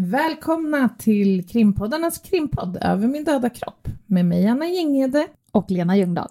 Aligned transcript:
Välkomna 0.00 0.88
till 0.88 1.48
krimpoddarnas 1.48 2.18
krimpodd 2.18 2.78
Över 2.80 3.08
min 3.08 3.24
döda 3.24 3.50
kropp 3.50 3.88
med 4.06 4.24
mig 4.24 4.46
Anna 4.46 4.66
Jinghede. 4.66 5.26
Och 5.52 5.70
Lena 5.70 5.96
Ljungdahl. 5.96 6.28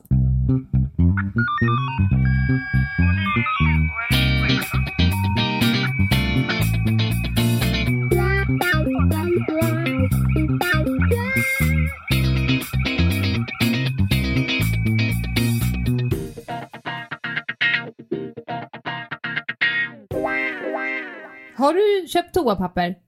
Har 21.55 21.73
du 21.73 22.07
köpt 22.07 22.33
toapapper? 22.33 23.06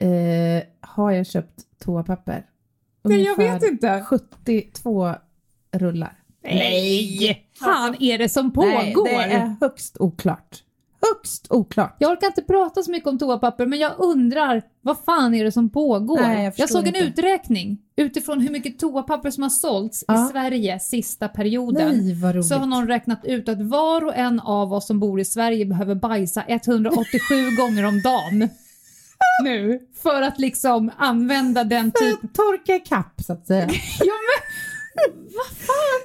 Eh, 0.00 0.62
har 0.80 1.10
jag 1.10 1.26
köpt 1.26 1.60
toapapper? 1.84 2.46
Nej, 3.02 3.22
jag 3.22 3.36
vet 3.36 3.62
inte. 3.62 4.04
72 4.08 5.14
rullar. 5.72 6.12
Nej! 6.44 7.46
fan 7.58 7.96
är 8.00 8.18
det 8.18 8.28
som 8.28 8.52
pågår? 8.52 9.04
Nej, 9.04 9.28
det 9.28 9.34
är 9.34 9.56
högst 9.60 9.96
oklart. 10.00 10.62
Högst 11.14 11.46
oklart. 11.50 11.96
Jag 11.98 12.12
orkar 12.12 12.26
inte 12.26 12.42
prata 12.42 12.82
så 12.82 12.90
mycket 12.90 13.08
om 13.08 13.18
toapapper, 13.18 13.66
men 13.66 13.78
jag 13.78 13.92
undrar 13.98 14.62
vad 14.80 14.98
fan 14.98 15.34
är 15.34 15.44
det 15.44 15.52
som 15.52 15.70
pågår? 15.70 16.20
Nej, 16.20 16.44
jag 16.44 16.56
förstår 16.56 16.66
såg 16.78 16.88
en 16.88 16.96
inte. 16.96 17.08
uträkning 17.08 17.78
utifrån 17.96 18.40
hur 18.40 18.50
mycket 18.50 18.78
toapapper 18.78 19.30
som 19.30 19.42
har 19.42 19.50
sålts 19.50 20.04
Ja. 20.08 20.26
i 20.26 20.28
Sverige 20.32 20.80
sista 20.80 21.28
perioden. 21.28 21.98
Nej, 21.98 22.14
vad. 22.14 22.44
Så 22.46 22.54
har 22.54 22.66
någon 22.66 22.88
räknat 22.88 23.24
ut 23.24 23.48
att 23.48 23.60
var 23.60 24.04
och 24.04 24.16
en 24.16 24.40
av 24.40 24.72
oss 24.72 24.86
som 24.86 25.00
bor 25.00 25.20
i 25.20 25.24
Sverige 25.24 25.66
behöver 25.66 25.94
bajsa 25.94 26.44
187 26.48 27.34
gånger 27.58 27.84
om 27.86 28.00
dagen. 28.02 28.48
Nu. 29.42 29.80
För 30.02 30.22
att 30.22 30.38
liksom 30.38 30.90
använda 30.96 31.64
den 31.64 31.92
typ... 31.92 32.24
att 32.24 32.34
torka 32.34 32.74
ikapp 32.76 33.22
så 33.26 33.32
att 33.32 33.46
säga. 33.46 33.68
Ja, 34.00 34.14
men, 34.94 35.10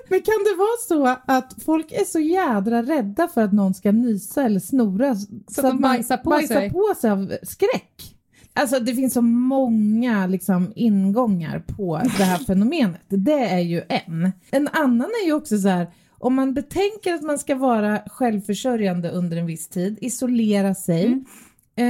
Men 0.10 0.22
kan 0.22 0.44
det 0.44 0.56
vara 0.58 0.78
så 0.88 1.18
att 1.32 1.64
folk 1.66 1.92
är 1.92 2.06
så 2.06 2.20
jädra 2.20 2.84
rädda 2.84 3.28
för 3.28 3.42
att 3.42 3.54
någon 3.54 3.74
ska 3.74 3.92
nysa 3.92 4.44
eller 4.44 4.60
snora 4.60 5.16
så, 5.16 5.28
att 5.48 5.56
de 5.56 5.62
man 5.64 5.82
bajsar 5.82 6.18
på 6.18 6.30
bajsar 6.30 6.56
sig? 6.56 6.70
på 6.72 6.94
sig 7.02 7.12
av 7.12 7.34
skräck? 7.44 8.16
Alltså 8.54 8.80
det 8.80 8.96
finns 8.96 9.14
så 9.14 9.22
många 9.22 10.28
liksom, 10.28 10.74
ingångar 10.76 11.60
på 11.60 12.02
det 12.18 12.24
här 12.24 12.38
fenomenet. 12.48 13.02
Det 13.08 13.40
är 13.50 13.60
ju 13.60 13.82
en. 13.90 14.32
En 14.52 14.68
annan 14.68 15.10
är 15.24 15.26
ju 15.26 15.34
också 15.34 15.58
så 15.58 15.68
här, 15.68 15.88
om 16.18 16.36
man 16.36 16.54
betänker 16.54 17.14
att 17.14 17.22
man 17.22 17.40
ska 17.40 17.56
vara 17.56 18.00
självförsörjande 18.08 19.10
under 19.12 19.38
en 19.38 19.46
viss 19.46 19.68
tid, 19.70 19.98
isolera 20.02 20.76
sig, 20.76 21.06
Mm. 21.06 21.26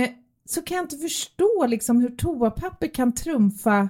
eh, 0.04 0.10
så 0.46 0.62
kan 0.62 0.78
jag 0.78 0.84
inte 0.84 0.98
förstå 0.98 1.66
liksom, 1.68 2.02
hur 2.02 2.10
toapapper 2.10 2.88
kan 2.88 3.12
trumfa 3.12 3.90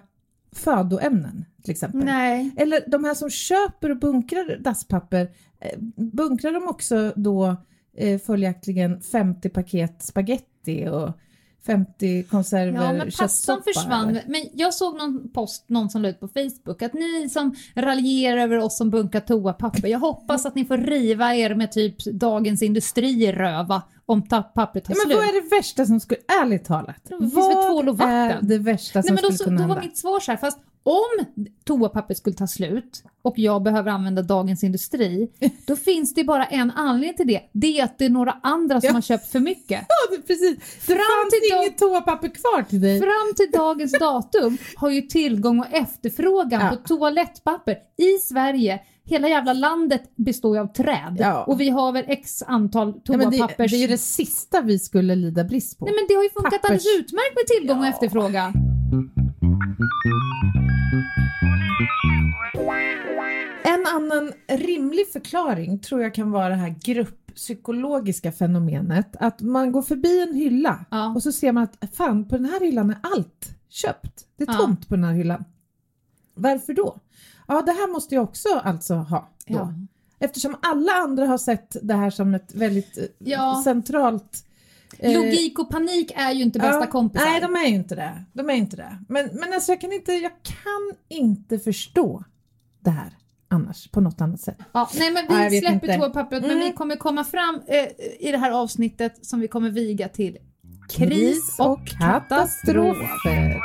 födoämnen 0.52 1.46
till 1.64 1.72
exempel. 1.72 2.04
nej. 2.06 2.52
Eller 2.58 2.84
de 2.88 3.04
här 3.04 3.14
som 3.14 3.30
köper 3.30 3.90
och 3.90 4.00
bunkrar 4.00 4.58
dasspapper, 4.60 5.32
eh, 5.60 5.80
bunkrar 5.96 6.52
de 6.52 6.68
också 6.68 7.14
då 7.16 7.56
eh, 7.98 8.20
följaktligen 8.20 9.02
50 9.02 9.50
paket 9.50 10.04
spaghetti 10.04 10.88
och 10.88 11.20
50 11.66 12.24
konserver 12.24 12.84
Ja, 12.84 12.94
men 12.94 13.12
pastan 13.20 13.62
försvann. 13.64 14.10
eller? 14.10 14.24
Men 14.28 14.42
jag 14.54 14.74
såg 14.74 14.98
någon 14.98 15.30
post, 15.32 15.70
någon 15.70 15.90
som 15.90 16.02
la 16.02 16.10
ut 16.10 16.20
på 16.20 16.28
Facebook, 16.28 16.82
att 16.82 16.94
ni 16.94 17.30
som 17.30 17.56
raljerar 17.76 18.38
över 18.38 18.58
oss 18.58 18.78
som 18.78 18.90
bunkar 18.90 19.20
toapapper, 19.20 19.88
jag 19.88 20.00
hoppas 20.00 20.46
att 20.46 20.56
ni 20.56 20.66
får 20.66 20.78
riva 20.78 21.36
er 21.36 21.56
med 21.56 21.72
typ 21.72 22.04
Dagens 22.06 22.62
Industri 22.62 23.32
röva 23.32 23.82
om 24.06 24.22
pappret 24.28 24.56
tar 24.84 24.94
Ja, 24.94 24.98
men 24.98 25.06
slut. 25.06 25.16
vad 25.18 25.26
är 25.26 25.42
det 25.50 25.56
värsta 25.56 25.86
som 25.86 26.00
skulle, 26.00 26.20
ärligt 26.42 26.66
talat, 26.66 27.12
vad 27.20 28.02
är 28.02 28.40
det 28.42 28.58
värsta 28.58 29.04
som 29.04 29.16
Nej, 29.16 29.22
men 29.24 29.32
då, 29.32 29.36
skulle 29.38 29.48
kunna 29.48 29.58
då 29.58 29.62
hända? 29.62 29.76
var 29.76 29.82
mitt 29.82 29.98
svar 29.98 30.20
så 30.20 30.32
här, 30.32 30.38
fast 30.38 30.60
om 30.86 31.26
toapapper 31.66 32.14
skulle 32.14 32.36
ta 32.36 32.48
slut 32.48 33.04
och 33.22 33.34
jag 33.40 33.64
behöver 33.64 33.92
använda 33.92 34.22
Dagens 34.22 34.64
Industri, 34.64 35.28
då 35.68 35.76
finns 35.86 36.14
det 36.14 36.24
bara 36.24 36.46
en 36.46 36.72
anledning 36.72 37.18
till 37.18 37.28
det. 37.28 37.42
Det 37.52 37.80
är 37.80 37.84
att 37.84 37.98
det 37.98 38.06
är 38.06 38.10
några 38.10 38.38
andra 38.44 38.82
som 38.82 38.88
Ja. 38.88 38.94
har 38.94 39.02
köpt 39.02 39.28
för 39.32 39.40
mycket. 39.40 39.82
Ja, 39.88 40.16
det, 40.16 40.22
precis. 40.28 40.56
Det 40.58 40.64
Fram 40.94 40.98
fanns 40.98 41.34
till 41.34 41.58
inget 41.58 41.78
toapapper 41.78 42.28
kvar 42.28 42.64
till 42.64 42.82
dig. 42.82 43.00
Fram 43.00 43.34
till 43.36 43.52
dagens 43.54 43.92
datum 44.00 44.58
har 44.76 44.90
ju 44.90 45.02
tillgång 45.02 45.60
och 45.60 45.74
efterfrågan 45.74 46.62
Ja. 46.62 46.70
på 46.70 46.76
toalettpapper 46.88 47.78
i 47.98 48.18
Sverige 48.22 48.80
Hela 49.08 49.28
jävla 49.30 49.54
landet 49.54 50.02
består 50.16 50.56
ju 50.56 50.62
av 50.62 50.68
träd 50.74 51.18
Ja. 51.20 51.44
och 51.44 51.60
vi 51.62 51.70
har 51.70 51.92
väl 51.92 52.06
x 52.08 52.44
antal 52.48 52.94
Ja, 53.04 53.18
men 53.18 53.30
det, 53.32 53.38
toapappers... 53.38 53.72
det 53.72 53.78
är 53.78 53.82
ju 53.82 53.88
det 53.88 53.98
sista 53.98 54.62
vi 54.62 54.80
skulle 54.80 55.16
lida 55.16 55.44
brist 55.44 55.80
på. 55.80 55.86
Nej 55.86 55.94
men 55.94 56.06
det 56.08 56.14
har 56.14 56.24
ju 56.24 56.30
funkat 56.30 56.54
Pappers- 56.54 56.66
alldeles 56.66 57.00
utmärkt 57.00 57.36
med 57.36 57.48
tillgång 57.60 57.80
och 57.80 57.86
efterfrågan. 57.88 58.54
En 63.68 63.86
annan 63.88 64.34
rimlig 64.48 65.12
förklaring 65.14 65.80
tror 65.80 66.02
jag 66.02 66.14
kan 66.16 66.32
vara 66.32 66.50
det 66.50 66.56
här 66.56 66.76
grupppsykologiska 66.84 68.32
fenomenet 68.32 69.16
att 69.20 69.42
man 69.42 69.72
går 69.72 69.82
förbi 69.82 70.22
en 70.22 70.34
hylla 70.36 70.86
Ja. 70.92 71.14
och 71.16 71.24
så 71.24 71.32
ser 71.32 71.52
man 71.52 71.64
att 71.64 71.96
fan 71.96 72.28
på 72.28 72.36
den 72.38 72.46
här 72.46 72.60
hyllan 72.60 72.90
är 72.90 72.98
allt 73.04 73.56
köpt. 73.70 74.26
Det 74.38 74.44
är 74.44 74.48
Ja. 74.54 74.58
tomt 74.58 74.90
på 74.90 74.96
den 74.96 75.04
här 75.04 75.14
hyllan. 75.14 75.46
Varför 76.34 76.74
då? 76.74 76.98
Ja, 77.48 77.62
det 77.62 77.72
här 77.72 77.92
måste 77.94 78.16
jag 78.16 78.24
också 78.24 78.50
alltså 78.64 78.94
ha 78.96 79.30
då. 79.48 79.54
Ja. 79.54 79.74
Eftersom 80.20 80.56
alla 80.62 80.92
andra 80.92 81.26
har 81.26 81.38
sett 81.38 81.76
det 81.82 81.94
här 81.94 82.10
som 82.10 82.34
ett 82.34 82.56
väldigt 82.56 82.98
eh, 82.98 83.04
Ja. 83.20 83.62
centralt 83.64 84.46
eh, 85.00 85.14
Logik 85.14 85.60
och 85.60 85.70
panik 85.70 86.12
är 86.16 86.32
ju 86.32 86.42
inte 86.44 86.60
bästa 86.60 86.80
Ja, 86.80 86.86
kompisar. 86.88 87.26
Nej, 87.26 87.42
de 87.42 87.56
är 87.56 87.68
ju 87.68 87.76
inte 87.76 87.96
det. 87.96 88.24
De 88.34 88.50
är 88.50 88.54
inte 88.54 88.76
det. 88.78 88.98
Men, 89.10 89.30
men 89.34 89.54
alltså 89.54 89.72
jag 89.72 89.82
kan 89.82 89.94
inte, 89.94 90.12
jag 90.14 90.32
kan 90.44 90.98
inte 91.18 91.60
förstå 91.60 92.24
det 92.80 92.90
här 92.90 93.18
annars 93.56 93.88
på 93.92 94.02
något 94.02 94.22
annat 94.22 94.40
sätt. 94.42 94.58
Ja, 94.72 94.90
nej 94.96 95.12
men 95.12 95.26
vi 95.50 95.56
vet 95.56 95.64
släpper 95.68 95.98
toapappret 95.98 96.42
men 96.42 96.52
Mm. 96.52 96.64
vi 96.66 96.72
kommer 96.74 96.96
komma 96.96 97.24
fram 97.24 97.62
eh, 97.68 97.88
i 98.28 98.32
det 98.32 98.38
här 98.38 98.52
avsnittet 98.52 99.26
som 99.26 99.40
vi 99.40 99.48
kommer 99.48 99.70
viga 99.70 100.08
till 100.10 100.38
kris 100.90 101.56
och 101.60 101.88
katastrof. 101.88 102.98
katastrofer. 102.98 103.62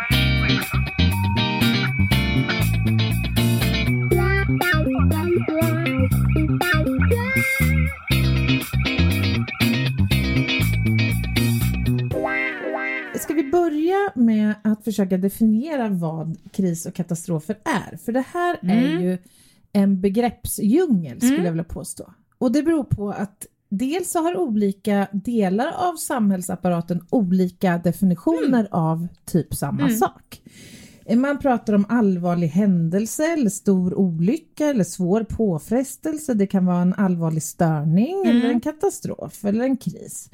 Ska 13.20 13.34
vi 13.34 13.50
börja 13.50 14.10
med 14.14 14.54
att 14.64 14.84
försöka 14.84 15.18
definiera 15.18 15.88
vad 15.88 16.36
kris 16.52 16.86
och 16.86 16.94
katastrofer 16.94 17.56
är? 17.64 17.96
För 17.96 18.12
det 18.12 18.24
här 18.32 18.58
är 18.62 18.86
Mm. 18.88 19.02
ju 19.02 19.18
en 19.72 20.00
begreppsdjungel 20.00 21.16
skulle 21.18 21.32
Mm. 21.34 21.44
jag 21.44 21.52
vilja 21.52 21.64
påstå. 21.64 22.12
Och 22.38 22.52
det 22.52 22.62
beror 22.62 22.84
på 22.84 23.10
att 23.10 23.46
dels 23.68 24.10
så 24.10 24.18
har 24.22 24.36
olika 24.36 25.06
delar 25.12 25.72
av 25.90 25.96
samhällsapparaten 25.96 27.04
olika 27.10 27.78
definitioner 27.78 28.68
av 28.70 29.08
typ 29.24 29.54
samma 29.54 29.82
Mm. 29.82 29.96
sak. 29.96 30.42
Man 31.16 31.38
pratar 31.38 31.72
om 31.72 31.84
allvarlig 31.88 32.48
händelse 32.48 33.24
eller 33.32 33.50
stor 33.50 33.94
olycka 33.94 34.66
eller 34.66 34.84
svår 34.84 35.24
påfrestelse. 35.28 36.34
Det 36.34 36.46
kan 36.46 36.66
vara 36.66 36.82
en 36.82 36.94
allvarlig 36.94 37.42
störning 37.42 38.22
Mm. 38.24 38.36
eller 38.36 38.50
en 38.50 38.60
katastrof 38.60 39.44
eller 39.44 39.64
en 39.64 39.76
kris. 39.76 40.30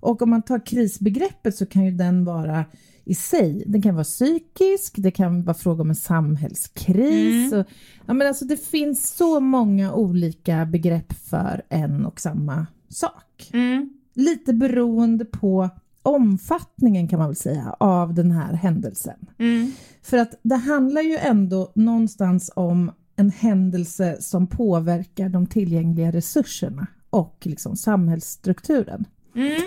Och 0.00 0.22
om 0.22 0.30
man 0.30 0.42
tar 0.42 0.66
krisbegreppet 0.66 1.56
så 1.56 1.66
kan 1.66 1.84
ju 1.84 1.90
den 1.90 2.24
vara 2.24 2.64
i 3.06 3.14
sig, 3.14 3.64
den 3.66 3.82
kan 3.82 3.94
vara 3.94 4.04
psykisk, 4.04 4.94
det 4.96 5.10
kan 5.10 5.44
vara 5.44 5.54
fråga 5.54 5.82
om 5.82 5.90
en 5.90 5.96
samhällskris. 5.96 7.52
Mm. 7.52 7.60
Och, 7.60 7.66
ja, 8.06 8.14
men 8.14 8.26
alltså 8.26 8.44
det 8.44 8.56
finns 8.56 9.16
så 9.16 9.40
många 9.40 9.92
olika 9.92 10.66
begrepp 10.66 11.12
för 11.12 11.62
en 11.68 12.06
och 12.06 12.20
samma 12.20 12.66
sak. 12.88 13.50
Mm. 13.52 13.90
Lite 14.14 14.52
beroende 14.52 15.24
på 15.24 15.68
omfattningen 16.02 17.08
kan 17.08 17.18
man 17.18 17.28
väl 17.28 17.36
säga 17.36 17.76
av 17.80 18.14
den 18.14 18.30
här 18.30 18.52
händelsen. 18.52 19.26
Mm. 19.38 19.72
För 20.02 20.18
att 20.18 20.34
det 20.42 20.56
handlar 20.56 21.02
ju 21.02 21.16
ändå 21.16 21.72
någonstans 21.74 22.50
om 22.56 22.92
en 23.16 23.30
händelse 23.30 24.16
som 24.20 24.46
påverkar 24.46 25.28
de 25.28 25.46
tillgängliga 25.46 26.12
resurserna 26.12 26.86
och 27.10 27.38
liksom 27.42 27.76
samhällsstrukturen. 27.76 29.04
Mm. 29.34 29.62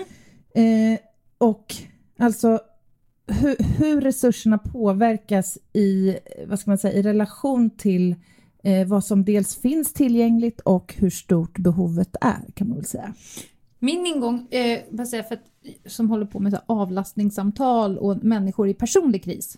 Eh, 0.54 0.98
och 1.38 1.74
alltså 2.18 2.60
hur, 3.30 3.56
hur 3.78 4.00
resurserna 4.00 4.58
påverkas 4.58 5.58
i, 5.72 6.16
vad 6.46 6.58
ska 6.58 6.70
man 6.70 6.78
säga, 6.78 6.94
i 6.94 7.02
relation 7.02 7.70
till 7.70 8.14
eh, 8.62 8.88
vad 8.88 9.04
som 9.04 9.24
dels 9.24 9.56
finns 9.56 9.92
tillgängligt 9.92 10.60
och 10.60 10.94
hur 10.98 11.10
stort 11.10 11.58
behovet 11.58 12.16
är 12.20 12.52
kan 12.54 12.68
man 12.68 12.76
väl 12.76 12.86
säga. 12.86 13.14
Min 13.78 14.06
ingång, 14.06 14.48
eh, 14.50 14.80
vad 14.90 15.08
säger 15.08 15.22
för 15.22 15.34
att, 15.34 15.44
som 15.86 16.10
håller 16.10 16.26
på 16.26 16.38
med 16.38 16.52
så 16.52 16.58
avlastningssamtal 16.66 17.98
och 17.98 18.24
människor 18.24 18.68
i 18.68 18.74
personlig 18.74 19.24
kris, 19.24 19.56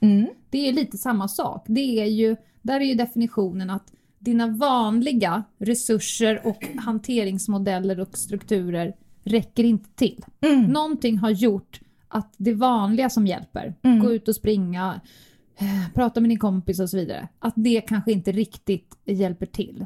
det 0.51 0.69
är 0.69 0.73
lite 0.73 0.99
samma 0.99 1.29
sak. 1.29 1.65
Det 1.69 2.01
är 2.01 2.07
ju, 2.07 2.37
där 2.63 2.81
är 2.81 2.85
ju 2.85 2.95
definitionen 2.95 3.71
att 3.71 3.93
dina 4.19 4.47
vanliga 4.47 5.45
resurser 5.59 6.41
och 6.45 6.67
hanteringsmodeller 6.79 8.01
och 8.01 8.19
strukturer 8.19 8.95
räcker 9.25 9.65
inte 9.65 9.91
till. 9.95 10.25
Mm. 10.41 10.65
Någonting 10.65 11.19
har 11.19 11.31
gjort 11.31 11.81
att 12.13 12.35
det 12.37 12.55
vanliga 12.55 13.11
som 13.11 13.27
hjälper, 13.27 13.75
Mm. 13.83 13.99
gå 14.01 14.13
ut 14.13 14.29
och 14.29 14.35
springa, 14.35 15.01
eh, 15.59 15.95
prata 15.95 16.21
med 16.21 16.31
din 16.31 16.39
kompis 16.39 16.81
och 16.81 16.91
så 16.91 16.97
vidare, 16.97 17.29
att 17.39 17.55
det 17.57 17.81
kanske 17.81 18.13
inte 18.13 18.33
riktigt 18.33 18.97
hjälper 19.05 19.47
till. 19.47 19.85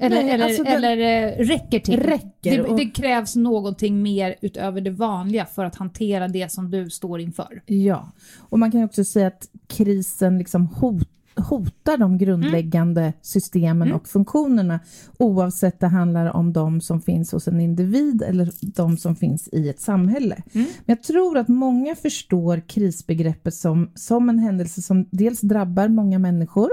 Eller, 0.00 0.16
Nej, 0.22 0.30
eller, 0.30 0.44
alltså 0.44 0.62
den- 0.64 0.72
eller 0.72 0.98
eh, 0.98 1.44
räcker 1.44 1.78
till. 1.80 2.00
Räcker 2.00 2.56
det, 2.56 2.62
och- 2.62 2.76
det 2.78 2.84
krävs 2.86 3.36
någonting 3.36 4.02
mer 4.02 4.34
utöver 4.40 4.80
det 4.80 4.90
vanliga 4.90 5.46
för 5.46 5.64
att 5.64 5.76
hantera 5.76 6.28
det 6.28 6.52
som 6.52 6.70
du 6.70 6.90
står 6.90 7.20
inför. 7.20 7.62
Ja, 7.66 8.12
och 8.38 8.58
man 8.58 8.72
kan 8.72 8.84
också 8.84 9.04
säga 9.04 9.26
att 9.26 9.48
krisen 9.66 10.38
liksom 10.38 10.66
hot, 10.66 11.07
hotar 11.38 11.96
de 11.96 12.18
grundläggande 12.18 13.12
systemen 13.22 13.92
och 13.92 14.08
funktionerna 14.08 14.80
oavsett 15.18 15.80
det 15.80 15.86
handlar 15.86 16.36
om 16.36 16.52
de 16.52 16.80
som 16.80 17.00
finns 17.00 17.32
hos 17.32 17.48
en 17.48 17.60
individ 17.60 18.22
eller 18.22 18.50
de 18.60 18.96
som 18.96 19.16
finns 19.16 19.48
i 19.52 19.68
ett 19.68 19.80
samhälle. 19.80 20.42
Men 20.52 20.66
jag 20.86 21.02
tror 21.02 21.38
att 21.38 21.48
många 21.48 21.94
förstår 21.94 22.62
krisbegreppet 22.68 23.54
som, 23.54 23.90
som 23.94 24.28
en 24.28 24.38
händelse 24.38 24.82
som 24.82 25.06
dels 25.10 25.40
drabbar 25.40 25.88
många 25.88 26.18
människor 26.18 26.70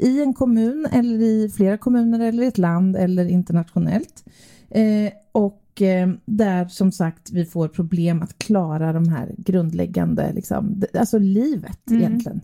i 0.00 0.22
en 0.22 0.34
kommun 0.34 0.86
eller 0.92 1.22
i 1.22 1.52
flera 1.56 1.78
kommuner 1.78 2.20
eller 2.20 2.42
i 2.42 2.46
ett 2.46 2.58
land 2.58 2.96
eller 2.96 3.24
internationellt. 3.26 4.24
Eh, 4.70 5.12
och 5.32 5.82
eh, 5.82 6.08
där 6.24 6.68
som 6.68 6.92
sagt 6.92 7.30
vi 7.32 7.44
får 7.44 7.68
problem 7.68 8.22
att 8.22 8.38
klara 8.38 8.92
de 8.92 9.08
här 9.08 9.34
grundläggande, 9.38 10.32
liksom, 10.32 10.82
alltså 10.94 11.18
livet 11.18 11.80
egentligen. 11.90 12.40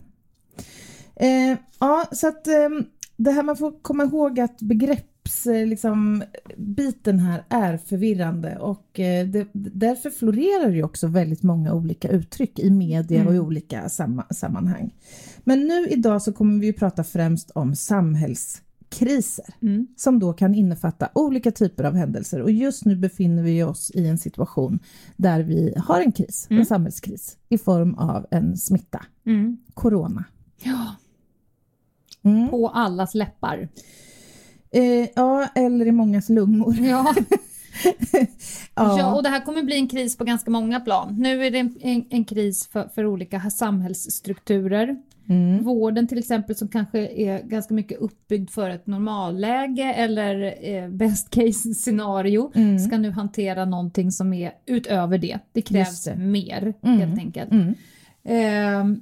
Eh, 1.15 1.57
ja, 1.79 2.05
så 2.11 2.27
att 2.27 2.47
eh, 2.47 2.69
det 3.17 3.31
här 3.31 3.43
man 3.43 3.57
får 3.57 3.81
komma 3.81 4.03
ihåg 4.03 4.39
att 4.39 4.61
begrepps 4.61 5.47
eh, 5.47 5.67
liksom, 5.67 6.23
här 7.05 7.43
är 7.49 7.77
förvirrande 7.77 8.57
och 8.57 8.99
eh, 8.99 9.27
det, 9.27 9.47
därför 9.53 10.09
florerar 10.09 10.69
ju 10.69 10.83
också 10.83 11.07
väldigt 11.07 11.43
många 11.43 11.73
olika 11.73 12.07
uttryck 12.07 12.59
i 12.59 12.69
media 12.69 13.27
och 13.27 13.35
i 13.35 13.39
olika 13.39 13.89
samma, 13.89 14.25
sammanhang. 14.29 14.93
Men 15.43 15.67
nu 15.67 15.87
idag 15.87 16.21
så 16.21 16.33
kommer 16.33 16.59
vi 16.59 16.65
ju 16.65 16.73
prata 16.73 17.03
främst 17.03 17.51
om 17.51 17.75
samhällskriser 17.75 19.45
som 19.97 20.19
då 20.19 20.33
kan 20.33 20.55
innefatta 20.55 21.09
olika 21.15 21.51
typer 21.51 21.83
av 21.83 21.95
händelser 21.95 22.41
och 22.41 22.51
just 22.51 22.85
nu 22.85 22.95
befinner 22.95 23.43
vi 23.43 23.63
oss 23.63 23.91
i 23.93 24.07
en 24.07 24.17
situation 24.17 24.79
där 25.17 25.43
vi 25.43 25.73
har 25.77 26.01
en 26.01 26.11
kris, 26.11 26.47
en 26.49 26.65
samhällskris 26.65 27.37
i 27.49 27.57
form 27.57 27.95
av 27.95 28.25
en 28.31 28.57
smitta, 28.57 29.05
corona. 29.73 30.23
Ja. 30.63 30.95
Mm. 32.25 32.49
På 32.49 32.69
allas 32.69 33.15
läppar. 33.15 33.67
Eh, 34.71 35.09
ja, 35.15 35.47
eller 35.55 35.85
i 35.85 35.91
mångas 35.91 36.29
lungor. 36.29 36.75
Ja. 36.79 37.15
Ja. 38.75 38.99
Ja, 38.99 39.15
och 39.15 39.23
det 39.23 39.29
här 39.29 39.45
kommer 39.45 39.63
bli 39.63 39.75
en 39.75 39.87
kris 39.87 40.17
på 40.17 40.23
ganska 40.23 40.51
många 40.51 40.79
plan. 40.79 41.15
Nu 41.19 41.45
är 41.45 41.51
det 41.51 41.59
en, 41.59 41.77
en, 41.81 42.05
en 42.09 42.25
kris 42.25 42.67
för, 42.67 42.87
för 42.95 43.05
olika 43.05 43.39
samhällsstrukturer. 43.49 44.97
Mm. 45.29 45.63
Vården 45.63 46.07
till 46.07 46.17
exempel 46.17 46.55
som 46.55 46.67
kanske 46.67 46.99
är 47.07 47.43
ganska 47.43 47.73
mycket 47.73 47.99
uppbyggd 47.99 48.49
för 48.49 48.69
ett 48.69 48.87
normalläge 48.87 49.93
eller 49.93 50.55
eh, 50.61 50.89
best 50.89 51.29
case 51.29 51.73
scenario 51.73 52.51
ska 52.87 52.97
nu 52.97 53.11
hantera 53.11 53.65
någonting 53.65 54.11
som 54.11 54.33
är 54.33 54.51
utöver 54.65 55.17
det. 55.17 55.39
Det 55.51 55.61
krävs 55.61 56.03
det. 56.03 56.15
mer 56.15 56.73
Mm. 56.81 56.99
helt 56.99 57.19
enkelt. 57.19 57.51
Mm. 57.51 57.73
Ehm, 58.23 59.01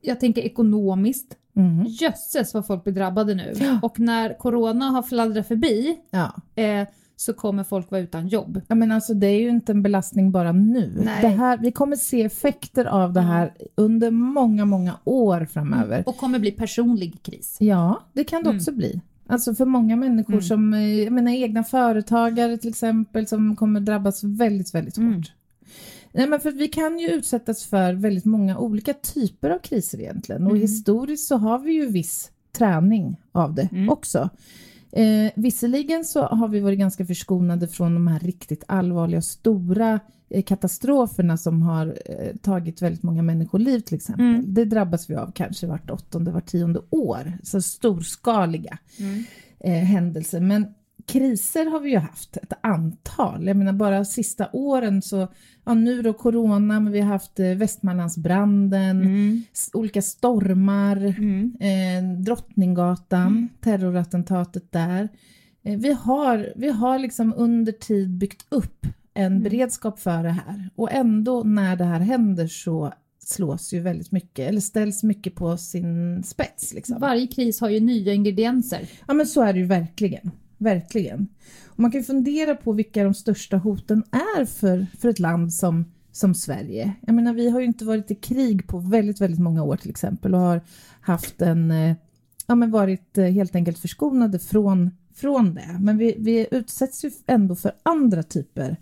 jag 0.00 0.20
tänker 0.20 0.42
ekonomiskt. 0.42 1.36
Mm. 1.56 1.84
Jösses 1.88 2.54
vad 2.54 2.66
folk 2.66 2.84
blir 2.84 2.94
drabbade 2.94 3.34
nu. 3.34 3.54
Och 3.82 4.00
när 4.00 4.38
corona 4.38 4.84
har 4.84 5.02
fladdrat 5.02 5.48
förbi 5.48 5.96
Ja. 6.10 6.32
eh, 6.62 6.88
så 7.16 7.32
kommer 7.34 7.64
folk 7.64 7.90
vara 7.90 8.00
utan 8.00 8.28
jobb. 8.28 8.60
ja, 8.68 8.74
men 8.74 8.92
alltså 8.92 9.14
det 9.14 9.26
är 9.26 9.40
ju 9.40 9.48
inte 9.48 9.72
en 9.72 9.82
belastning 9.82 10.30
bara 10.32 10.52
nu. 10.52 10.92
Nej. 11.04 11.22
Det 11.22 11.28
här, 11.28 11.58
vi 11.58 11.72
kommer 11.72 11.96
se 11.96 12.22
effekter 12.22 12.84
av 12.84 13.12
det 13.12 13.20
här 13.20 13.52
under 13.74 14.10
många, 14.10 14.64
många 14.64 14.94
år 15.04 15.44
framöver. 15.52 16.02
Och 16.06 16.16
kommer 16.16 16.38
bli 16.38 16.50
personlig 16.50 17.22
kris. 17.22 17.56
Ja, 17.60 18.00
det 18.12 18.24
kan 18.24 18.42
det 18.42 18.50
också 18.50 18.72
bli. 18.72 19.00
Alltså 19.26 19.54
för 19.54 19.64
många 19.64 19.96
människor 19.96 20.40
som, 20.40 20.74
eh, 20.74 21.00
jag 21.02 21.12
menar 21.12 21.32
egna 21.32 21.64
företagare 21.64 22.56
till 22.58 22.70
exempel, 22.70 23.26
som 23.26 23.56
kommer 23.56 23.80
drabbas 23.80 24.24
väldigt, 24.24 24.74
väldigt 24.74 24.96
hårt. 24.96 25.32
Nej, 26.12 26.26
men 26.26 26.40
för 26.40 26.50
vi 26.50 26.68
kan 26.68 26.98
ju 26.98 27.08
utsättas 27.08 27.64
för 27.64 27.94
väldigt 27.94 28.24
många 28.24 28.58
olika 28.58 28.94
typer 28.94 29.50
av 29.50 29.58
kriser 29.58 30.00
egentligen 30.00 30.46
och 30.46 30.58
historiskt 30.58 31.28
så 31.28 31.36
har 31.36 31.58
vi 31.58 31.72
ju 31.72 31.86
viss 31.86 32.30
träning 32.52 33.16
av 33.32 33.54
det 33.54 33.68
också. 33.90 34.30
Eh, 34.92 35.32
visserligen 35.34 36.04
så 36.04 36.22
har 36.22 36.48
vi 36.48 36.60
varit 36.60 36.78
ganska 36.78 37.06
förskonade 37.06 37.68
från 37.68 37.94
de 37.94 38.06
här 38.06 38.18
riktigt 38.18 38.64
allvarliga 38.68 39.18
och 39.18 39.24
stora 39.24 40.00
eh, 40.30 40.42
katastroferna 40.42 41.36
som 41.36 41.62
har 41.62 41.98
eh, 42.06 42.36
tagit 42.36 42.82
väldigt 42.82 43.02
många 43.02 43.22
människoliv 43.22 43.80
till 43.80 43.96
exempel. 43.96 44.54
Det 44.54 44.64
drabbas 44.64 45.10
vi 45.10 45.14
av 45.14 45.32
kanske 45.34 45.66
vart 45.66 45.90
åttonde, 45.90 46.30
vart 46.30 46.46
tionde 46.46 46.80
år. 46.90 47.38
Så 47.42 47.62
storskaliga 47.62 48.78
eh, 49.60 49.72
händelser. 49.72 50.40
Men 50.40 50.74
kriser 51.06 51.70
har 51.70 51.80
vi 51.80 51.90
ju 51.90 51.98
haft 51.98 52.36
ett 52.36 52.52
antal. 52.60 53.46
Jag 53.46 53.56
menar 53.56 53.72
bara 53.72 54.04
sista 54.04 54.48
åren 54.52 55.02
så, 55.02 55.28
ja 55.64 55.74
nu 55.74 56.02
då 56.02 56.12
corona, 56.12 56.80
men 56.80 56.92
vi 56.92 57.00
har 57.00 57.08
haft 57.08 57.40
eh, 57.40 57.46
Västmanlandsbranden, 57.46 59.02
s- 59.52 59.70
olika 59.72 60.02
stormar, 60.02 60.96
eh, 61.60 62.18
Drottninggatan, 62.24 63.48
terrorattentatet 63.60 64.72
där. 64.72 65.08
Eh, 65.64 65.78
vi 65.78 65.92
har, 65.92 66.52
vi 66.56 66.68
har 66.68 66.98
liksom 66.98 67.34
under 67.36 67.72
tid 67.72 68.10
byggt 68.10 68.46
upp 68.48 68.86
en 69.14 69.42
beredskap 69.42 69.98
för 70.00 70.22
det 70.22 70.30
här 70.30 70.70
och 70.76 70.92
ändå 70.92 71.42
när 71.42 71.76
det 71.76 71.84
här 71.84 72.00
händer 72.00 72.46
så 72.46 72.92
slås 73.18 73.72
ju 73.72 73.80
väldigt 73.80 74.12
mycket, 74.12 74.48
eller 74.48 74.60
ställs 74.60 75.02
mycket 75.02 75.34
på 75.34 75.56
sin 75.56 76.22
spets. 76.22 76.74
Liksom. 76.74 77.00
Varje 77.00 77.26
kris 77.26 77.60
har 77.60 77.68
ju 77.68 77.80
nya 77.80 78.12
ingredienser. 78.14 78.80
Ja 79.08 79.14
men 79.14 79.26
så 79.26 79.42
är 79.42 79.52
det 79.52 79.58
ju 79.58 79.66
verkligen. 79.66 80.30
Verkligen. 80.62 81.28
Och 81.66 81.78
man 81.78 81.90
kan 81.90 82.04
fundera 82.04 82.54
på 82.54 82.72
vilka 82.72 83.04
de 83.04 83.14
största 83.14 83.56
hoten 83.56 84.04
är 84.10 84.44
för, 84.44 84.86
för 84.98 85.08
ett 85.08 85.18
land 85.18 85.54
som, 85.54 85.84
som 86.12 86.34
Sverige. 86.34 86.92
Jag 87.06 87.14
menar 87.14 87.34
vi 87.34 87.50
har 87.50 87.60
ju 87.60 87.66
inte 87.66 87.84
varit 87.84 88.10
i 88.10 88.14
krig 88.14 88.66
på 88.66 88.78
väldigt, 88.78 89.20
väldigt 89.20 89.40
många 89.40 89.62
år 89.62 89.76
till 89.76 89.90
exempel 89.90 90.34
och 90.34 90.40
har 90.40 90.60
haft 91.00 91.42
en, 91.42 91.70
eh, 91.70 91.96
ja 92.46 92.54
men 92.54 92.70
varit 92.70 93.18
eh, 93.18 93.24
helt 93.24 93.54
enkelt 93.54 93.78
förskonade 93.78 94.38
från, 94.38 94.90
från 95.14 95.54
det. 95.54 95.76
Men 95.80 95.98
vi, 95.98 96.14
vi 96.18 96.46
utsätts 96.50 97.04
ju 97.04 97.10
ändå 97.26 97.54
för 97.54 97.72
andra 97.82 98.22
typer 98.22 98.76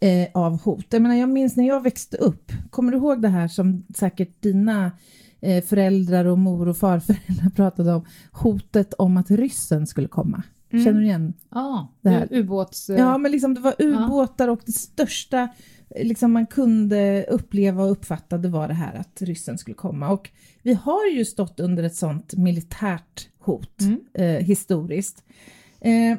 eh, 0.00 0.28
av 0.34 0.62
hot. 0.62 0.86
Jag, 0.90 1.02
menar, 1.02 1.14
jag 1.14 1.28
minns 1.28 1.56
när 1.56 1.68
jag 1.68 1.82
växte 1.82 2.16
upp, 2.16 2.52
kommer 2.70 2.92
du 2.92 2.98
ihåg 2.98 3.22
det 3.22 3.28
här 3.28 3.48
som 3.48 3.84
säkert 3.96 4.42
dina 4.42 4.92
eh, 5.40 5.64
föräldrar 5.64 6.24
och 6.24 6.38
mor 6.38 6.68
och 6.68 6.76
farföräldrar 6.76 7.50
pratade 7.56 7.94
om, 7.94 8.04
hotet 8.32 8.94
om 8.94 9.16
att 9.16 9.30
ryssen 9.30 9.86
skulle 9.86 10.08
komma? 10.08 10.42
Känner 10.84 11.00
du 11.00 11.06
igen? 11.06 11.32
Ja, 11.50 11.92
Det 12.02 12.08
här- 12.10 12.28
ubåts... 12.30 12.90
eh, 12.90 12.98
Ja, 12.98 13.18
men 13.18 13.32
liksom 13.32 13.54
det 13.54 13.60
var 13.60 13.74
ubåtar 13.78 14.48
och 14.48 14.60
det 14.66 14.72
största 14.72 15.48
eh, 15.90 16.06
liksom 16.06 16.32
man 16.32 16.46
kunde 16.46 17.24
uppleva 17.30 17.84
och 17.84 17.90
uppfatta 17.90 18.38
det 18.38 18.48
var 18.48 18.68
det 18.68 18.74
här 18.74 18.94
att 18.94 19.22
ryssen 19.22 19.58
skulle 19.58 19.74
komma. 19.74 20.08
Och 20.10 20.30
vi 20.62 20.74
har 20.74 21.06
ju 21.10 21.24
stått 21.24 21.60
under 21.60 21.82
ett 21.82 21.96
sånt 21.96 22.34
militärt 22.36 23.28
hot 23.40 23.80
eh, 24.14 24.24
historiskt. 24.26 25.24
Eh, 25.80 26.18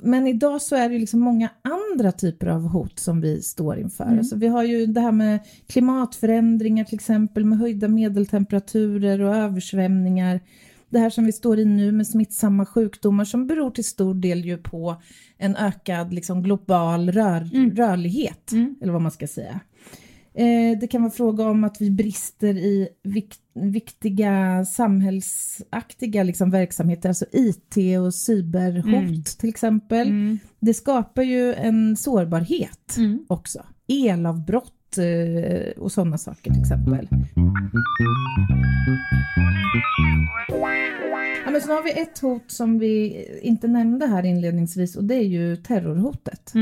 men 0.00 0.26
idag 0.26 0.62
så 0.62 0.76
är 0.76 0.88
det 0.88 0.98
liksom 0.98 1.20
många 1.20 1.48
andra 1.62 2.12
typer 2.12 2.46
av 2.46 2.68
hot 2.68 2.98
som 2.98 3.20
vi 3.20 3.42
står 3.42 3.78
inför. 3.78 4.04
Alltså 4.18 4.36
vi 4.36 4.46
har 4.46 4.62
ju 4.62 4.86
det 4.86 5.00
här 5.00 5.12
med 5.12 5.38
klimatförändringar 5.66 6.84
till 6.84 6.94
exempel 6.94 7.44
med 7.44 7.58
höjda 7.58 7.88
medeltemperaturer 7.88 9.20
och 9.20 9.36
översvämningar. 9.36 10.40
Det 10.94 11.00
här 11.00 11.10
som 11.10 11.24
vi 11.24 11.32
står 11.32 11.58
i 11.58 11.64
nu 11.64 11.92
med 11.92 12.06
smittsamma 12.06 12.66
sjukdomar 12.66 13.24
som 13.24 13.46
beror 13.46 13.70
till 13.70 13.84
stor 13.84 14.14
del 14.14 14.44
ju 14.44 14.56
på 14.56 15.02
en 15.38 15.56
ökad 15.56 16.14
liksom, 16.14 16.42
global 16.42 17.12
rör, 17.12 17.40
rörlighet, 17.76 18.52
eller 18.82 18.92
vad 18.92 19.02
man 19.02 19.10
ska 19.10 19.26
säga. 19.26 19.60
Eh, 20.34 20.78
det 20.80 20.86
kan 20.90 21.02
vara 21.02 21.12
fråga 21.12 21.44
om 21.44 21.64
att 21.64 21.80
vi 21.80 21.90
brister 21.90 22.56
i 22.56 22.88
vik 23.02 23.34
viktiga 23.54 24.64
samhällsaktiga 24.64 26.22
liksom, 26.22 26.50
verksamheter, 26.50 27.08
alltså 27.08 27.26
IT 27.32 27.98
och 28.00 28.14
cyberhot 28.14 29.26
till 29.38 29.48
exempel. 29.48 30.08
Det 30.60 30.74
skapar 30.74 31.22
ju 31.22 31.54
en 31.54 31.96
sårbarhet 31.96 32.96
också. 33.28 33.64
Elavbrott 33.88 34.83
eh, 34.98 35.70
och 35.82 35.92
sådana 35.92 36.18
saker 36.18 36.50
till 36.50 36.60
exempel. 36.60 37.08
Ja, 41.44 41.50
men 41.50 41.60
så 41.60 41.72
har 41.72 41.82
vi 41.82 42.00
ett 42.00 42.18
hot 42.18 42.50
som 42.50 42.78
vi 42.78 43.24
inte 43.42 43.68
nämnde 43.68 44.06
här 44.06 44.22
inledningsvis 44.24 44.96
och 44.96 45.04
det 45.04 45.14
är 45.14 45.24
ju 45.26 45.56
terrorhotet. 45.56 46.52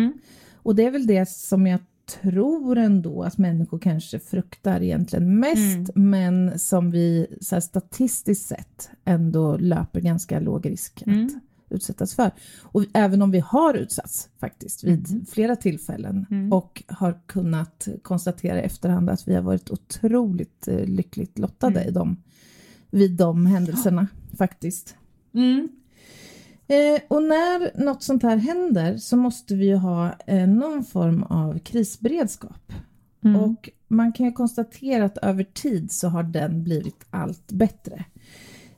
Och 0.54 0.74
det 0.74 0.84
är 0.86 0.90
väl 0.90 1.06
det 1.06 1.28
som 1.28 1.66
jag 1.66 1.80
tror 2.22 2.78
ändå 2.78 3.22
att 3.22 3.38
människor 3.38 3.78
kanske 3.78 4.18
fruktar 4.18 4.82
egentligen 4.82 5.40
mest 5.40 5.90
men 5.94 6.58
som 6.58 6.90
vi 6.90 7.26
så 7.40 7.54
här, 7.54 7.60
statistiskt 7.60 8.48
sett 8.48 8.90
ändå 9.04 9.56
löper 9.56 10.00
ganska 10.00 10.40
låg 10.40 10.66
risk 10.66 11.02
att 11.02 11.32
utsättas 11.72 12.14
för. 12.14 12.30
Och 12.62 12.84
även 12.94 13.22
om 13.22 13.30
vi 13.30 13.38
har 13.40 13.74
utsatts 13.74 14.28
faktiskt 14.40 14.84
vid 14.84 15.08
Mm. 15.10 15.26
flera 15.26 15.56
tillfällen 15.56 16.26
och 16.52 16.82
har 16.88 17.20
kunnat 17.26 17.88
konstatera 18.02 18.60
i 18.60 18.64
efterhand 18.64 19.10
att 19.10 19.28
vi 19.28 19.34
har 19.34 19.42
varit 19.42 19.70
otroligt 19.70 20.68
eh, 20.68 20.84
lyckligt 20.84 21.38
lottade 21.38 21.80
Mm. 21.80 21.88
i 21.88 21.92
dem, 21.92 22.16
vid 22.90 23.10
de 23.12 23.46
händelserna 23.46 24.06
faktiskt. 24.38 24.96
Mm. 25.34 25.68
Eh, 26.66 27.00
och 27.08 27.22
när 27.22 27.84
något 27.84 28.02
sånt 28.02 28.22
här 28.22 28.36
händer 28.36 28.96
så 28.96 29.16
måste 29.16 29.54
vi 29.54 29.66
ju 29.66 29.76
ha 29.76 30.12
eh, 30.26 30.48
någon 30.48 30.84
form 30.84 31.22
av 31.22 31.58
krisberedskap. 31.58 32.72
Mm. 33.24 33.40
Och 33.40 33.70
man 33.88 34.12
kan 34.12 34.26
ju 34.26 34.32
konstatera 34.32 35.04
att 35.04 35.18
över 35.18 35.44
tid 35.44 35.92
så 35.92 36.08
har 36.08 36.22
den 36.22 36.64
blivit 36.64 37.06
allt 37.10 37.52
bättre. 37.52 38.04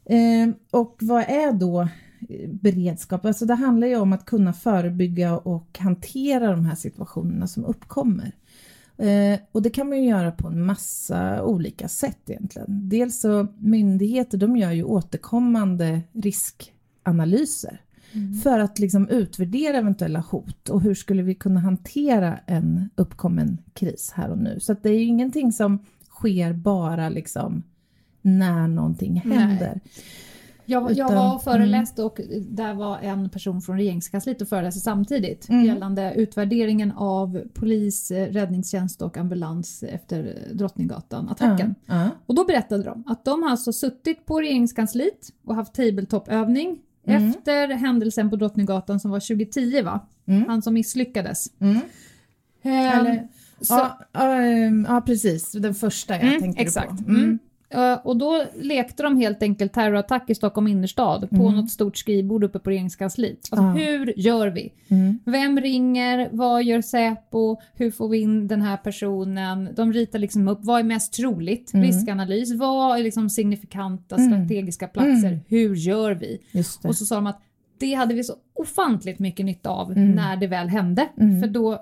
Eh, 0.05 0.49
och 0.71 0.97
vad 1.01 1.23
är 1.23 1.53
då 1.53 1.89
beredskap? 2.49 3.25
Alltså 3.25 3.47
det 3.47 3.55
handlar 3.55 3.87
ju 3.87 3.97
om 3.97 4.13
att 4.13 4.25
kunna 4.25 4.53
förebygga 4.53 5.39
och 5.39 5.79
hantera 5.79 6.51
de 6.51 6.65
här 6.65 6.75
situationerna 6.75 7.47
som 7.47 7.65
uppkommer. 7.65 8.33
Eh, 8.97 9.41
och 9.53 9.63
det 9.63 9.71
kan 9.71 9.89
man 9.89 10.03
ju 10.03 10.09
göra 10.09 10.33
på 10.33 10.49
en 10.49 10.63
massa 10.63 11.43
olika 11.43 11.89
sätt 11.89 12.19
egentligen. 12.27 12.89
Dels 12.89 13.21
så 13.21 13.47
myndigheter 13.59 14.39
de 14.39 14.57
gör 14.57 14.73
ju 14.73 14.85
återkommande 14.85 16.01
riskanalyser 16.13 17.81
för 18.43 18.59
att 18.59 18.79
liksom 18.79 19.09
utvärdera 19.09 19.77
eventuella 19.77 20.21
hot 20.21 20.69
och 20.69 20.81
hur 20.81 20.95
skulle 20.95 21.23
vi 21.23 21.35
kunna 21.35 21.61
hantera 21.61 22.39
en 22.47 22.91
uppkommen 22.95 23.59
kris 23.75 24.13
här 24.15 24.31
och 24.31 24.39
nu. 24.39 24.61
Så 24.61 24.73
att 24.73 24.83
det 24.83 24.89
är 24.91 24.99
ju 24.99 25.05
ingenting 25.05 25.53
som 25.53 25.79
sker 26.11 26.53
bara 26.53 27.09
liksom 27.09 27.63
när 28.23 28.69
någonting 28.69 29.21
händer. 29.21 29.81
Jag, 29.85 29.91
jag 30.67 30.91
Utan- 30.91 31.15
var 31.15 31.35
och 31.35 31.43
föreläste 31.43 32.03
och 32.03 32.21
där 32.41 32.75
var 32.75 32.99
en 32.99 33.29
person 33.31 33.63
från 33.63 33.77
regeringskansliet 33.77 34.43
och 34.43 34.49
föreläste 34.49 34.81
samtidigt 34.81 35.49
Mm. 35.49 35.65
gällande 35.65 36.13
utvärderingen 36.17 36.93
av 36.93 37.41
polis, 37.55 38.11
eh, 38.11 38.27
räddningstjänst 38.33 39.03
och 39.03 39.17
ambulans 39.17 39.83
efter 39.83 40.39
Drottninggatan-attacken. 40.53 41.75
Ja, 41.87 41.95
ja. 42.03 42.11
Och 42.27 42.35
då 42.35 42.45
berättade 42.45 42.83
de 42.83 43.05
att 43.07 43.25
de 43.25 43.43
har 43.43 43.51
alltså 43.51 43.73
suttit 43.73 44.27
på 44.27 44.41
regeringskansliet 44.41 45.29
och 45.45 45.55
haft 45.55 45.75
tabletop-övning 45.75 46.79
Mm. 47.07 47.31
efter 47.31 47.69
händelsen 47.69 48.31
på 48.31 48.37
Drottninggatan 48.37 49.01
som 49.01 49.11
var 49.11 49.21
2010 49.21 49.83
va? 49.83 50.01
Mm. 50.27 50.45
Han 50.49 50.63
som 50.63 50.75
misslyckades. 50.75 51.47
Mm. 51.59 51.81
Ehm, 52.63 53.01
Eller- 53.01 53.29
Ja, 53.69 53.99
ja, 54.13 54.35
ehm, 54.43 54.87
ja, 54.89 55.01
precis. 55.07 55.53
Den 55.53 55.75
första 55.75 56.15
jag 56.15 56.23
Mm, 56.25 56.41
tänkte 56.41 56.63
exakt. 56.63 57.05
på. 57.05 57.11
Mm. 57.11 57.39
Mm. 57.75 57.93
Eh, 57.93 57.99
Och 58.07 58.17
då 58.17 58.45
lekte 58.61 59.03
de 59.03 59.17
helt 59.17 59.43
enkelt 59.43 59.73
terrorattack 59.73 60.31
i 60.31 60.35
Stockholm 60.35 60.67
innerstad 60.67 61.31
på 61.31 61.51
något 61.51 61.71
stort 61.71 61.97
skrivbord 61.97 62.45
uppe 62.45 62.59
på 62.59 62.71
regeringskansliet. 62.71 63.39
Alltså, 63.51 63.57
Mm. 63.67 63.77
Ja. 63.79 63.85
Hur 63.87 64.13
gör 64.17 64.49
vi? 64.49 64.73
Mm. 64.89 65.19
Vem 65.25 65.61
ringer? 65.61 66.29
Vad 66.33 66.65
gör 66.65 66.81
Säpo? 66.83 67.57
Hur 67.75 67.91
får 67.91 68.09
vi 68.09 68.19
in 68.19 68.49
den 68.49 68.63
här 68.63 68.77
personen? 68.77 69.69
De 69.77 69.93
ritar 69.93 70.19
liksom 70.19 70.49
upp 70.49 70.59
vad 70.63 70.81
är 70.81 70.85
mest 70.85 71.13
troligt? 71.13 71.75
Mm. 71.75 71.87
Riskanalys. 71.87 72.55
Vad 72.55 72.99
är 72.99 73.03
liksom 73.03 73.31
signifikanta 73.31 74.17
strategiska 74.19 74.87
platser? 74.89 75.29
Mm. 75.29 75.41
Hur 75.49 75.75
gör 75.75 76.15
vi? 76.15 76.39
Och 76.85 76.97
så 76.97 77.05
sa 77.05 77.15
de 77.15 77.27
att 77.27 77.41
det 77.79 77.95
hade 77.95 78.15
vi 78.15 78.25
så 78.25 78.35
ofantligt 78.55 79.19
mycket 79.19 79.47
nytta 79.47 79.71
av 79.71 79.93
Mm. 79.93 80.11
när 80.11 80.37
det 80.37 80.47
väl 80.47 80.69
hände. 80.69 81.09
Mm. 81.21 81.41
För 81.41 81.49
då 81.49 81.79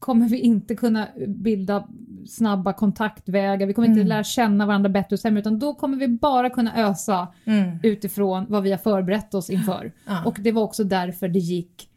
kommer 0.00 0.28
vi 0.28 0.38
inte 0.38 0.74
kunna 0.74 1.08
bilda 1.28 1.88
snabba 2.26 2.72
kontaktvägar, 2.72 3.66
vi 3.66 3.74
kommer 3.74 3.88
inte 3.88 4.00
Mm. 4.00 4.08
lära 4.08 4.24
känna 4.24 4.66
varandra 4.66 4.88
bättre 4.90 5.14
och 5.16 5.20
sämre 5.20 5.40
utan 5.40 5.58
då 5.58 5.74
kommer 5.74 5.96
vi 5.96 6.08
bara 6.08 6.50
kunna 6.50 6.76
ösa 6.76 7.28
Mm. 7.44 7.78
utifrån 7.82 8.46
vad 8.48 8.62
vi 8.62 8.70
har 8.70 8.78
förberett 8.78 9.34
oss 9.34 9.50
inför. 9.50 9.92
Ja. 10.06 10.24
Och 10.24 10.36
det 10.40 10.52
var 10.52 10.62
också 10.62 10.84
därför 10.84 11.28
det 11.28 11.38
gick 11.38 11.88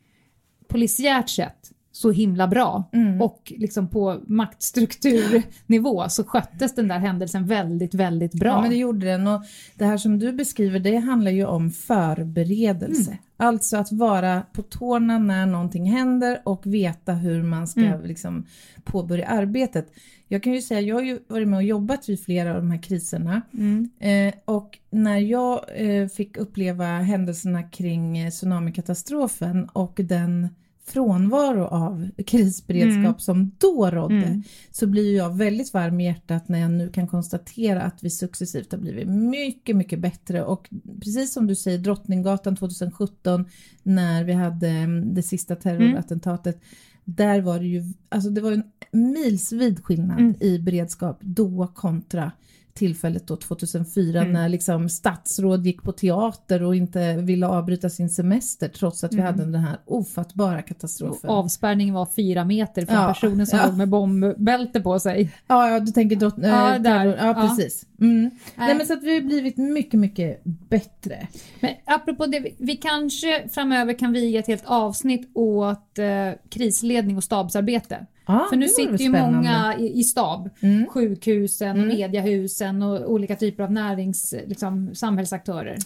polisiärt 0.67 1.29
sett 1.29 1.71
så 1.95 2.11
himla 2.11 2.47
bra. 2.47 2.83
Mm. 2.93 3.21
Och 3.21 3.53
liksom 3.57 3.87
på 3.87 4.19
maktstrukturnivå 4.27 6.09
så 6.09 6.23
sköttes 6.23 6.75
den 6.75 6.87
där 6.87 6.99
händelsen 6.99 7.47
väldigt, 7.47 7.93
väldigt 7.93 8.33
bra. 8.33 8.49
Ja, 8.49 8.61
men 8.61 8.69
det 8.69 8.75
gjorde 8.75 9.05
den. 9.05 9.27
Och 9.27 9.41
det 9.75 9.85
här 9.85 9.97
som 9.97 10.19
du 10.19 10.31
beskriver, 10.33 10.79
det 10.79 10.97
handlar 10.97 11.31
ju 11.31 11.45
om 11.45 11.71
förberedelse. 11.71 13.11
Mm. 13.11 13.23
Alltså 13.37 13.77
att 13.77 13.91
vara 13.91 14.41
på 14.53 14.61
tårna 14.61 15.19
när 15.19 15.45
någonting 15.45 15.91
händer 15.91 16.41
och 16.45 16.65
veta 16.65 17.13
hur 17.13 17.43
man 17.43 17.67
ska 17.67 17.81
Mm. 17.81 18.05
liksom 18.05 18.45
påbörja 18.83 19.27
arbetet. 19.27 19.87
Jag 20.27 20.43
kan 20.43 20.53
ju 20.53 20.61
säga, 20.61 20.81
jag 20.81 20.95
har 20.95 21.01
ju 21.01 21.19
varit 21.27 21.47
med 21.47 21.57
och 21.57 21.63
jobbat 21.63 22.09
vid 22.09 22.23
flera 22.23 22.49
av 22.49 22.55
de 22.55 22.71
här 22.71 22.81
kriserna. 22.81 23.41
Mm. 23.53 23.89
Eh, 23.99 24.33
och 24.45 24.79
när 24.89 25.17
jag 25.17 25.65
eh, 25.75 26.07
fick 26.07 26.37
uppleva 26.37 26.85
händelserna 26.85 27.63
kring 27.63 28.17
eh, 28.17 28.29
tsunamikatastrofen 28.29 29.69
och 29.73 29.99
den 30.03 30.49
frånvaro 30.85 31.63
av 31.65 32.09
krisberedskap 32.27 33.03
Mm. 33.05 33.19
som 33.19 33.51
då 33.57 33.89
rådde 33.91 34.15
Mm. 34.15 34.43
så 34.71 34.87
blir 34.87 35.15
jag 35.17 35.37
väldigt 35.37 35.73
varm 35.73 35.99
i 35.99 36.05
hjärtat 36.05 36.49
när 36.49 36.59
jag 36.59 36.71
nu 36.71 36.89
kan 36.89 37.07
konstatera 37.07 37.81
att 37.81 38.03
vi 38.03 38.09
successivt 38.09 38.71
har 38.71 38.79
blivit 38.79 39.07
mycket, 39.07 39.75
mycket 39.75 39.99
bättre 39.99 40.43
och 40.43 40.69
precis 40.99 41.33
som 41.33 41.47
du 41.47 41.55
säger 41.55 41.77
Drottninggatan 41.77 42.55
2017 42.55 43.45
när 43.83 44.23
vi 44.23 44.33
hade 44.33 44.69
mm, 44.69 45.13
det 45.13 45.23
sista 45.23 45.55
terrorattentatet 45.55 46.61
där 47.05 47.41
var 47.41 47.59
det 47.59 47.67
ju, 47.67 47.83
alltså 48.09 48.29
det 48.29 48.41
var 48.41 48.51
en 48.51 48.63
milsvid 48.91 49.83
skillnad 49.85 50.19
Mm. 50.19 50.35
i 50.39 50.59
beredskap 50.59 51.17
då 51.21 51.67
kontra 51.75 52.31
tillfället 52.73 53.27
då 53.27 53.35
2004 53.35 54.19
Mm. 54.21 54.33
när 54.33 54.49
liksom 54.49 54.89
statsråd 54.89 55.65
gick 55.65 55.83
på 55.83 55.91
teater 55.91 56.63
och 56.63 56.75
inte 56.75 57.13
ville 57.13 57.47
avbryta 57.47 57.89
sin 57.89 58.09
semester 58.09 58.67
trots 58.67 59.03
att 59.03 59.13
vi 59.13 59.19
Mm. 59.19 59.25
hade 59.25 59.51
den 59.51 59.61
här 59.61 59.77
ofattbara 59.85 60.61
katastrofen. 60.61 61.29
Avspärrningen 61.29 61.93
var 61.95 62.07
fyra 62.15 62.45
meter 62.45 62.85
från 62.85 62.95
Ja, 62.95 63.07
personen 63.07 63.47
som 63.47 63.59
ja. 63.59 63.65
låg 63.65 63.77
med 63.77 63.89
bombbälte 63.89 64.81
på 64.81 64.99
sig. 64.99 65.31
Ja, 65.47 65.69
ja 65.69 65.79
du 65.79 65.91
tänker 65.91 66.15
äh, 66.15 66.21
Ja, 66.37 66.79
där. 66.79 66.83
terror. 66.83 67.15
Ja, 67.19 67.25
Ja. 67.27 67.47
precis. 67.47 67.85
Mm. 68.01 68.29
Nej, 68.55 68.75
men 68.75 68.87
så 68.87 68.93
att 68.93 69.03
vi 69.03 69.13
har 69.13 69.21
blivit 69.21 69.57
mycket, 69.57 69.99
mycket 69.99 70.43
bättre. 70.43 71.27
Men 71.59 71.71
apropå 71.85 72.25
det, 72.25 72.39
vi- 72.39 72.55
vi 72.59 72.75
kanske 72.75 73.49
framöver 73.49 73.93
kan 73.99 74.11
viga 74.13 74.39
ett 74.39 74.47
helt 74.47 74.65
avsnitt 74.65 75.31
åt 75.35 75.99
eh, 75.99 76.05
krisledning 76.49 77.17
och 77.17 77.23
stabsarbete. 77.23 78.05
Ja, 78.25 78.45
För 78.49 78.55
nu 78.57 78.67
sitter 78.67 78.97
ju 78.97 79.09
många 79.09 79.75
i, 79.79 79.99
i 79.99 80.03
stab, 80.03 80.49
Mm. 80.61 80.85
sjukhusen, 80.89 81.75
Mm. 81.77 81.87
mediahusen 81.87 82.81
och 82.83 83.11
olika 83.11 83.35
typer 83.35 83.63
av 83.63 83.71
närings, 83.71 84.33
liksom, 84.47 84.95
samhällsaktörer. 84.95 85.77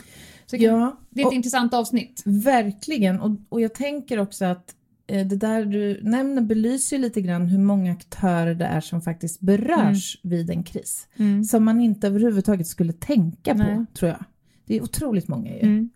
Så 0.45 0.55
det, 0.57 0.63
Ja, 0.63 0.97
det 1.09 1.21
är 1.21 1.23
ett 1.25 1.27
och, 1.27 1.33
intressant 1.33 1.73
avsnitt. 1.73 2.23
verkligen. 2.25 3.19
Och, 3.19 3.31
och 3.49 3.61
jag 3.61 3.73
tänker 3.73 4.19
också 4.19 4.45
att 4.45 4.75
eh, 5.07 5.27
det 5.27 5.35
där 5.35 5.65
du 5.65 5.99
nämner 6.03 6.41
belyser 6.41 6.97
lite 6.97 7.21
grann 7.21 7.47
hur 7.47 7.59
många 7.59 7.91
aktörer 7.91 8.55
det 8.55 8.65
är 8.65 8.81
som 8.81 9.01
faktiskt 9.01 9.39
berörs 9.39 10.19
vid 10.23 10.49
en 10.49 10.63
kris. 10.63 11.07
Som 11.49 11.63
man 11.65 11.81
inte 11.81 12.07
överhuvudtaget 12.07 12.67
skulle 12.67 12.93
tänka 12.93 13.51
på, 13.51 13.57
Nej. 13.57 13.85
tror 13.93 14.11
jag. 14.11 14.23
Det 14.65 14.77
är 14.77 14.83
otroligt 14.83 15.27
många 15.27 15.51
ju. 15.51 15.89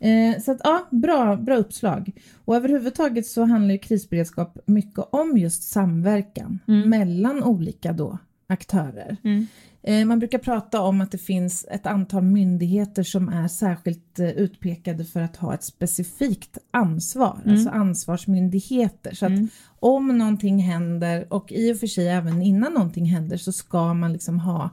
Eh, 0.00 0.40
så 0.42 0.52
att 0.52 0.60
ja, 0.64 0.86
bra, 0.90 1.36
bra 1.36 1.56
uppslag. 1.56 2.10
Och 2.44 2.56
överhuvudtaget 2.56 3.26
så 3.26 3.44
handlar 3.44 3.72
ju 3.72 3.78
krisberedskap 3.78 4.58
mycket 4.66 5.04
om 5.12 5.36
just 5.38 5.62
samverkan 5.62 6.58
Mm. 6.68 6.90
mellan 6.90 7.42
olika 7.44 7.92
då 7.92 8.18
aktörer. 8.46 9.16
Mm. 9.24 9.46
Eh, 9.82 10.04
man 10.04 10.18
brukar 10.18 10.38
prata 10.38 10.80
om 10.80 11.00
att 11.00 11.10
det 11.12 11.18
finns 11.18 11.66
ett 11.70 11.86
antal 11.86 12.22
myndigheter 12.22 13.02
som 13.02 13.28
är 13.28 13.48
särskilt 13.48 14.18
eh, 14.18 14.28
utpekade 14.30 15.04
för 15.04 15.20
att 15.20 15.36
ha 15.36 15.54
ett 15.54 15.64
specifikt 15.64 16.58
ansvar, 16.70 17.38
Mm. 17.44 17.54
alltså 17.54 17.70
ansvarsmyndigheter. 17.70 19.14
Så 19.14 19.26
att 19.26 19.32
Mm. 19.32 19.48
om 19.80 20.18
någonting 20.18 20.58
händer 20.58 21.32
och 21.32 21.52
i 21.52 21.72
och 21.72 21.76
för 21.78 21.86
sig 21.86 22.08
även 22.08 22.42
innan 22.42 22.72
någonting 22.72 23.04
händer 23.04 23.36
så 23.36 23.52
ska 23.52 23.94
man 23.94 24.12
liksom 24.12 24.38
ha 24.40 24.70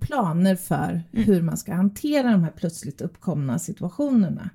planer 0.00 0.56
för 0.56 1.02
Mm. 1.12 1.24
hur 1.24 1.42
man 1.42 1.56
ska 1.56 1.74
hantera 1.74 2.30
de 2.32 2.44
här 2.44 2.50
plötsligt 2.56 3.00
uppkomna 3.00 3.58
situationerna. 3.58 4.50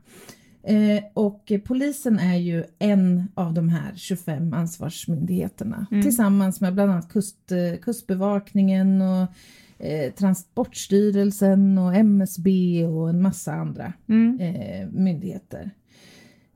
Eh, 0.64 1.04
och 1.14 1.52
eh, 1.52 1.60
polisen 1.62 2.20
är 2.20 2.36
ju 2.36 2.64
en 2.80 3.28
av 3.34 3.54
de 3.54 3.70
här 3.70 3.92
25 3.96 4.54
ansvarsmyndigheterna 4.54 5.86
Mm. 5.92 6.04
tillsammans 6.04 6.62
med 6.62 6.74
bland 6.74 6.92
annat 6.92 7.10
kust, 7.12 7.52
eh, 7.52 7.80
Kustbevakningen 7.82 9.02
och 9.02 9.28
eh, 9.86 10.12
Transportstyrelsen 10.14 11.78
och 11.78 11.96
MSB 11.96 12.86
och 12.86 13.10
en 13.10 13.22
massa 13.22 13.54
andra 13.54 13.94
Mm. 14.10 14.40
eh, 14.40 14.88
myndigheter. 14.92 15.72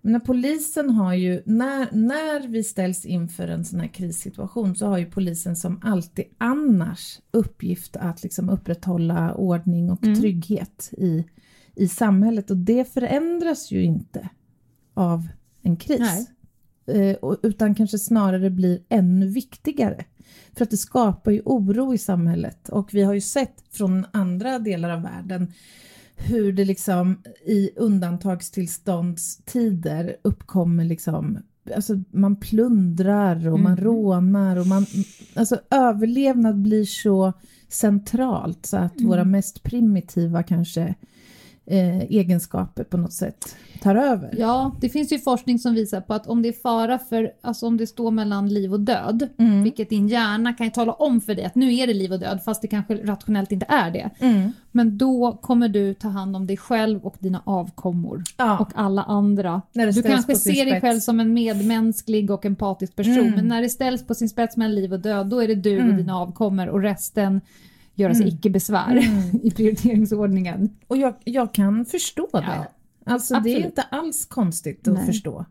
Men 0.01 0.21
polisen 0.21 0.89
har 0.89 1.13
ju, 1.13 1.41
när, 1.45 1.87
när 1.91 2.47
vi 2.47 2.63
ställs 2.63 3.05
inför 3.05 3.47
en 3.47 3.65
sån 3.65 3.79
här 3.79 3.87
krissituation 3.87 4.75
så 4.75 4.87
har 4.87 4.97
ju 4.97 5.05
polisen 5.05 5.55
som 5.55 5.79
alltid 5.83 6.25
annars 6.37 7.19
uppgift 7.31 7.95
att 7.95 8.23
liksom 8.23 8.49
upprätthålla 8.49 9.33
ordning 9.33 9.91
och 9.91 10.03
Mm. 10.03 10.19
trygghet 10.19 10.89
i, 10.97 11.25
i 11.75 11.87
samhället 11.87 12.51
och 12.51 12.57
det 12.57 12.93
förändras 12.93 13.71
ju 13.71 13.83
inte 13.83 14.29
av 14.93 15.27
en 15.61 15.77
kris. 15.77 16.27
Eh, 16.87 17.15
utan 17.43 17.75
kanske 17.75 17.99
snarare 17.99 18.49
blir 18.49 18.79
ännu 18.89 19.27
viktigare. 19.27 20.05
För 20.57 20.63
att 20.63 20.71
det 20.71 20.77
skapar 20.77 21.31
ju 21.31 21.41
oro 21.45 21.93
i 21.93 21.97
samhället 21.97 22.69
och 22.69 22.93
vi 22.93 23.03
har 23.03 23.13
ju 23.13 23.21
sett 23.21 23.63
från 23.71 24.05
andra 24.11 24.59
delar 24.59 24.89
av 24.89 25.01
världen 25.01 25.53
hur 26.19 26.53
det 26.53 26.65
liksom 26.65 27.17
i 27.45 27.69
undantagstillståndstider 27.75 30.15
uppkommer 30.21 30.83
liksom 30.85 31.37
Alltså 31.75 31.93
man 32.11 32.35
plundrar 32.35 33.47
och 33.47 33.59
man 33.59 33.71
Mm. 33.71 33.83
rånar 33.83 34.55
och 34.55 34.67
man... 34.67 34.85
Alltså 35.35 35.59
överlevnad 35.69 36.61
blir 36.61 36.85
så 36.85 37.33
centralt 37.67 38.65
så 38.65 38.77
att 38.77 39.01
våra 39.01 39.21
Mm. 39.21 39.31
mest 39.31 39.63
primitiva 39.63 40.43
kanske 40.43 40.95
eh, 41.69 41.99
egenskaper 42.01 42.83
på 42.83 42.97
något 42.97 43.13
sätt 43.13 43.55
tar 43.81 43.95
över. 43.95 44.33
Ja, 44.37 44.75
det 44.81 44.89
finns 44.89 45.11
ju 45.13 45.19
forskning 45.19 45.59
som 45.59 45.73
visar 45.73 46.01
på 46.01 46.13
att 46.13 46.27
om 46.27 46.41
det 46.41 46.49
är 46.49 46.53
fara 46.53 46.99
för, 46.99 47.31
alltså 47.41 47.67
om 47.67 47.77
det 47.77 47.87
står 47.87 48.11
mellan 48.11 48.49
liv 48.49 48.73
och 48.73 48.79
död, 48.79 49.27
Mm. 49.37 49.63
vilket 49.63 49.89
din 49.89 50.07
hjärna 50.07 50.53
kan 50.53 50.65
ju 50.67 50.71
tala 50.71 50.93
om 50.93 51.21
för 51.21 51.35
dig 51.35 51.45
att 51.45 51.55
nu 51.55 51.75
är 51.75 51.87
det 51.87 51.93
liv 51.93 52.13
och 52.13 52.19
död, 52.19 52.39
fast 52.45 52.61
det 52.61 52.67
kanske 52.67 52.95
rationellt 52.95 53.51
inte 53.51 53.65
är 53.69 53.91
det. 53.91 54.09
Mm. 54.19 54.51
Men 54.71 54.97
då 54.97 55.31
kommer 55.41 55.69
du 55.69 55.93
ta 55.93 56.07
hand 56.07 56.35
om 56.35 56.47
dig 56.47 56.57
själv 56.57 57.05
och 57.05 57.15
dina 57.19 57.41
avkommor 57.45 58.23
Ja. 58.37 58.57
och 58.59 58.69
alla 58.75 59.03
andra. 59.03 59.61
Du 59.73 60.01
kanske 60.03 60.35
ser 60.35 60.65
dig 60.65 60.81
själv 60.81 60.99
som 60.99 61.19
en 61.19 61.33
medmänsklig 61.33 62.31
och 62.31 62.45
empatisk 62.45 62.95
person, 62.95 63.17
Mm. 63.19 63.31
men 63.35 63.47
när 63.47 63.61
det 63.61 63.69
ställs 63.69 64.07
på 64.07 64.15
sin 64.15 64.29
spets 64.29 64.57
mellan 64.57 64.75
liv 64.75 64.93
och 64.93 64.99
död, 64.99 65.27
då 65.27 65.43
är 65.43 65.47
det 65.47 65.55
du 65.55 65.89
och 65.89 65.93
dina 65.95 66.17
avkommor 66.17 66.67
och 66.67 66.81
resten 66.81 67.41
göra 67.99 68.13
sig 68.15 68.23
Mm. 68.23 68.35
icke 68.35 68.49
besvär 68.49 68.97
i 69.43 69.51
prioriteringsordningen. 69.51 70.69
Och 70.87 70.97
jag, 70.97 71.15
jag 71.23 71.53
kan 71.53 71.85
förstå 71.85 72.27
det. 72.31 72.39
Ja, 72.47 72.65
Alltså 73.13 73.33
det 73.33 73.37
är 73.37 73.39
absolut. 73.39 73.65
inte 73.65 73.81
alls 73.81 74.25
konstigt 74.25 74.87
att 74.87 74.93
Nej. 74.93 75.05
förstå. 75.05 75.45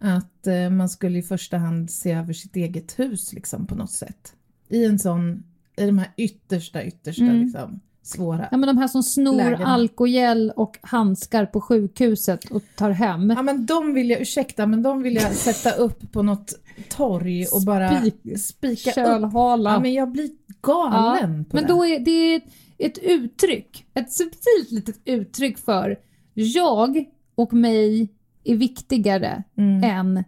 Att 0.00 0.46
eh, 0.46 0.70
man 0.70 0.88
skulle 0.88 1.18
i 1.18 1.22
första 1.22 1.58
hand 1.58 1.90
se 1.90 2.12
över 2.12 2.32
sitt 2.32 2.56
eget 2.56 2.98
hus 2.98 3.32
liksom 3.32 3.66
på 3.66 3.74
något 3.74 3.90
sätt. 3.90 4.32
I 4.68 4.84
en 4.84 4.98
sån, 4.98 5.42
i 5.76 5.86
de 5.86 5.98
här 5.98 6.08
yttersta, 6.16 6.84
yttersta 6.84 7.22
Mm. 7.24 7.40
liksom, 7.44 7.80
svåra. 8.02 8.48
Ja, 8.50 8.56
men 8.56 8.66
de 8.66 8.78
här 8.78 8.88
som 8.88 9.02
snor 9.02 9.36
Lägen. 9.36 9.62
alkogel 9.66 10.52
och 10.56 10.78
handskar 10.82 11.46
på 11.46 11.60
sjukhuset 11.60 12.44
och 12.50 12.62
tar 12.76 12.90
hem. 12.90 13.30
Ja 13.30 13.42
men 13.42 13.66
de 13.66 13.94
vill 13.94 14.10
jag, 14.10 14.20
ursäkta, 14.20 14.66
men 14.66 14.82
de 14.82 15.02
vill 15.02 15.14
jag 15.14 15.32
sätta 15.34 15.70
upp 15.70 16.12
på 16.12 16.22
något 16.22 16.52
torg 16.88 17.46
och 17.46 17.62
bara 17.62 17.90
Spik- 18.00 18.38
spika 18.38 18.90
upp. 18.90 18.94
Kölhala. 18.94 19.72
Ja 19.72 19.80
men 19.80 19.92
jag 19.92 20.12
blir 20.12 20.30
galen 20.66 21.44
på 21.44 21.56
Men 21.56 21.64
det. 21.66 21.72
då 21.72 21.86
är 21.86 22.00
det 22.00 22.40
ett, 22.78 22.98
uttryck, 22.98 23.86
ett 23.94 24.12
subtilt 24.12 24.70
litet 24.70 25.00
uttryck 25.04 25.58
för 25.58 25.98
jag 26.34 27.04
och 27.34 27.52
mig 27.52 28.08
är 28.44 28.56
viktigare 28.56 29.42
Mm. 29.58 29.84
än 29.84 30.24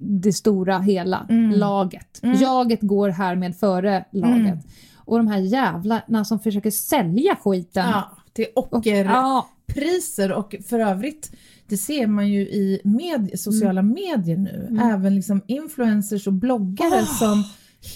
det 0.00 0.32
stora 0.32 0.78
hela, 0.78 1.26
Mm. 1.30 1.50
laget. 1.50 2.20
Mm. 2.22 2.36
Jaget 2.40 2.80
går 2.82 3.08
härmed 3.08 3.56
före 3.56 4.04
laget. 4.12 4.58
Och 4.96 5.16
de 5.18 5.26
här 5.28 5.38
jävlarna 5.38 6.24
som 6.24 6.40
försöker 6.40 6.70
sälja 6.70 7.36
skiten. 7.36 7.88
Ja, 7.90 8.10
till 8.32 8.46
Och- 8.56 8.72
ockerpriser 8.72 10.28
ja, 10.30 10.36
och 10.36 10.54
för 10.68 10.80
övrigt 10.80 11.32
det 11.68 11.76
ser 11.76 12.06
man 12.06 12.28
ju 12.28 12.40
i 12.40 12.80
med, 12.84 13.30
sociala 13.40 13.80
Mm. 13.80 13.92
medier 13.94 14.36
nu, 14.36 14.78
även 14.82 15.14
liksom 15.14 15.42
influencers 15.46 16.26
och 16.26 16.32
bloggare 16.32 17.00
Ah. 17.02 17.06
som 17.06 17.44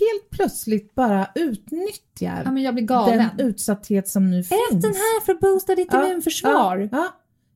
helt 0.01 0.31
plötsligt 0.31 0.95
bara 0.95 1.27
utnyttjar 1.35 2.43
ja, 2.45 2.53
men 2.53 2.63
jag 2.63 2.75
blir 2.75 2.85
galen. 2.85 3.19
den 3.37 3.47
utsatthet 3.47 4.09
som 4.09 4.31
nu 4.31 4.39
Ät 4.41 4.47
finns. 4.49 4.83
den 4.85 4.95
här 4.95 5.25
för 5.25 5.33
att 5.33 5.41
boosta 5.41 5.75
ditt 5.75 5.89
Ja, 5.93 6.07
immunförsvar. 6.09 6.89
Ja, 6.93 7.07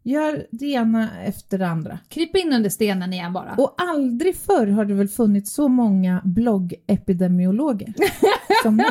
gör 0.04 0.46
det 0.50 0.66
ena 0.66 1.08
efter 1.24 1.58
det 1.58 1.68
andra. 1.68 1.98
Kryp 2.08 2.36
in 2.36 2.52
under 2.52 2.70
stenen 2.70 3.12
igen 3.12 3.32
bara. 3.32 3.54
Och 3.58 3.74
aldrig 3.78 4.36
förr 4.36 4.66
har 4.66 4.84
det 4.84 4.94
väl 4.94 5.08
funnits 5.08 5.52
så 5.54 5.68
många 5.68 6.20
bloggepidemiologer 6.24 7.94
som 8.62 8.76
nu. 8.76 8.84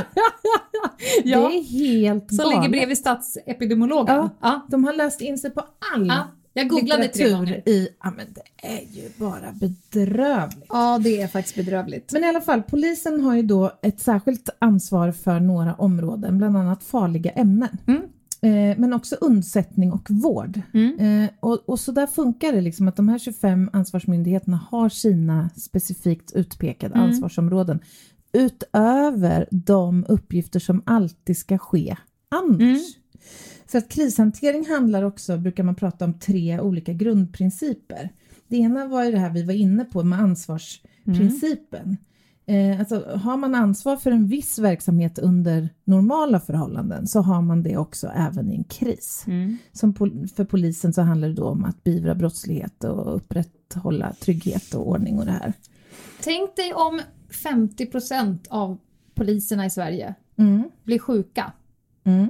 ja, 1.23 1.39
Det 1.49 1.55
är 1.57 1.63
helt 1.63 2.27
som 2.35 2.37
ligger 2.45 2.55
galet. 2.55 2.71
bredvid 2.71 2.97
statsepidemiologen. 2.97 4.15
Ja. 4.15 4.29
Ja. 4.41 4.67
De 4.69 4.83
har 4.83 4.93
läst 4.93 5.21
in 5.21 5.37
sig 5.37 5.51
på 5.51 5.61
all 5.95 6.07
Ja. 6.07 6.27
Jag 6.53 6.69
googlade 6.69 7.03
litteratur 7.03 7.69
i... 7.69 7.89
Ja 8.03 8.13
men 8.17 8.25
det 8.33 8.67
är 8.67 8.81
ju 8.91 9.09
bara 9.17 9.51
bedrövligt. 9.51 10.65
Ja, 10.69 10.99
det 11.03 11.21
är 11.21 11.27
faktiskt 11.27 11.55
bedrövligt. 11.55 12.11
Men 12.13 12.23
i 12.23 12.27
alla 12.27 12.41
fall, 12.41 12.63
polisen 12.63 13.21
har 13.21 13.35
ju 13.35 13.41
då 13.41 13.79
ett 13.81 13.99
särskilt 13.99 14.49
ansvar 14.59 15.11
för 15.11 15.39
några 15.39 15.73
områden, 15.75 16.37
bland 16.37 16.57
annat 16.57 16.83
farliga 16.83 17.31
ämnen. 17.31 17.77
Mm. 17.87 18.01
Eh, 18.43 18.77
men 18.79 18.93
också 18.93 19.15
undsättning 19.21 19.91
och 19.91 20.07
vård. 20.09 20.61
Mm. 20.73 21.23
Eh, 21.23 21.29
och, 21.39 21.69
och 21.69 21.79
så 21.79 21.91
där 21.91 22.07
funkar 22.07 22.53
det 22.53 22.61
liksom 22.61 22.87
att 22.87 22.95
de 22.95 23.09
här 23.09 23.19
25 23.19 23.69
ansvarsmyndigheterna 23.73 24.59
har 24.71 24.89
sina 24.89 25.49
specifikt 25.55 26.31
utpekade 26.31 26.95
Mm. 26.95 27.07
ansvarsområden 27.07 27.79
utöver 28.33 29.47
de 29.51 30.05
uppgifter 30.09 30.59
som 30.59 30.81
alltid 30.85 31.37
ska 31.37 31.57
ske 31.57 31.95
annars. 32.29 32.81
Mm. 33.71 33.81
För 33.81 33.87
att 33.87 33.89
krishantering 33.89 34.65
handlar 34.69 35.03
också, 35.03 35.37
brukar 35.37 35.63
man 35.63 35.75
prata 35.75 36.05
om, 36.05 36.19
tre 36.19 36.59
olika 36.59 36.93
grundprinciper. 36.93 38.09
Det 38.47 38.57
ena 38.57 38.87
var 38.87 39.03
ju 39.03 39.11
det 39.11 39.17
här 39.19 39.29
vi 39.29 39.43
var 39.43 39.53
inne 39.53 39.85
på 39.85 40.03
med 40.03 40.19
ansvarsprincipen. 40.19 41.97
Eh, 42.45 42.79
alltså, 42.79 43.19
har 43.23 43.37
man 43.37 43.55
ansvar 43.55 43.97
för 43.97 44.11
en 44.11 44.27
viss 44.27 44.59
verksamhet 44.59 45.19
under 45.19 45.69
normala 45.83 46.39
förhållanden 46.39 47.07
så 47.07 47.21
har 47.21 47.41
man 47.41 47.63
det 47.63 47.77
också 47.77 48.07
även 48.07 48.51
i 48.51 48.55
en 48.55 48.63
kris. 48.63 49.23
Mm. 49.27 49.57
Som 49.71 49.93
pol- 49.93 50.27
för 50.35 50.45
polisen 50.45 50.93
så 50.93 51.01
handlar 51.01 51.27
det 51.27 51.33
då 51.33 51.45
om 51.45 51.65
att 51.65 51.83
beivra 51.83 52.15
brottslighet 52.15 52.83
och 52.83 53.15
upprätthålla 53.15 54.13
trygghet 54.13 54.73
och 54.73 54.87
ordning 54.89 55.19
och 55.19 55.25
det 55.25 55.31
här. 55.31 55.53
Tänk 56.21 56.55
dig 56.55 56.73
om 56.73 57.01
50% 57.29 58.37
av 58.49 58.77
poliserna 59.15 59.65
i 59.65 59.69
Sverige 59.69 60.15
Mm. 60.37 60.63
blir 60.83 60.99
sjuka 60.99 61.53
Mm. 62.03 62.27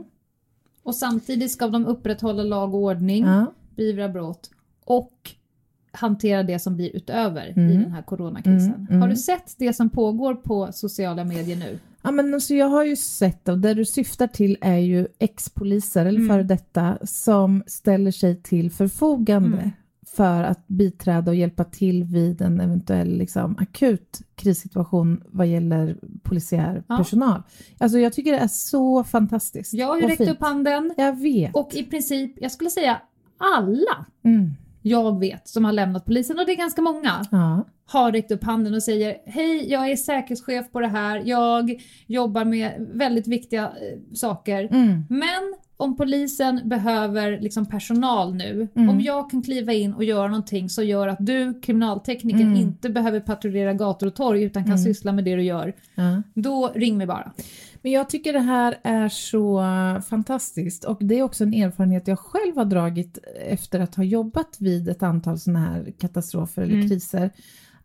Och 0.84 0.96
samtidigt 0.96 1.52
ska 1.52 1.68
de 1.68 1.86
upprätthålla 1.86 2.44
lag 2.44 2.74
och 2.76 2.82
ordning, 2.82 3.26
Ja. 3.26 3.54
beivra 3.76 4.10
brott 4.10 4.50
och 4.86 5.32
hantera 5.92 6.44
det 6.44 6.60
som 6.60 6.76
blir 6.76 6.96
utöver 6.96 7.48
i 7.48 7.54
Mm. 7.60 7.82
den 7.82 7.92
här 7.92 8.02
coronakrisen. 8.02 8.74
Mm, 8.74 8.88
mm. 8.90 9.02
Har 9.02 9.08
du 9.10 9.16
sett 9.16 9.56
det 9.58 9.74
som 9.74 9.90
pågår 9.90 10.36
på 10.36 10.70
sociala 10.72 11.24
medier 11.24 11.56
nu? 11.58 11.80
Ja, 12.02 12.12
men 12.12 12.34
alltså 12.34 12.54
jag 12.54 12.68
har 12.68 12.84
ju 12.84 12.96
sett, 12.96 13.48
och 13.50 13.58
det 13.58 13.74
du 13.74 13.86
syftar 13.86 14.28
till 14.28 14.58
är 14.62 14.78
ju 14.78 15.08
ex-poliser 15.20 16.06
eller 16.06 16.20
Mm. 16.20 16.30
före 16.30 16.44
detta 16.44 16.98
som 17.04 17.64
ställer 17.68 18.12
sig 18.12 18.42
till 18.42 18.72
förfogande 18.72 19.58
Mm. 19.58 19.72
För 20.16 20.44
att 20.44 20.68
biträda 20.68 21.32
och 21.32 21.36
hjälpa 21.36 21.64
till 21.64 22.04
vid 22.04 22.42
en 22.42 22.60
eventuell 22.60 23.18
liksom, 23.18 23.58
akut 23.60 24.22
krissituation 24.36 25.24
vad 25.28 25.48
gäller 25.48 25.98
polisiär 26.24 26.84
Ja. 26.88 26.98
personal. 26.98 27.44
Alltså 27.80 28.00
jag 28.00 28.14
tycker 28.14 28.32
det 28.32 28.38
är 28.38 28.48
så 28.48 29.04
fantastiskt. 29.04 29.74
Jag 29.74 29.88
har 29.88 29.96
ju 29.98 30.08
räckt 30.08 30.18
fint. 30.18 30.30
upp 30.30 30.42
handen 30.42 30.94
Jag 30.98 31.20
vet. 31.22 31.56
och 31.56 31.70
i 31.76 31.84
princip, 31.84 32.34
jag 32.42 32.52
skulle 32.52 32.70
säga 32.70 33.02
alla 33.38 34.06
Mm. 34.24 34.50
jag 34.82 35.20
vet 35.20 35.48
som 35.48 35.66
har 35.66 35.72
lämnat 35.72 36.06
polisen, 36.06 36.40
och 36.40 36.46
det 36.46 36.52
är 36.52 36.58
ganska 36.58 36.82
många, 36.82 37.26
Ja. 37.32 37.66
har 37.86 38.12
räckt 38.12 38.32
upp 38.32 38.44
handen 38.44 38.74
och 38.74 38.84
säger 38.84 39.16
hej, 39.26 39.72
jag 39.72 39.92
är 39.92 39.96
säkerhetschef 39.96 40.72
på 40.72 40.80
det 40.80 40.88
här, 40.88 41.22
jag 41.26 41.82
jobbar 42.08 42.46
med 42.46 42.88
väldigt 42.94 43.28
viktiga 43.28 43.64
eh, 43.64 44.00
saker. 44.14 44.68
Mm. 44.72 45.04
Men 45.10 45.54
om 45.82 45.96
polisen 45.98 46.62
behöver 46.66 47.40
liksom 47.40 47.66
personal 47.66 48.36
nu, 48.36 48.68
Mm. 48.76 48.90
om 48.90 49.02
jag 49.02 49.30
kan 49.30 49.42
kliva 49.42 49.74
in 49.74 49.94
och 49.94 50.04
göra 50.04 50.28
någonting 50.28 50.70
som 50.70 50.86
gör 50.86 51.08
att 51.08 51.18
du, 51.20 51.60
kriminaltekniker, 51.62 52.40
Mm. 52.42 52.56
inte 52.56 52.90
behöver 52.90 53.20
patrullera 53.20 53.74
gator 53.74 54.08
och 54.08 54.16
torg 54.16 54.44
utan 54.44 54.64
kan 54.64 54.72
Mm. 54.74 54.84
syssla 54.84 55.12
med 55.12 55.24
det 55.26 55.36
du 55.36 55.44
gör, 55.44 55.74
då 56.34 56.72
ring 56.76 56.98
mig 56.98 57.08
bara. 57.08 57.32
Men 57.82 57.92
jag 57.92 58.10
tycker 58.10 58.34
det 58.34 58.40
här 58.40 58.76
är 58.84 59.10
så 59.10 59.62
fantastiskt 60.10 60.84
och 60.84 60.98
det 61.02 61.20
är 61.20 61.24
också 61.24 61.44
en 61.44 61.54
erfarenhet 61.54 62.08
jag 62.08 62.20
själv 62.20 62.56
har 62.58 62.66
dragit 62.66 63.18
efter 63.48 63.80
att 63.80 63.96
ha 63.96 64.04
jobbat 64.04 64.58
vid 64.60 64.90
ett 64.90 65.04
antal 65.04 65.40
sådana 65.40 65.60
här 65.60 65.92
katastrofer 66.00 66.62
eller 66.62 66.76
Mm. 66.76 66.90
kriser. 66.90 67.30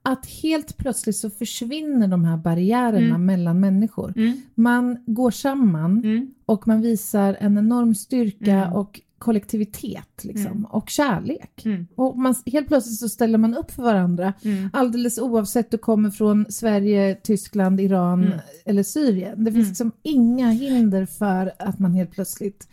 Att 0.09 0.27
helt 0.27 0.77
plötsligt 0.77 1.17
så 1.17 1.31
försvinner 1.31 2.09
de 2.09 2.25
här 2.25 2.37
barriärerna 2.37 3.07
Mm. 3.15 3.27
mellan 3.27 3.61
människor. 3.61 4.15
Man 4.55 4.99
går 5.07 5.31
samman 5.31 5.99
Mm. 6.05 6.35
och 6.47 6.69
man 6.69 6.81
visar 6.81 7.37
en 7.41 7.59
enorm 7.59 7.95
styrka 7.95 8.53
Mm. 8.65 8.73
och 8.73 9.01
kollektivitet 9.19 10.25
liksom, 10.25 10.51
Mm. 10.53 10.65
och 10.65 10.89
kärlek. 10.91 11.63
Mm. 11.67 11.87
Och 11.95 12.19
man, 12.19 12.35
helt 12.47 12.69
plötsligt 12.69 12.99
så 12.99 13.09
ställer 13.09 13.39
man 13.39 13.55
upp 13.57 13.71
för 13.71 13.83
varandra 13.83 14.33
Mm. 14.45 14.71
alldeles 14.73 15.19
oavsett 15.19 15.71
du 15.71 15.79
kommer 15.79 16.11
från 16.11 16.47
Sverige, 16.49 17.15
Tyskland, 17.23 17.81
Iran 17.81 18.25
Mm. 18.25 18.39
eller 18.65 18.83
Syrien. 18.83 19.45
Det 19.45 19.53
finns 19.53 19.65
Mm. 19.65 19.69
liksom 19.69 19.93
inga 20.03 20.51
hinder 20.51 21.07
för 21.07 21.53
att 21.59 21.79
man 21.79 21.95
helt 21.95 22.11
plötsligt 22.11 22.69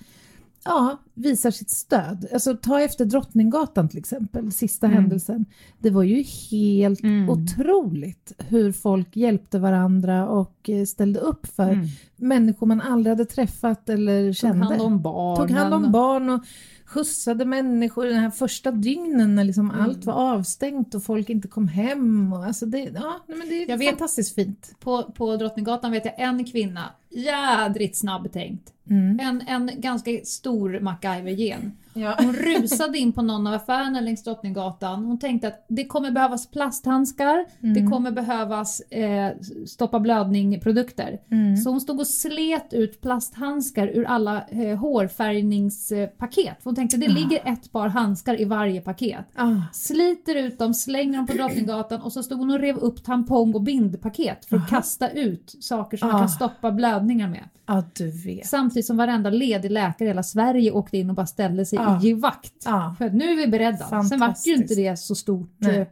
ja, 0.65 0.97
visar 1.13 1.51
sitt 1.51 1.69
stöd. 1.69 2.27
Alltså 2.33 2.55
ta 2.57 2.81
efter 2.81 3.05
Drottninggatan 3.05 3.89
till 3.89 3.99
exempel, 3.99 4.51
sista 4.51 4.85
Mm. 4.85 4.97
händelsen. 4.97 5.45
Det 5.79 5.89
var 5.89 6.03
ju 6.03 6.23
helt 6.51 7.03
Mm. 7.03 7.29
otroligt 7.29 8.33
hur 8.37 8.71
folk 8.71 9.15
hjälpte 9.15 9.59
varandra 9.59 10.27
och 10.29 10.69
eh, 10.69 10.85
ställde 10.85 11.19
upp 11.19 11.45
för 11.47 11.69
Mm. 11.69 11.85
människor 12.15 12.67
man 12.67 12.81
aldrig 12.81 13.11
hade 13.11 13.25
träffat 13.25 13.89
eller 13.89 14.27
Tog 14.27 14.35
kände. 14.35 14.65
hand 14.65 14.81
om 14.81 15.01
barn. 15.01 15.37
Tog 15.37 15.51
hand 15.51 15.73
om 15.73 15.91
barn 15.91 16.29
och 16.29 16.41
skjutsade 16.85 17.45
människor 17.45 18.05
den 18.05 18.15
här 18.19 18.29
första 18.29 18.71
dygnen 18.71 19.35
när 19.35 19.43
liksom 19.43 19.69
Mm. 19.71 19.81
allt 19.83 20.05
var 20.05 20.13
avstängt 20.13 20.95
och 20.95 21.03
folk 21.03 21.29
inte 21.29 21.47
kom 21.47 21.67
hem. 21.67 22.33
Och 22.33 22.45
alltså 22.45 22.65
det, 22.65 22.79
ja, 22.95 23.13
men 23.27 23.39
det 23.49 23.63
är 23.63 23.69
Jag 23.69 23.77
vet- 23.77 23.89
fantastiskt 23.89 24.35
fint. 24.35 24.75
På, 24.79 25.03
på 25.03 25.35
Drottninggatan 25.37 25.91
vet 25.91 26.05
jag 26.05 26.13
en 26.19 26.45
kvinna, 26.45 26.81
jädrigt 27.15 27.97
snabbtänkt. 27.97 28.69
Mm. 28.89 29.19
En, 29.19 29.41
en 29.47 29.81
ganska 29.81 30.11
stor 30.23 30.79
MacGyver-gen. 30.79 31.71
Ja. 31.95 32.15
Hon 32.19 32.33
rusade 32.33 32.97
in 32.97 33.11
på 33.11 33.21
någon 33.21 33.47
av 33.47 33.53
affärerna 33.53 34.01
längs 34.01 34.23
Drottninggatan. 34.23 35.05
Hon 35.05 35.19
tänkte 35.19 35.47
att 35.47 35.65
det 35.69 35.85
kommer 35.85 36.11
behövas 36.11 36.47
plasthandskar, 36.51 37.45
Mm. 37.61 37.73
det 37.73 37.91
kommer 37.91 38.11
behövas 38.11 38.79
eh, 38.79 39.31
stoppa 39.67 39.99
blödning-produkter. 39.99 41.19
Mm. 41.31 41.57
Så 41.57 41.69
hon 41.69 41.81
stod 41.81 41.99
och 41.99 42.07
slet 42.07 42.73
ut 42.73 43.01
plasthandskar 43.01 43.87
ur 43.87 44.05
alla 44.05 44.43
eh, 44.49 44.77
hårfärgningspaket. 44.77 46.57
Hon 46.63 46.75
tänkte 46.75 46.97
det 46.97 47.07
ligger 47.07 47.39
ett 47.53 47.71
par 47.71 47.87
handskar 47.87 48.41
i 48.41 48.45
varje 48.45 48.81
paket. 48.81 49.25
Ah. 49.35 49.51
Sliter 49.73 50.35
ut 50.35 50.59
dem, 50.59 50.73
slänger 50.73 51.17
dem 51.17 51.27
på 51.27 51.33
Drottninggatan 51.33 52.01
och 52.01 52.11
så 52.13 52.23
stod 52.23 52.39
hon 52.39 52.49
och 52.51 52.59
rev 52.59 52.77
upp 52.77 53.03
tampong 53.03 53.53
och 53.55 53.61
bindpaket 53.61 54.45
för 54.45 54.57
att 54.57 54.69
kasta 54.69 55.09
ut 55.09 55.55
saker 55.59 55.97
som 55.97 56.07
man 56.07 56.15
Ah. 56.15 56.19
kan 56.19 56.29
stoppa 56.29 56.71
blödningar 57.03 57.27
med. 57.29 57.49
Ja, 57.65 57.83
du 57.93 58.11
vet. 58.11 58.45
Samtidigt 58.47 58.85
som 58.85 58.97
varenda 58.97 59.29
ledig 59.29 59.71
läkare 59.71 60.05
i 60.05 60.09
hela 60.09 60.23
Sverige 60.23 60.71
åkte 60.71 60.97
in 60.97 61.09
och 61.09 61.15
bara 61.15 61.25
ställde 61.25 61.65
sig 61.65 61.79
Ja. 61.79 62.01
i 62.01 62.05
givakt. 62.07 62.53
Ja. 62.65 62.95
För 62.97 63.09
nu 63.09 63.31
är 63.31 63.35
vi 63.35 63.47
beredda. 63.47 64.03
Sen 64.03 64.19
vart 64.19 64.45
ju 64.47 64.53
inte 64.55 64.75
det 64.75 64.97
så 64.99 65.15
stort 65.15 65.55
Nej. 65.57 65.77
eh, 65.79 65.87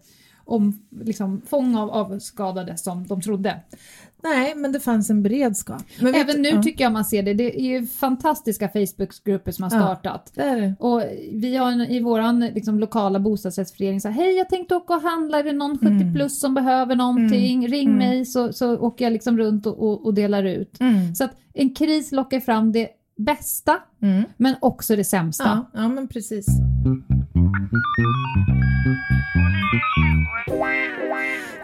om, 0.46 0.82
liksom, 1.02 1.42
fång 1.50 1.76
av, 1.76 1.90
av 1.90 2.20
skadade 2.20 2.78
som 2.78 3.08
de 3.08 3.22
trodde. 3.22 3.60
Nej, 4.24 4.54
men 4.56 4.72
det 4.72 4.80
fanns 4.80 5.10
en 5.10 5.24
beredskap. 5.24 5.84
Men 6.02 6.12
vet- 6.12 6.30
Även 6.30 6.42
nu 6.42 6.50
ja, 6.50 6.64
tycker 6.64 6.84
jag 6.84 6.94
man 6.94 7.06
ser 7.06 7.24
det. 7.24 7.34
Det 7.34 7.62
är 7.62 7.64
ju 7.80 7.88
fantastiska 7.88 8.68
Facebookgrupper 8.70 9.52
som 9.52 9.64
har 9.64 9.72
Ja. 9.72 9.78
startat. 9.80 10.32
det 10.36 10.42
är 10.42 10.62
det. 10.62 10.74
Och 10.80 11.02
vi 11.34 11.56
har 11.58 11.72
en, 11.72 11.82
i 11.82 12.00
våran 12.02 12.40
liksom, 12.40 12.80
lokala 12.80 13.20
bostadsrättsförening 13.20 14.02
så 14.02 14.08
här, 14.08 14.16
hej 14.26 14.38
jag 14.38 14.50
tänkte 14.50 14.76
åka 14.76 14.94
och 14.94 15.02
handla, 15.02 15.40
är 15.40 15.44
det 15.44 15.52
någon 15.52 15.78
70 15.78 15.88
Mm. 15.88 16.14
plus 16.14 16.40
som 16.40 16.54
behöver 16.54 16.96
någonting? 16.96 17.68
Ring 17.68 17.88
Mm. 17.88 17.98
mig 17.98 18.26
så, 18.26 18.54
så 18.54 18.78
åker 18.78 19.06
jag 19.06 19.14
liksom 19.14 19.38
runt 19.38 19.66
och, 19.66 19.80
och, 19.84 20.06
och 20.06 20.14
delar 20.14 20.44
ut. 20.44 20.80
Mm. 20.80 21.16
Så 21.16 21.24
att 21.24 21.32
en 21.54 21.74
kris 21.76 22.12
lockar 22.12 22.40
fram 22.40 22.72
det 22.72 22.88
bästa 23.18 23.78
Mm. 24.02 24.24
men 24.38 24.56
också 24.62 24.96
det 24.96 25.04
sämsta. 25.04 25.44
Ja, 25.74 25.82
ja, 25.82 25.88
men 25.88 26.08
precis. 26.08 26.46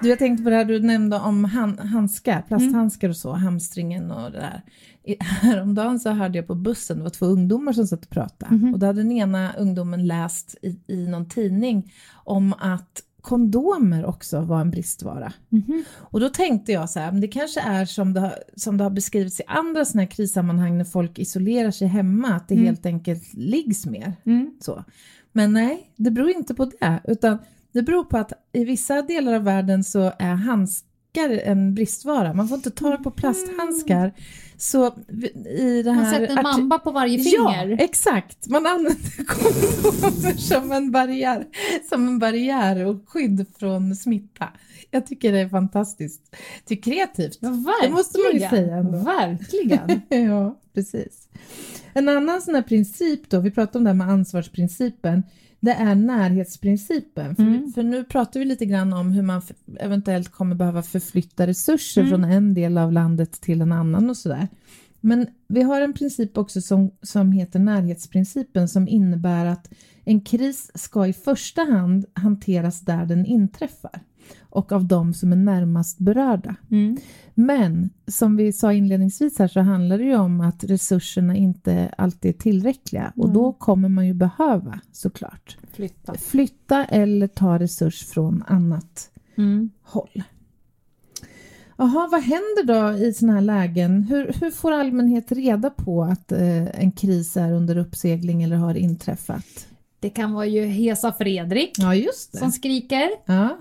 Du, 0.02 0.10
jag 0.10 0.20
tänkte 0.20 0.44
på 0.44 0.50
det 0.50 0.56
här 0.56 0.66
du 0.66 0.80
nämnde 0.80 1.20
om 1.20 1.46
han, 1.46 1.80
handskar, 1.80 2.42
plasthandskar 2.42 3.10
och 3.10 3.18
så, 3.18 3.32
hamstringen 3.34 4.12
och 4.12 4.32
det 4.32 4.38
där. 4.38 4.62
I, 5.04 5.16
häromdagen 5.24 6.00
så 6.00 6.10
hörde 6.10 6.38
jag 6.38 6.48
på 6.48 6.56
bussen, 6.56 6.98
det 6.98 7.04
var 7.04 7.10
två 7.10 7.26
ungdomar 7.26 7.74
som 7.74 7.88
satt 7.88 8.04
och 8.04 8.10
pratade 8.10 8.72
och 8.74 8.80
då 8.80 8.86
hade 8.86 9.00
den 9.04 9.12
ena 9.12 9.54
ungdomen 9.54 10.08
läst 10.08 10.56
i, 10.62 10.80
i 10.88 11.08
någon 11.08 11.30
tidning 11.30 11.94
om 12.24 12.54
att 12.60 13.04
kondomer 13.22 14.06
också 14.06 14.42
var 14.42 14.62
en 14.62 14.72
bristvara. 14.72 15.34
Mhm. 15.50 15.84
Och 15.96 16.20
då 16.20 16.30
tänkte 16.30 16.72
jag 16.72 16.90
så 16.90 17.00
här, 17.00 17.12
men 17.12 17.22
det 17.22 17.28
kanske 17.28 17.62
är 17.62 17.86
som 17.86 18.14
det 18.14 18.20
har, 18.20 18.34
som 18.56 18.78
det 18.78 18.84
har 18.84 18.92
beskrivits 18.92 19.40
i 19.40 19.44
andra 19.48 19.86
sådana 19.86 20.02
här 20.02 20.12
krissammanhang 20.12 20.78
när 20.78 20.86
folk 20.86 21.20
isolerar 21.20 21.72
sig 21.72 21.88
hemma, 21.88 22.28
att 22.28 22.48
det 22.48 22.56
Mm. 22.56 22.66
helt 22.66 22.86
enkelt 22.86 23.34
liggs 23.34 23.86
mer. 23.86 24.14
Mm. 24.26 24.52
Så. 24.62 24.84
Men 25.32 25.54
nej, 25.54 25.92
det 25.96 26.12
beror 26.12 26.30
inte 26.30 26.54
på 26.56 26.66
det, 26.66 27.00
utan 27.04 27.38
det 27.72 27.82
beror 27.82 28.04
på 28.04 28.18
att 28.18 28.34
i 28.54 28.64
vissa 28.66 29.02
delar 29.02 29.34
av 29.34 29.44
världen 29.44 29.84
så 29.84 30.12
är 30.20 30.34
handskar 30.36 31.30
en 31.44 31.74
bristvara. 31.76 32.34
Man 32.34 32.48
får 32.48 32.56
inte 32.56 32.72
tag 32.72 33.04
på 33.04 33.12
plasthandskar. 33.12 34.14
Så 34.58 34.88
i 35.60 35.84
det 35.84 35.92
här... 35.92 36.02
Man 36.02 36.12
sätter 36.12 36.38
en 36.38 36.44
mamba 36.44 36.80
på 36.80 36.92
varje 36.92 37.18
Ja, 37.18 37.52
finger. 37.52 37.78
exakt. 37.82 38.48
Man 38.48 38.66
använder 38.66 39.26
kondomer 39.26 40.38
som 40.38 40.72
en 40.72 40.92
barriär, 40.92 41.46
som 41.90 42.08
en 42.08 42.20
barriär 42.20 42.86
och 42.86 43.10
skydd 43.10 43.46
från 43.60 43.96
smitta. 43.96 44.50
Jag 44.92 45.06
tycker 45.08 45.32
det 45.32 45.40
är 45.40 45.50
fantastiskt. 45.50 46.36
Det 46.68 46.74
är 46.74 46.82
kreativt. 46.82 47.38
Ja, 47.42 47.50
Det 47.84 47.90
måste 47.90 48.20
man 48.20 48.34
ju 48.34 48.40
verkligen. 48.40 48.66
säga 48.66 48.78
ändå. 48.78 48.98
Verkligen. 48.98 50.02
ja, 50.30 50.60
precis. 50.74 51.28
En 51.94 52.10
annan 52.10 52.42
sån 52.42 52.56
här 52.56 52.62
princip 52.62 53.30
då, 53.30 53.40
vi 53.40 53.52
pratade 53.52 53.78
om 53.78 53.84
det 53.84 53.90
här 53.90 53.96
med 53.96 54.10
ansvarsprincipen, 54.10 55.24
det 55.60 55.72
är 55.72 55.96
närhetsprincipen. 55.96 57.36
För, 57.36 57.44
Mm. 57.44 57.72
för 57.72 57.84
nu 57.84 58.04
pratar 58.04 58.40
vi 58.40 58.46
lite 58.46 58.66
grann 58.66 58.94
om 58.94 59.12
hur 59.12 59.22
man 59.22 59.42
eventuellt 59.80 60.30
kommer 60.32 60.56
behöva 60.56 60.84
förflytta 60.84 61.48
resurser 61.48 62.02
Mm. 62.02 62.10
från 62.12 62.24
en 62.24 62.54
del 62.54 62.78
av 62.78 62.92
landet 62.92 63.32
till 63.42 63.62
en 63.62 63.72
annan 63.72 64.10
och 64.10 64.18
sådär. 64.18 64.48
Men 65.02 65.28
vi 65.48 65.62
har 65.62 65.82
en 65.82 65.94
princip 65.94 66.38
också 66.38 66.62
som, 66.62 66.92
som 67.02 67.32
heter 67.32 67.60
närhetsprincipen 67.60 68.68
som 68.68 68.88
innebär 68.88 69.46
att 69.46 69.70
en 70.06 70.22
kris 70.22 70.72
ska 70.76 71.08
i 71.08 71.14
första 71.14 71.62
hand 71.62 72.06
hanteras 72.14 72.82
där 72.82 73.06
den 73.06 73.26
inträffar 73.26 74.00
och 74.58 74.72
av 74.72 74.86
de 74.86 75.14
som 75.14 75.32
är 75.32 75.36
närmast 75.36 75.98
berörda. 76.00 76.56
Mm. 76.72 76.98
Men 77.36 77.90
som 78.08 78.38
vi 78.38 78.54
sa 78.54 78.74
inledningsvis 78.74 79.40
här 79.40 79.48
så 79.48 79.60
handlar 79.60 79.98
det 79.98 80.04
ju 80.04 80.16
om 80.16 80.42
att 80.42 80.64
resurserna 80.64 81.36
inte 81.36 81.94
alltid 81.98 82.36
är 82.36 82.40
tillräckliga 82.40 83.14
och 83.16 83.24
Mm. 83.26 83.34
då 83.34 83.54
kommer 83.54 83.90
man 83.90 84.08
ju 84.08 84.14
behöva 84.14 84.80
såklart 84.92 85.58
Flytta. 85.74 86.14
flytta 86.14 86.86
eller 86.86 87.28
ta 87.28 87.60
resurs 87.60 88.06
från 88.06 88.44
annat 88.48 89.10
Mm. 89.38 89.70
håll. 89.84 90.24
Jaha, 91.80 92.08
vad 92.12 92.22
händer 92.22 92.64
då 92.64 92.98
i 93.06 93.14
sådana 93.14 93.34
här 93.34 93.42
lägen? 93.42 94.04
Hur, 94.04 94.32
hur 94.42 94.52
får 94.52 94.72
allmänhet 94.72 95.32
reda 95.32 95.70
på 95.70 96.04
att 96.04 96.32
eh, 96.32 96.80
en 96.82 96.92
kris 96.92 97.38
är 97.38 97.52
under 97.52 97.78
uppsegling 97.78 98.44
eller 98.44 98.56
har 98.56 98.76
inträffat? 98.76 99.68
Det 100.00 100.10
kan 100.10 100.34
vara 100.34 100.46
ju 100.46 100.66
Hesa 100.66 101.14
Fredrik 101.14 101.72
Ja, 101.78 101.94
som 102.40 102.52
skriker. 102.52 103.10
Ja, 103.26 103.58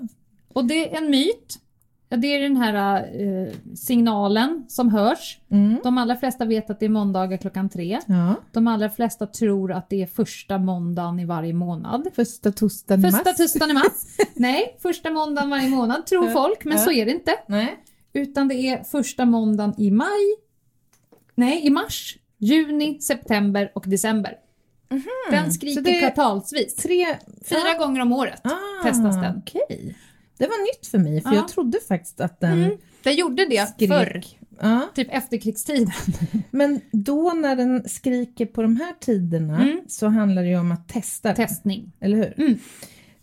Och 0.56 0.64
det 0.64 0.94
är 0.94 0.98
en 1.02 1.10
myt. 1.10 1.58
Ja, 2.08 2.16
Det 2.16 2.26
är 2.26 2.40
den 2.42 2.56
här 2.56 2.96
eh, 3.22 3.52
signalen 3.74 4.64
som 4.68 4.88
hörs. 4.90 5.38
mm. 5.50 5.76
De 5.84 5.98
allra 5.98 6.16
flesta 6.16 6.44
vet 6.44 6.70
att 6.70 6.80
det 6.80 6.86
är 6.86 6.90
måndagar 6.90 7.36
klockan 7.36 7.68
tre. 7.68 8.00
ja. 8.06 8.34
De 8.52 8.66
allra 8.68 8.90
flesta 8.90 9.26
tror 9.26 9.72
att 9.72 9.90
det 9.90 10.02
är 10.02 10.06
första 10.06 10.58
måndagen 10.58 11.20
i 11.20 11.24
varje 11.24 11.52
månad. 11.52 12.08
Första 12.14 12.52
torsdagen 12.52 13.00
i 13.04 13.10
Första 13.12 13.30
mars. 13.66 13.70
i 13.70 13.72
mars. 13.72 14.28
Nej, 14.34 14.76
första 14.82 15.10
måndagen 15.10 15.50
varje 15.50 15.68
månad 15.68 16.06
tror 16.06 16.26
Ja, 16.26 16.32
folk, 16.32 16.64
men 16.64 16.76
ja. 16.78 16.84
så 16.84 16.90
är 16.90 17.06
det 17.06 17.12
inte. 17.12 17.32
Nej. 17.46 17.76
Utan 18.12 18.48
det 18.48 18.54
är 18.54 18.84
första 18.84 19.24
måndagen 19.24 19.74
i 19.80 19.90
maj, 19.90 20.36
nej 21.34 21.66
i 21.66 21.70
mars, 21.70 22.16
juni, 22.38 23.00
september 23.00 23.72
och 23.74 23.84
december. 23.86 24.34
Den 25.30 25.52
skriker 25.52 25.80
Mhm. 25.80 25.84
Så 25.84 25.90
det- 25.92 26.00
kvartalsvis. 26.00 26.74
Tre... 26.74 27.06
Fyra 27.48 27.78
gånger 27.78 28.00
om 28.02 28.12
året 28.12 28.40
Ah, 28.44 28.82
testas 28.82 29.16
den. 29.16 29.36
Okej. 29.46 29.96
Det 30.38 30.44
var 30.44 30.62
nytt 30.74 30.86
för 30.86 30.98
mig, 30.98 31.20
för 31.20 31.30
Ja. 31.30 31.36
jag 31.36 31.48
trodde 31.48 31.78
faktiskt 31.88 32.20
att 32.20 32.40
den 32.40 32.62
Mm. 32.64 32.76
Den 33.04 33.14
gjorde 33.16 33.46
det 33.50 33.68
skrek. 33.68 33.88
förr, 33.90 34.24
Ja. 34.60 34.88
typ 34.94 35.08
efterkrigstiden. 35.10 35.90
Men 36.50 36.80
då 36.92 37.32
när 37.36 37.56
den 37.56 37.88
skriker 37.88 38.46
på 38.46 38.62
de 38.62 38.76
här 38.76 38.94
tiderna 39.00 39.62
Mm. 39.62 39.80
så 39.88 40.06
handlar 40.06 40.42
det 40.42 40.48
ju 40.48 40.58
om 40.58 40.72
att 40.72 40.88
testa 40.88 41.28
den, 41.28 41.36
Testning. 41.36 41.92
eller 42.00 42.16
hur? 42.16 42.34
Mm. 42.46 42.58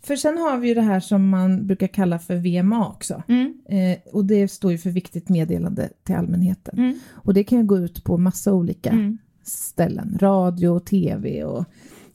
För 0.02 0.16
sen 0.16 0.38
har 0.38 0.58
vi 0.58 0.68
ju 0.68 0.74
det 0.74 0.80
här 0.82 1.00
som 1.00 1.28
man 1.28 1.66
brukar 1.66 1.86
kalla 1.86 2.18
för 2.18 2.36
VMA 2.36 2.88
också. 2.88 3.22
Mm. 3.28 3.54
Eh, 3.68 3.98
och 4.14 4.24
det 4.24 4.48
står 4.48 4.72
ju 4.72 4.78
för 4.78 4.90
viktigt 4.90 5.28
meddelande 5.28 5.88
till 6.02 6.14
allmänheten. 6.14 6.78
Mm. 6.78 6.98
Och 7.10 7.34
det 7.34 7.44
kan 7.44 7.58
ju 7.58 7.64
gå 7.64 7.78
ut 7.78 8.04
på 8.04 8.18
massa 8.18 8.52
olika 8.52 8.90
Mm. 8.90 9.18
ställen. 9.42 10.18
Radio 10.20 10.68
och 10.68 10.84
tv 10.86 11.44
och 11.44 11.64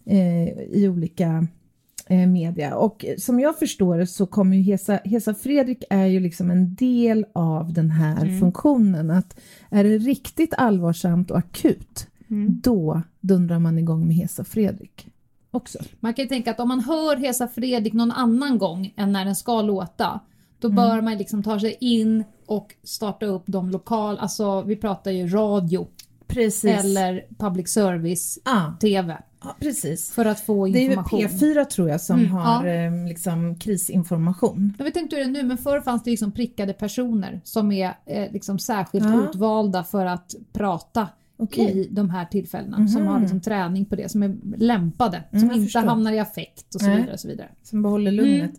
eh, 0.05 0.49
i 0.71 0.87
olika 0.89 1.47
media. 2.09 2.75
Och 2.75 3.05
eh, 3.05 3.17
som 3.17 3.39
jag 3.39 3.59
förstår 3.59 3.97
det 3.97 4.07
så 4.07 4.25
kommer 4.25 4.57
ju 4.57 4.63
Hesa, 4.63 4.99
Hesa 5.05 5.33
Fredrik 5.33 5.83
är 5.89 6.05
ju 6.05 6.19
liksom 6.19 6.51
en 6.51 6.75
del 6.75 7.25
av 7.33 7.73
den 7.73 7.89
här 7.91 8.21
Mm. 8.25 8.39
funktionen. 8.39 9.11
Att 9.11 9.39
är 9.69 9.83
det 9.83 9.97
riktigt 9.97 10.53
allvarsamt 10.57 11.31
och 11.31 11.37
akut, 11.37 12.07
Mm. 12.29 12.61
då 12.63 13.01
dundrar 13.21 13.59
man 13.59 13.77
igång 13.79 14.07
med 14.07 14.15
Hesa 14.15 14.43
Fredrik 14.43 15.07
också. 15.51 15.79
Man 15.99 16.13
kan 16.13 16.23
ju 16.25 16.29
tänka 16.29 16.51
att 16.51 16.59
om 16.59 16.67
man 16.67 16.79
hör 16.79 17.15
Hesa 17.15 17.47
Fredrik 17.47 17.93
någon 17.93 18.11
annan 18.11 18.57
gång 18.57 18.93
än 18.97 19.11
när 19.11 19.25
den 19.25 19.35
ska 19.35 19.61
låta, 19.61 20.19
då 20.59 20.67
Mm. 20.67 20.75
bör 20.75 21.01
man 21.01 21.17
liksom 21.17 21.43
ta 21.43 21.59
sig 21.59 21.77
in 21.79 22.23
och 22.45 22.75
starta 22.83 23.25
upp 23.25 23.43
de 23.45 23.69
lokala, 23.69 24.19
alltså 24.19 24.61
vi 24.61 24.75
pratar 24.75 25.11
ju 25.11 25.27
radio 25.27 25.87
Precis. 26.27 26.63
eller 26.85 27.25
public 27.37 27.69
service 27.69 28.39
Ja, 28.45 28.73
TV 28.81 29.17
ja, 29.43 29.55
precis. 29.59 30.11
för 30.11 30.25
att 30.25 30.39
få 30.39 30.65
Det 30.67 30.79
är 30.79 30.81
ju 30.81 30.85
information. 30.85 31.19
P4 31.19 31.65
tror 31.65 31.89
jag 31.89 32.01
som 32.01 32.19
Mm, 32.19 32.31
har 32.31 32.65
ja. 32.65 32.73
eh, 32.73 33.07
liksom 33.07 33.55
krisinformation. 33.55 34.73
Jag 34.77 34.85
vet 34.85 34.95
inte 34.95 35.15
hur 35.15 35.23
det 35.23 35.29
är 35.29 35.31
nu 35.31 35.43
men 35.43 35.57
förr 35.57 35.81
fanns 35.81 36.03
det 36.03 36.09
liksom 36.11 36.31
prickade 36.31 36.73
personer 36.73 37.41
som 37.43 37.71
är 37.71 37.93
eh, 38.05 38.31
liksom 38.31 38.59
särskilt 38.59 39.05
Ja. 39.05 39.23
utvalda 39.29 39.83
för 39.83 40.05
att 40.05 40.35
prata 40.53 41.07
Okej. 41.37 41.65
i 41.79 41.87
de 41.91 42.09
här 42.09 42.25
tillfällena. 42.25 42.87
Som 42.87 43.01
Mhm. 43.01 43.07
har 43.11 43.19
liksom 43.19 43.41
träning 43.41 43.85
på 43.85 43.95
det, 43.95 44.09
som 44.11 44.23
är 44.23 44.35
lämpade, 44.57 45.23
Mm, 45.31 45.39
som 45.41 45.51
inte 45.51 45.63
förstår. 45.65 45.79
hamnar 45.81 46.11
i 46.11 46.19
affekt 46.19 46.75
och 46.75 46.81
så 46.81 46.89
vidare. 46.89 47.13
Och 47.13 47.19
så 47.19 47.27
vidare. 47.27 47.49
Som 47.63 47.81
behåller 47.81 48.11
lugnet. 48.11 48.51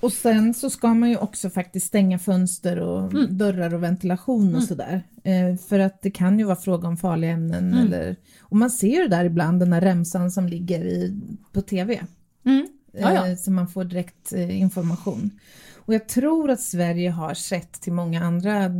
Och 0.00 0.12
sen 0.12 0.54
så 0.54 0.70
ska 0.70 0.94
man 0.94 1.10
ju 1.10 1.16
också 1.16 1.50
faktiskt 1.50 1.86
stänga 1.86 2.18
fönster 2.18 2.78
och 2.80 3.12
Mm. 3.12 3.38
dörrar 3.38 3.74
och 3.74 3.82
ventilation 3.82 4.54
och 4.54 4.62
sådär. 4.62 5.02
Eh, 5.24 5.56
för 5.56 5.78
att 5.78 6.02
det 6.02 6.10
kan 6.10 6.38
ju 6.38 6.44
vara 6.44 6.56
fråga 6.56 6.88
om 6.88 6.96
farliga 6.96 7.30
ämnen 7.30 7.72
Mm. 7.72 7.86
eller... 7.86 8.16
Och 8.40 8.56
man 8.56 8.70
ser 8.70 9.02
ju 9.02 9.08
där 9.08 9.24
ibland 9.24 9.60
den 9.60 9.70
där 9.70 9.80
remsan 9.80 10.30
som 10.30 10.46
ligger 10.48 10.84
i, 10.84 11.20
på 11.52 11.60
TV. 11.62 12.00
Mm. 12.44 12.66
Eh, 12.94 13.36
så 13.36 13.50
man 13.50 13.68
får 13.68 13.84
direkt 13.84 14.32
eh, 14.32 14.60
information. 14.60 15.30
Och 15.76 15.94
jag 15.94 16.08
tror 16.08 16.50
att 16.50 16.60
Sverige 16.60 17.10
har 17.10 17.34
sett 17.34 17.72
till 17.72 17.92
många 17.92 18.24
andra 18.24 18.70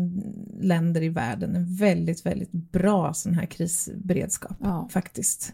länder 0.60 1.02
i 1.02 1.08
världen 1.08 1.56
en 1.56 1.74
väldigt, 1.74 2.26
väldigt 2.26 2.52
bra 2.52 3.14
sån 3.14 3.34
här 3.34 3.46
krisberedskap 3.46 4.56
Ja. 4.60 4.88
faktiskt. 4.90 5.52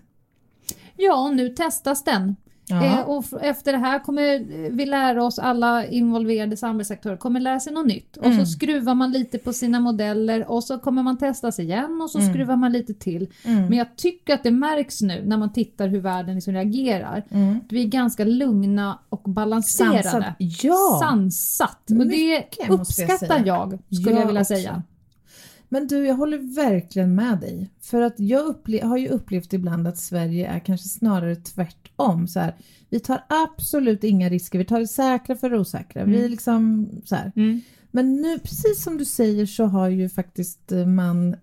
Ja, 0.96 1.30
nu 1.30 1.48
testas 1.48 2.04
den. 2.04 2.36
Ja. 2.66 2.84
Eh, 2.84 3.00
och 3.00 3.24
efter 3.42 3.72
det 3.72 3.78
här 3.78 3.98
kommer 3.98 4.34
eh, 4.34 4.70
vi 4.70 4.86
lära 4.86 5.24
oss, 5.24 5.38
alla 5.38 5.86
involverade 5.86 6.56
samhällsaktörer 6.56 7.16
kommer 7.16 7.40
lära 7.40 7.60
sig 7.60 7.72
något 7.72 7.86
nytt. 7.86 8.16
Och 8.16 8.26
Mm. 8.26 8.38
så 8.38 8.46
skruvar 8.52 8.94
man 8.94 9.12
lite 9.12 9.38
på 9.38 9.52
sina 9.52 9.80
modeller 9.80 10.50
och 10.50 10.64
så 10.64 10.78
kommer 10.78 11.02
man 11.02 11.18
testas 11.18 11.58
igen 11.58 12.00
och 12.02 12.10
så 12.10 12.18
Mm. 12.18 12.32
skruvar 12.32 12.56
man 12.56 12.72
lite 12.72 12.94
till. 12.94 13.28
Mm. 13.44 13.66
Men 13.66 13.78
jag 13.78 13.96
tycker 13.96 14.34
att 14.34 14.42
det 14.42 14.50
märks 14.50 15.00
nu 15.02 15.22
när 15.26 15.36
man 15.36 15.52
tittar 15.52 15.88
hur 15.88 16.00
världen 16.00 16.34
liksom 16.34 16.54
reagerar. 16.54 17.24
Mm. 17.30 17.60
Vi 17.68 17.82
är 17.82 17.88
ganska 17.88 18.24
lugna 18.24 18.98
och 19.08 19.22
balanserade. 19.26 20.02
Sansad. 20.02 20.24
Ja! 20.38 20.98
Sansat. 21.02 21.90
Och 21.90 21.96
det 21.96 22.04
Mycket, 22.04 22.58
jag 22.58 22.70
uppskattar 22.80 23.16
säga. 23.26 23.42
jag, 23.46 23.78
skulle 24.00 24.16
jag 24.20 24.26
vilja 24.26 24.40
också. 24.40 24.54
säga. 24.54 24.82
Men 25.74 25.86
du, 25.86 26.06
jag 26.06 26.14
håller 26.14 26.54
verkligen 26.54 27.14
med 27.14 27.38
dig. 27.40 27.70
För 27.80 28.00
att 28.02 28.20
jag 28.20 28.54
har 28.82 28.96
ju 28.96 29.08
upplevt 29.08 29.52
ibland 29.52 29.88
att 29.88 29.98
Sverige 29.98 30.46
är 30.46 30.58
kanske 30.58 30.88
snarare 30.88 31.36
tvärtom. 31.36 32.28
Så 32.28 32.40
här, 32.40 32.54
vi 32.90 33.00
tar 33.00 33.24
absolut 33.28 34.04
inga 34.04 34.28
risker, 34.28 34.58
vi 34.58 34.64
tar 34.64 34.80
det 34.80 34.86
säkra 34.88 35.36
för 35.36 35.50
det 35.50 35.58
osäkra. 35.58 36.04
Vi 36.04 36.16
Mm. 36.18 36.30
liksom 36.30 36.88
så. 37.04 37.16
Mm. 37.36 37.60
Men 37.90 38.16
nu, 38.16 38.38
precis 38.38 38.84
som 38.84 38.98
du 38.98 39.04
säger, 39.04 39.46
så 39.46 39.64
har 39.64 39.88
ju 39.88 40.08
faktiskt 40.08 40.72
eh, 40.72 40.86
man 40.86 41.36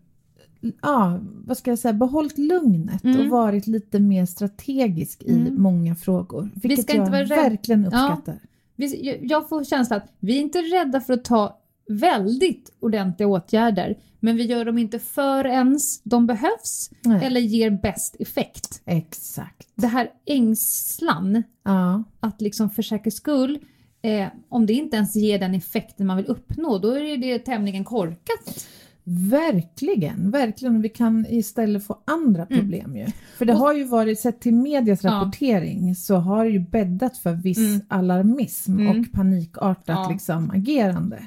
Ja, 0.81 1.19
vad 1.45 1.57
ska 1.57 1.71
jag 1.71 1.79
säga, 1.79 1.93
behållit 1.93 2.37
lugnet 2.37 3.03
Mm. 3.03 3.19
och 3.19 3.27
varit 3.27 3.67
lite 3.67 3.99
mer 3.99 4.25
strategisk 4.25 5.23
i 5.23 5.33
Mm. 5.35 5.61
många 5.61 5.95
frågor. 5.95 6.49
Vilket 6.55 6.83
ska 6.83 6.93
inte 6.93 7.03
jag 7.03 7.11
vara 7.11 7.21
rädd- 7.23 7.49
verkligen 7.51 7.81
Ja. 7.83 7.87
uppskattar. 7.87 8.39
Vi- 8.75 9.19
Jag 9.21 9.49
får 9.49 9.63
känslan 9.63 9.97
att 9.97 10.07
vi 10.19 10.37
är 10.37 10.41
inte 10.41 10.59
rädda 10.59 11.01
för 11.01 11.13
att 11.13 11.23
ta 11.23 11.59
väldigt 11.89 12.71
ordentliga 12.79 13.27
åtgärder, 13.27 13.97
men 14.23 14.37
vi 14.37 14.43
gör 14.45 14.65
dem 14.65 14.77
inte 14.77 14.99
förrän 14.99 15.79
de 16.03 16.27
behövs 16.27 16.89
Nej. 17.05 17.25
eller 17.25 17.41
ger 17.41 17.69
bäst 17.69 18.15
effekt. 18.19 18.81
Exakt. 18.85 19.67
Det 19.75 19.87
här 19.87 20.09
ängslan, 20.25 21.43
Ja. 21.63 22.03
att 22.19 22.41
liksom 22.41 22.69
för 22.69 22.81
säkerhets 22.81 23.17
skull, 23.17 23.59
eh, 24.01 24.27
om 24.49 24.65
det 24.65 24.73
inte 24.73 24.97
ens 24.97 25.15
ger 25.15 25.39
den 25.39 25.55
effekten 25.55 26.07
man 26.07 26.17
vill 26.17 26.25
uppnå, 26.25 26.77
då 26.77 26.91
är 26.91 27.17
det 27.17 27.39
tämligen 27.39 27.83
korkat. 27.83 28.67
Verkligen, 29.03 30.31
verkligen. 30.31 30.81
Vi 30.81 30.89
kan 30.89 31.25
istället 31.29 31.85
få 31.85 31.97
andra 32.05 32.45
problem 32.45 32.95
ju. 32.97 33.05
För 33.37 33.45
det 33.45 33.51
Mm. 33.51 33.61
Har 33.61 33.73
ju 33.73 33.83
varit, 33.83 34.19
sett 34.19 34.39
till 34.41 34.53
medias 34.53 35.03
Ja. 35.03 35.09
rapportering, 35.11 35.95
så 35.95 36.15
har 36.15 36.45
det 36.45 36.51
ju 36.51 36.59
bäddat 36.59 37.17
för 37.17 37.33
viss 37.33 37.57
Mm. 37.57 37.81
alarmism 37.87 38.79
Mm. 38.79 38.99
och 39.01 39.11
panikartat 39.13 39.83
Ja. 39.87 40.09
liksom, 40.11 40.51
agerande. 40.51 41.23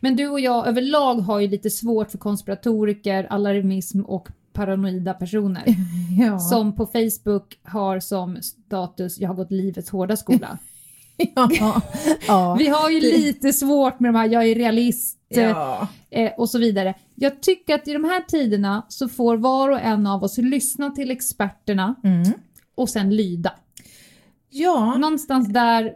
Men 0.00 0.16
du 0.16 0.28
och 0.28 0.40
jag 0.40 0.66
överlag 0.68 1.14
har 1.14 1.40
ju 1.40 1.48
lite 1.48 1.70
svårt 1.70 2.10
för 2.10 2.18
konspiratoriker, 2.18 3.26
alarmism 3.30 4.00
och 4.00 4.28
paranoida 4.52 5.14
personer. 5.14 5.64
Ja. 6.20 6.38
Som 6.38 6.74
på 6.74 6.86
Facebook 6.86 7.58
har 7.62 8.00
som 8.00 8.38
status 8.42 9.18
“Jag 9.18 9.28
har 9.28 9.34
gått 9.34 9.50
livets 9.50 9.90
hårda 9.90 10.16
skola”. 10.16 10.58
ja. 11.34 11.80
ja. 12.28 12.56
Vi 12.58 12.68
har 12.68 12.90
ju 12.90 13.00
lite 13.00 13.52
svårt 13.52 14.00
med 14.00 14.08
de 14.14 14.18
här 14.18 14.28
“Jag 14.28 14.46
är 14.46 14.54
realist” 14.54 15.18
ja. 15.28 15.88
eh, 16.10 16.32
och 16.36 16.50
så 16.50 16.58
vidare. 16.58 16.94
Jag 17.14 17.42
tycker 17.42 17.74
att 17.74 17.88
i 17.88 17.92
de 17.92 18.04
här 18.04 18.20
tiderna 18.20 18.86
så 18.88 19.08
får 19.08 19.36
var 19.36 19.70
och 19.70 19.80
en 19.80 20.06
av 20.06 20.24
oss 20.24 20.38
lyssna 20.38 20.90
till 20.90 21.10
experterna 21.10 21.94
Mm. 22.04 22.32
och 22.74 22.88
sen 22.88 23.16
lyda. 23.16 23.52
ja. 24.50 24.94
Någonstans 24.98 25.48
där 25.48 25.92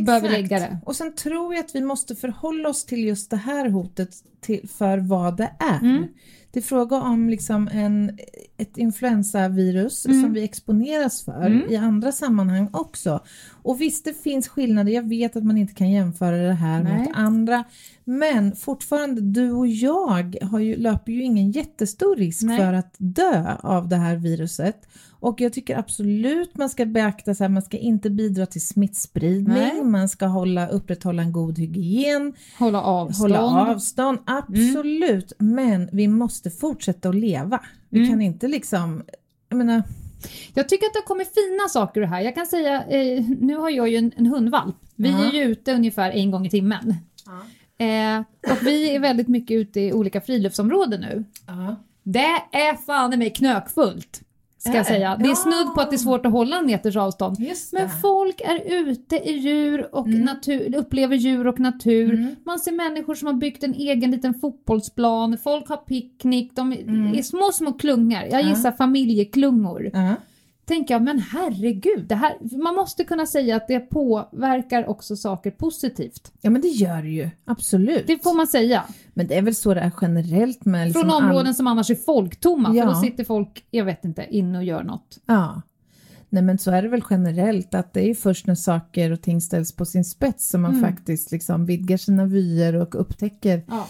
bör 0.00 0.20
vi 0.20 0.26
Exakt. 0.26 0.32
lägga 0.42 0.58
det. 0.58 0.78
Och 0.86 0.96
sen 0.96 1.14
tror 1.14 1.54
jag 1.54 1.64
att 1.64 1.74
vi 1.74 1.80
måste 1.80 2.14
förhålla 2.14 2.68
oss 2.68 2.84
till 2.84 3.04
just 3.04 3.30
det 3.30 3.36
här 3.36 3.68
hotet 3.68 4.10
till, 4.40 4.68
för 4.68 4.98
vad 4.98 5.36
det 5.36 5.50
är. 5.58 5.80
Mm. 5.80 6.04
Det 6.50 6.58
är 6.60 6.62
fråga 6.62 6.96
om 6.96 7.28
liksom 7.30 7.68
en, 7.72 8.18
ett 8.58 8.78
influensavirus 8.78 10.06
Mm. 10.06 10.22
som 10.22 10.32
vi 10.32 10.44
exponeras 10.44 11.22
för 11.24 11.46
Mm. 11.46 11.70
i 11.70 11.76
andra 11.76 12.12
sammanhang 12.12 12.68
också. 12.72 13.20
Och 13.62 13.80
visst 13.80 14.04
det 14.04 14.22
finns 14.22 14.48
skillnader, 14.48 14.92
jag 14.92 15.08
vet 15.08 15.36
att 15.36 15.44
man 15.44 15.58
inte 15.58 15.74
kan 15.74 15.90
jämföra 15.90 16.36
det 16.36 16.52
här 16.52 16.82
Nej. 16.82 16.98
mot 16.98 17.08
andra. 17.14 17.64
Men 18.04 18.56
fortfarande, 18.56 19.20
du 19.20 19.50
och 19.52 19.66
jag 19.68 20.36
har 20.42 20.58
ju, 20.58 20.76
löper 20.76 21.12
ju 21.12 21.22
ingen 21.22 21.50
jättestor 21.50 22.16
risk 22.16 22.42
Nej. 22.42 22.58
för 22.58 22.72
att 22.72 22.94
dö 22.98 23.56
av 23.62 23.88
det 23.88 23.96
här 23.96 24.16
viruset. 24.16 24.88
Och 25.22 25.40
jag 25.40 25.52
tycker 25.52 25.76
absolut 25.78 26.56
man 26.56 26.68
ska 26.70 26.84
beakta 26.86 27.34
så 27.34 27.44
här, 27.44 27.48
man 27.48 27.62
ska 27.62 27.76
inte 27.78 28.10
bidra 28.10 28.46
till 28.46 28.66
smittspridning, 28.66 29.54
Nej. 29.56 29.82
man 29.84 30.08
ska 30.08 30.26
hålla, 30.26 30.68
upprätthålla 30.68 31.22
en 31.22 31.32
god 31.32 31.58
hygien, 31.58 32.34
Hålla 32.58 32.82
avstånd. 32.82 33.32
hålla 33.34 33.70
avstånd, 33.72 34.18
absolut. 34.26 35.32
Men 35.38 35.88
vi 35.92 36.08
måste 36.08 36.50
fortsätta 36.50 37.08
att 37.08 37.14
leva. 37.14 37.60
Vi 37.88 37.98
Mm. 37.98 38.10
kan 38.10 38.20
inte 38.22 38.48
liksom, 38.48 39.02
jag 39.48 39.56
menar, 39.56 39.82
Jag 40.54 40.68
tycker 40.68 40.86
att 40.86 40.92
det 40.92 40.98
har 40.98 41.06
kommit 41.06 41.28
fina 41.34 41.68
saker 41.68 42.02
här. 42.02 42.20
Jag 42.20 42.34
kan 42.34 42.46
säga, 42.46 42.84
eh, 42.84 43.24
nu 43.40 43.56
har 43.56 43.70
jag 43.70 43.88
ju 43.88 43.96
en, 43.96 44.12
en 44.16 44.26
hundvalp. 44.26 44.76
Vi 44.96 45.10
Ja. 45.10 45.24
är 45.24 45.32
ju 45.32 45.42
ute 45.42 45.72
ungefär 45.74 46.10
en 46.10 46.30
gång 46.30 46.46
i 46.46 46.50
timmen. 46.50 46.94
Eh, 47.78 48.20
och 48.52 48.66
vi 48.66 48.94
är 48.94 49.00
väldigt 49.00 49.28
mycket 49.28 49.54
ute 49.54 49.80
i 49.80 49.92
olika 49.92 50.20
friluftsområden 50.20 51.00
nu. 51.00 51.24
ja. 51.46 51.76
Det 52.04 52.28
är 52.52 52.76
fan 52.86 53.12
i 53.12 53.16
mig 53.16 53.30
knökfullt. 53.30 54.20
Ska 54.64 54.70
jag 54.72 54.80
det? 54.80 54.84
säga. 54.84 55.16
Det 55.16 55.30
är 55.30 55.34
snudd 55.34 55.74
på 55.74 55.80
att 55.80 55.90
det 55.90 55.96
är 55.96 55.98
svårt 55.98 56.26
att 56.26 56.32
hålla 56.32 56.58
en 56.58 56.66
meters 56.66 56.96
avstånd. 56.96 57.36
Men 57.72 57.88
folk 58.02 58.40
är 58.40 58.60
ute 58.88 59.16
i 59.16 59.32
djur 59.32 59.88
och 59.94 60.06
Mm. 60.06 60.20
natur, 60.20 60.76
upplever 60.76 61.16
djur 61.16 61.46
och 61.46 61.60
natur. 61.60 62.14
Mm. 62.14 62.36
Man 62.44 62.58
ser 62.58 62.72
människor 62.72 63.14
som 63.14 63.26
har 63.26 63.34
byggt 63.34 63.62
en 63.64 63.74
egen 63.74 64.10
liten 64.10 64.34
fotbollsplan, 64.34 65.38
folk 65.44 65.68
har 65.68 65.76
picknick, 65.76 66.56
de 66.56 66.72
Mm. 66.72 67.14
är 67.14 67.22
små, 67.22 67.50
små 67.52 67.72
klungar. 67.72 68.26
Jag 68.30 68.42
Ja. 68.42 68.48
gissar 68.48 68.72
familjeklungor. 68.72 69.90
Tänker 70.64 70.94
jag, 70.94 71.02
men 71.02 71.18
herregud, 71.18 72.04
det 72.08 72.14
här, 72.14 72.36
man 72.62 72.74
måste 72.74 73.04
kunna 73.04 73.26
säga 73.26 73.56
att 73.56 73.68
det 73.68 73.80
påverkar 73.80 74.86
också 74.88 75.16
saker 75.16 75.50
positivt. 75.50 76.32
ja 76.40 76.50
men 76.50 76.62
det 76.62 76.68
gör 76.68 77.02
det 77.02 77.08
ju, 77.08 77.30
absolut. 77.44 78.06
Det 78.06 78.22
får 78.22 78.36
man 78.36 78.46
säga. 78.46 78.84
Men 79.14 79.26
det 79.26 79.34
är 79.38 79.42
väl 79.42 79.54
så 79.54 79.74
det 79.74 79.80
är 79.80 79.90
generellt 80.00 80.64
med 80.64 80.86
liksom 80.86 81.02
Från 81.02 81.10
områden 81.24 81.46
all... 81.46 81.54
som 81.54 81.66
annars 81.66 81.90
är 81.90 81.94
folktomma, 81.94 82.74
Ja. 82.74 82.84
för 82.86 82.92
då 82.94 83.00
sitter 83.00 83.24
folk, 83.24 83.64
jag 83.70 83.84
vet 83.84 84.04
inte, 84.04 84.26
inne 84.30 84.58
och 84.58 84.64
gör 84.64 84.82
något. 84.82 85.18
Ja. 85.26 85.62
Nej 86.28 86.42
men 86.42 86.58
så 86.58 86.70
är 86.70 86.82
det 86.82 86.88
väl 86.88 87.02
generellt 87.10 87.74
att 87.74 87.92
det 87.92 88.10
är 88.10 88.14
först 88.14 88.46
när 88.46 88.54
saker 88.54 89.10
och 89.10 89.22
ting 89.22 89.40
ställs 89.40 89.72
på 89.76 89.84
sin 89.84 90.04
spets 90.04 90.48
som 90.48 90.62
man 90.62 90.70
Mm. 90.76 90.90
faktiskt 90.90 91.32
liksom 91.32 91.66
vidgar 91.66 91.96
sina 91.96 92.24
vyer 92.26 92.74
och 92.76 93.00
upptäcker 93.00 93.62
Ja. 93.68 93.88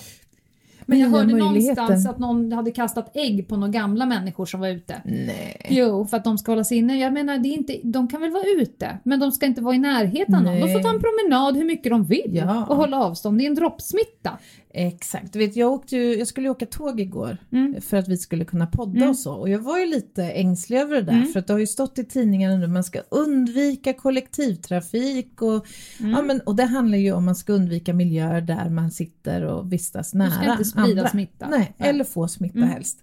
Men 0.87 0.99
jag 0.99 1.09
hörde 1.09 1.37
någonstans 1.37 2.07
att 2.07 2.19
någon 2.19 2.53
hade 2.53 2.71
kastat 2.71 3.11
ägg 3.17 3.49
på 3.49 3.57
några 3.57 3.73
gamla 3.73 4.07
människor 4.07 4.47
som 4.47 4.61
var 4.61 4.69
ute. 4.69 5.03
Nej. 5.05 5.67
Jo, 5.71 6.05
för 6.07 6.17
att 6.17 6.25
de 6.25 6.39
ska 6.39 6.53
hålla 6.53 6.65
sig 6.65 6.79
inne. 6.79 6.99
Jag 6.99 7.13
menar, 7.13 7.39
det 7.39 7.49
är 7.49 7.53
inte, 7.53 7.79
de 7.83 8.09
kan 8.09 8.21
väl 8.21 8.31
vara 8.31 8.45
ute, 8.63 8.99
men 9.03 9.21
de 9.21 9.33
ska 9.33 9.47
inte 9.47 9.61
vara 9.61 9.75
i 9.75 9.79
närheten 9.79 10.35
av 10.35 10.43
någon. 10.43 10.61
De 10.61 10.73
får 10.73 10.81
ta 10.83 10.89
en 10.91 11.01
promenad 11.01 11.57
hur 11.57 11.65
mycket 11.65 11.91
de 11.93 12.05
vill 12.05 12.31
Ja. 12.47 12.67
och 12.69 12.77
hålla 12.77 13.05
avstånd. 13.05 13.39
Det 13.39 13.45
är 13.45 13.47
en 13.47 13.55
droppsmitta. 13.55 14.39
Exakt. 14.75 15.33
Du 15.33 15.39
vet, 15.39 15.57
jag, 15.57 15.73
åkte 15.73 15.97
ju, 15.97 16.19
jag 16.19 16.29
skulle 16.29 16.47
ju 16.47 16.51
åka 16.51 16.67
tåg 16.67 17.01
igår 17.01 17.37
Mm. 17.53 17.81
för 17.83 17.97
att 17.97 18.09
vi 18.09 18.17
skulle 18.17 18.45
kunna 18.45 18.67
podda 18.67 18.97
Mm. 18.97 19.11
och 19.11 19.17
så. 19.19 19.35
Och 19.35 19.49
jag 19.49 19.59
var 19.59 19.79
ju 19.79 19.87
lite 19.87 20.25
ängslig 20.25 20.79
över 20.79 20.95
det 20.97 21.03
där 21.03 21.13
Mm. 21.13 21.33
för 21.33 21.41
att 21.41 21.47
det 21.47 21.53
har 21.53 21.61
ju 21.61 21.67
stått 21.67 21.99
i 21.99 22.05
tidningarna 22.05 22.57
nu 22.57 22.67
man 22.67 22.85
ska 22.85 23.01
undvika 23.09 23.93
kollektivtrafik 23.93 25.43
och, 25.43 25.67
Mm. 26.01 26.11
ja, 26.13 26.23
men, 26.23 26.41
och 26.41 26.57
det 26.57 26.65
handlar 26.65 26.99
ju 26.99 27.13
om 27.13 27.19
att 27.19 27.25
man 27.25 27.35
ska 27.37 27.53
undvika 27.53 27.93
miljöer 27.95 28.41
där 28.41 28.69
man 28.71 28.91
sitter 28.91 29.43
och 29.45 29.73
vistas 29.73 30.15
nära 30.15 30.29
Du 30.29 30.35
ska 30.45 30.51
inte 30.53 30.65
sprida 30.65 30.89
andra. 31.01 31.09
smitta. 31.11 31.49
Nej, 31.49 31.75
eller 31.79 32.05
få 32.05 32.29
smitta 32.29 32.59
Mm. 32.59 32.69
helst. 32.71 33.03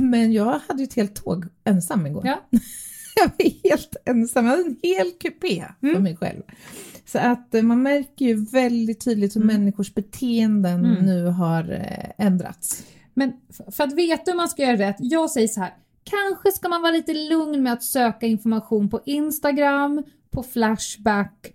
Men 0.00 0.32
jag 0.32 0.60
hade 0.68 0.82
ju 0.82 0.84
ett 0.84 0.94
helt 0.94 1.14
tåg 1.24 1.44
ensam 1.64 2.06
igår. 2.06 2.22
Ja. 2.26 2.40
Jag 3.22 3.30
var 3.38 3.68
helt 3.70 3.96
ensam, 4.04 4.44
jag 4.46 4.50
hade 4.56 4.62
en 4.68 4.76
hel 4.82 5.10
kupé 5.20 5.64
för 5.80 5.88
Mm. 5.88 6.02
mig 6.02 6.16
själv. 6.16 6.42
Så 7.06 7.18
att 7.18 7.54
eh, 7.54 7.62
man 7.62 7.82
märker 7.82 8.24
ju 8.24 8.44
väldigt 8.44 9.04
tydligt 9.04 9.36
hur 9.36 9.42
Mm. 9.42 9.56
människors 9.56 9.94
beteenden 9.94 10.84
Mm. 10.84 11.06
nu 11.06 11.24
har 11.24 11.72
eh, 11.72 12.26
ändrats. 12.26 12.84
Men 13.14 13.32
för 13.72 13.84
att 13.84 13.92
veta 13.94 14.30
hur 14.30 14.36
man 14.36 14.48
ska 14.48 14.62
göra 14.62 14.76
rätt, 14.76 14.96
jag 14.98 15.30
säger 15.30 15.48
så 15.48 15.60
här. 15.60 15.74
Kanske 16.04 16.52
ska 16.52 16.68
man 16.68 16.82
vara 16.82 16.92
lite 16.92 17.14
lugn 17.14 17.62
med 17.62 17.72
att 17.72 17.82
söka 17.82 18.26
information 18.26 18.88
på 18.90 19.00
Instagram, 19.06 20.02
på 20.30 20.42
Flashback 20.42 21.52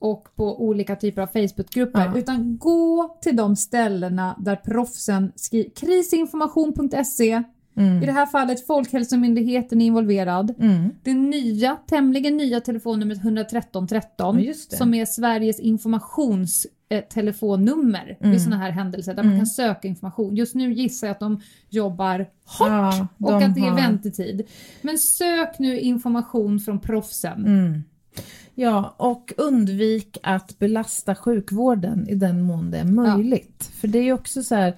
och 0.00 0.28
på 0.36 0.64
olika 0.64 0.96
typer 0.96 1.22
av 1.22 1.26
Facebookgrupper. 1.26 2.04
Ja. 2.14 2.18
Utan 2.18 2.58
gå 2.58 3.18
till 3.22 3.36
de 3.36 3.56
ställena 3.56 4.36
där 4.38 4.56
proffsen 4.56 5.32
skriver 5.36 5.70
krisinformation.se 5.70 7.42
Mm. 7.76 8.02
I 8.02 8.06
det 8.06 8.12
här 8.12 8.26
fallet 8.26 8.66
Folkhälsomyndigheten 8.66 9.80
är 9.80 9.86
involverad. 9.86 10.54
Mm. 10.60 10.90
Det 11.02 11.14
nya, 11.14 11.76
tämligen 11.88 12.36
nya 12.36 12.60
telefonnumret 12.60 13.18
113 13.18 13.86
13 13.88 14.42
Ja, 14.44 14.52
som 14.54 14.94
är 14.94 15.04
Sveriges 15.06 15.60
informationstelefonnummer 15.60 18.16
Mm. 18.20 18.32
vid 18.32 18.42
sådana 18.42 18.62
här 18.62 18.70
händelser 18.70 19.14
där 19.14 19.22
man 19.22 19.36
kan 19.36 19.46
söka 19.46 19.88
information. 19.88 20.36
Just 20.36 20.54
nu 20.54 20.72
gissar 20.72 21.06
jag 21.06 21.14
att 21.14 21.20
de 21.20 21.40
jobbar 21.70 22.18
hårt 22.18 22.28
Ja, 22.68 23.06
och 23.18 23.30
de 23.40 23.44
att 23.44 23.54
det 23.54 23.60
är 23.60 23.70
har- 23.70 23.76
väntetid. 23.76 24.42
Men 24.82 24.98
sök 24.98 25.58
nu 25.58 25.80
information 25.80 26.60
från 26.60 26.80
proffsen. 26.80 27.46
Mm. 27.46 27.82
Ja, 28.54 28.94
och 28.98 29.32
undvik 29.36 30.18
att 30.22 30.58
belasta 30.58 31.14
sjukvården 31.14 32.08
i 32.08 32.14
den 32.14 32.42
mån 32.42 32.70
det 32.70 32.78
är 32.78 32.84
möjligt. 32.84 33.70
För 33.80 33.88
det 33.88 33.98
är 33.98 34.02
ju 34.02 34.12
också 34.12 34.42
så 34.42 34.54
här, 34.54 34.76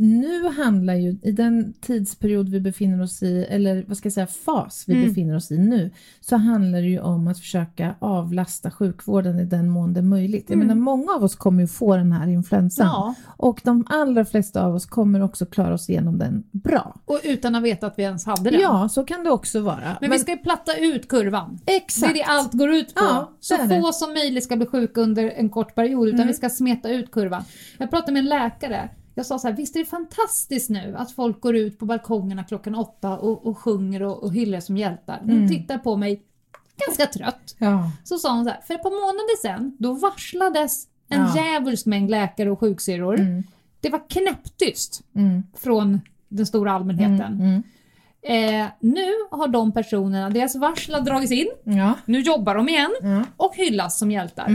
nu 0.00 0.48
handlar 0.48 0.94
ju, 0.94 1.16
i 1.22 1.32
den 1.32 1.72
tidsperiod 1.80 2.48
vi 2.48 2.60
befinner 2.60 3.02
oss 3.02 3.22
i, 3.22 3.44
eller 3.50 3.84
vad 3.88 3.96
ska 3.96 4.06
jag 4.06 4.12
säga, 4.12 4.26
fas 4.26 4.84
vi 4.86 4.94
Mm. 4.94 5.08
befinner 5.08 5.36
oss 5.36 5.50
i 5.50 5.58
nu, 5.58 5.90
så 6.20 6.36
handlar 6.36 6.80
det 6.80 6.86
ju 6.88 7.00
om 7.00 7.28
att 7.28 7.38
försöka 7.38 7.94
avlasta 7.98 8.70
sjukvården 8.70 9.38
i 9.38 9.44
den 9.44 9.68
mån 9.68 9.92
det 9.94 10.00
är 10.00 10.04
möjligt. 10.04 10.44
Jag 10.48 10.54
Mm. 10.56 10.66
menar, 10.68 10.80
många 10.80 11.12
av 11.12 11.24
oss 11.24 11.34
kommer 11.36 11.60
ju 11.62 11.66
få 11.66 11.96
den 11.96 12.12
här 12.12 12.26
influensan 12.28 12.86
Ja, 12.86 13.14
och 13.36 13.60
de 13.64 13.84
allra 13.88 14.24
flesta 14.24 14.62
av 14.64 14.74
oss 14.74 14.86
kommer 14.86 15.22
också 15.22 15.46
klara 15.46 15.74
oss 15.74 15.90
igenom 15.90 16.18
den 16.18 16.44
bra. 16.50 16.94
och 17.04 17.20
utan 17.24 17.54
att 17.54 17.62
veta 17.62 17.86
att 17.86 17.98
vi 17.98 18.02
ens 18.02 18.26
hade 18.26 18.50
den. 18.50 18.60
Ja, 18.60 18.88
så 18.88 19.04
kan 19.04 19.24
det 19.24 19.30
också 19.30 19.60
vara. 19.60 19.96
Men, 20.00 20.10
vi 20.10 20.18
ska 20.18 20.30
ju 20.32 20.38
platta 20.38 20.76
ut 20.76 21.08
kurvan. 21.08 21.58
exakt. 21.66 22.14
Det 22.14 22.20
är 22.20 22.24
det 22.24 22.30
allt 22.32 22.52
går 22.52 22.70
ut 22.74 22.94
på. 22.94 23.04
Ja, 23.04 23.30
så 23.40 23.56
det 23.56 23.80
få 23.80 23.92
som 23.92 24.12
möjligt 24.12 24.44
ska 24.44 24.56
bli 24.56 24.66
sjuka 24.66 25.00
under 25.00 25.30
en 25.36 25.48
kort 25.50 25.74
period 25.74 26.08
utan 26.08 26.18
Mm. 26.20 26.28
vi 26.28 26.34
ska 26.34 26.48
smeta 26.50 26.88
ut 26.90 27.10
kurvan. 27.12 27.42
Jag 27.78 27.90
pratade 27.90 28.12
med 28.12 28.20
en 28.20 28.26
läkare. 28.28 28.88
Jag 29.20 29.26
sa 29.26 29.38
så 29.38 29.48
här, 29.48 29.54
visst 29.54 29.76
är 29.76 29.80
det 29.80 29.86
fantastiskt 29.86 30.70
nu 30.70 30.94
att 30.98 31.12
folk 31.12 31.40
går 31.40 31.56
ut 31.56 31.78
på 31.78 31.84
balkongerna 31.86 32.44
klockan 32.44 32.74
åtta 32.74 33.18
och, 33.18 33.46
och 33.46 33.58
sjunger 33.58 34.02
och, 34.02 34.22
och 34.22 34.32
hyllar 34.34 34.60
som 34.60 34.76
hjältar. 34.76 35.18
Hon 35.20 35.30
Mm. 35.30 35.48
tittar 35.48 35.78
på 35.78 35.96
mig 35.96 36.22
ganska 36.86 37.06
trött. 37.06 37.56
Ja. 37.58 37.90
Så 38.04 38.18
sa 38.18 38.34
hon 38.34 38.44
så 38.44 38.50
här, 38.50 38.60
för 38.60 38.74
ett 38.74 38.82
par 38.82 38.90
månader 38.90 39.36
sedan 39.42 39.76
då 39.78 39.92
varslades 39.92 40.86
en 41.08 41.20
Ja. 41.20 41.36
djävulsk 41.36 41.86
mängd 41.86 42.10
läkare 42.10 42.50
och 42.50 42.60
sjuksyrror. 42.60 43.20
Mm. 43.20 43.42
Det 43.80 43.88
var 43.90 44.08
knäpptyst 44.10 45.02
Mm. 45.14 45.42
från 45.58 46.00
den 46.28 46.46
stora 46.46 46.72
allmänheten. 46.72 47.20
Mm. 47.40 47.62
Mm. 48.22 48.64
Eh, 48.64 48.70
nu 48.80 49.06
har 49.30 49.48
de 49.48 49.72
personerna, 49.72 50.30
deras 50.30 50.56
varsel 50.56 50.94
har 50.94 51.00
dragits 51.02 51.32
in, 51.32 51.48
Ja. 51.64 51.94
nu 52.04 52.20
jobbar 52.20 52.54
de 52.54 52.68
igen 52.68 52.90
och 53.36 53.56
hyllas 53.56 53.98
som 53.98 54.10
hjältar. 54.10 54.46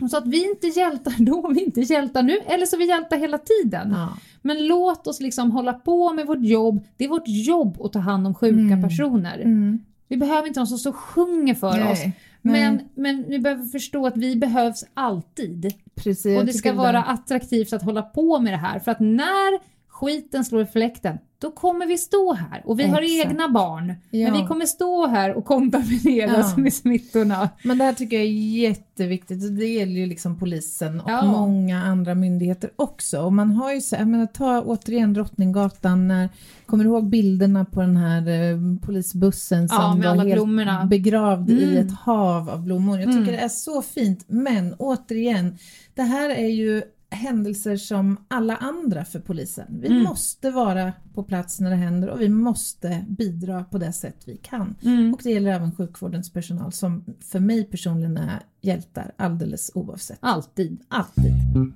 Hon 0.00 0.08
sa 0.08 0.18
att 0.18 0.26
vi 0.26 0.44
är 0.44 0.50
inte 0.50 0.66
hjältar 0.66 1.14
då, 1.18 1.48
vi 1.48 1.60
är 1.60 1.64
inte 1.64 1.80
hjältar 1.80 2.22
nu, 2.22 2.38
eller 2.46 2.66
så 2.66 2.76
är 2.76 2.78
vi 2.78 2.88
hjältar 2.88 3.16
hela 3.16 3.38
tiden. 3.38 3.90
Ja. 3.90 4.08
Men 4.42 4.66
låt 4.66 5.06
oss 5.06 5.20
liksom 5.20 5.50
hålla 5.50 5.72
på 5.72 6.12
med 6.12 6.26
vårt 6.26 6.42
jobb. 6.42 6.84
Det 6.96 7.04
är 7.04 7.08
vårt 7.08 7.28
jobb 7.28 7.82
att 7.82 7.92
ta 7.92 7.98
hand 7.98 8.26
om 8.26 8.34
sjuka 8.34 8.58
Mm. 8.58 8.82
personer. 8.82 9.38
Mm. 9.40 9.78
Vi 10.08 10.16
behöver 10.16 10.48
inte 10.48 10.60
någon 10.60 10.66
som 10.66 10.90
och 10.92 10.96
sjunger 10.96 11.54
för 11.54 11.72
Nej, 11.72 11.92
oss. 11.92 11.98
nej. 12.04 12.12
Men, 12.42 12.80
men 12.94 13.24
vi 13.28 13.38
behöver 13.38 13.64
förstå 13.64 14.06
att 14.06 14.16
vi 14.16 14.36
behövs 14.36 14.84
alltid. 14.94 15.74
Precis, 15.94 16.38
och 16.38 16.46
det 16.46 16.52
ska 16.52 16.72
vara 16.72 17.02
attraktivt 17.02 17.72
att 17.72 17.82
hålla 17.82 18.02
på 18.02 18.40
med 18.40 18.52
det 18.52 18.56
här. 18.56 18.78
För 18.78 18.90
att 18.90 19.00
när 19.00 19.60
skiten 19.88 20.44
slår 20.44 20.62
i 20.62 20.66
fläkten, 20.66 21.18
då 21.38 21.50
kommer 21.50 21.86
vi 21.86 21.98
stå 21.98 22.32
här. 22.32 22.62
Och 22.64 22.80
vi 22.80 22.84
har 22.84 23.02
Exakt. 23.02 23.26
egna 23.30 23.48
barn. 23.48 23.94
Ja. 24.10 24.30
Men 24.30 24.42
vi 24.42 24.48
kommer 24.48 24.66
stå 24.66 25.06
här 25.06 25.34
och 25.34 25.44
kontamineras 25.44 26.54
Ja. 26.56 26.62
med 26.62 26.72
smittorna. 26.74 27.48
Men 27.64 27.78
det 27.78 27.84
här 27.84 27.92
tycker 27.92 28.16
jag 28.16 28.26
är 28.26 28.30
jätteviktigt 28.58 29.44
och 29.44 29.52
det 29.52 29.66
gäller 29.66 29.92
ju 30.00 30.06
liksom 30.06 30.38
polisen 30.38 31.00
och 31.00 31.10
Ja. 31.10 31.24
många 31.24 31.82
andra 31.82 32.14
myndigheter 32.14 32.70
också. 32.76 33.20
Och 33.20 33.32
man 33.32 33.50
har 33.50 33.72
ju 33.72 33.80
så, 33.80 33.96
jag 33.96 34.08
menar, 34.08 34.26
ta 34.26 34.62
återigen 34.62 35.12
Drottninggatan, 35.14 36.08
när, 36.08 36.28
kommer 36.66 36.84
du 36.84 36.90
ihåg 36.90 37.08
bilderna 37.10 37.64
på 37.64 37.80
den 37.80 37.96
här 37.96 38.28
eh, 38.28 38.58
polisbussen 38.82 39.68
som 39.68 40.00
var 40.00 40.14
helt 40.14 40.32
blommorna. 40.34 40.84
begravd 40.84 41.50
i 41.50 41.64
Mm. 41.64 41.86
ett 41.86 41.92
hav 41.94 42.50
av 42.50 42.62
blommor. 42.62 42.98
Jag 43.00 43.06
tycker 43.06 43.18
Mm. 43.22 43.32
det 43.34 43.38
är 43.40 43.48
så 43.48 43.82
fint, 43.82 44.24
men 44.28 44.74
återigen, 44.78 45.58
det 45.94 46.02
här 46.02 46.30
är 46.30 46.48
ju 46.48 46.82
händelser 47.10 47.76
som 47.76 48.16
alla 48.28 48.56
andra 48.56 49.04
för 49.04 49.20
polisen. 49.20 49.66
Vi 49.80 49.86
Mm. 49.88 50.02
måste 50.02 50.50
vara 50.50 50.92
på 51.14 51.22
plats 51.22 51.60
när 51.60 51.70
det 51.70 51.76
händer 51.76 52.08
och 52.10 52.20
vi 52.20 52.28
måste 52.28 53.04
bidra 53.08 53.64
på 53.64 53.78
det 53.78 53.92
sätt 53.92 54.16
vi 54.24 54.36
kan. 54.36 54.74
Mm. 54.82 55.14
Och 55.14 55.20
det 55.22 55.30
gäller 55.30 55.50
även 55.52 55.72
sjukvårdens 55.76 56.32
personal 56.32 56.72
som 56.72 57.04
för 57.20 57.40
mig 57.40 57.64
personligen 57.64 58.16
är 58.16 58.40
hjältar 58.60 59.12
alldeles 59.16 59.70
oavsett. 59.74 60.18
Alltid. 60.20 60.78
Alltid. 60.88 61.32
De 61.54 61.72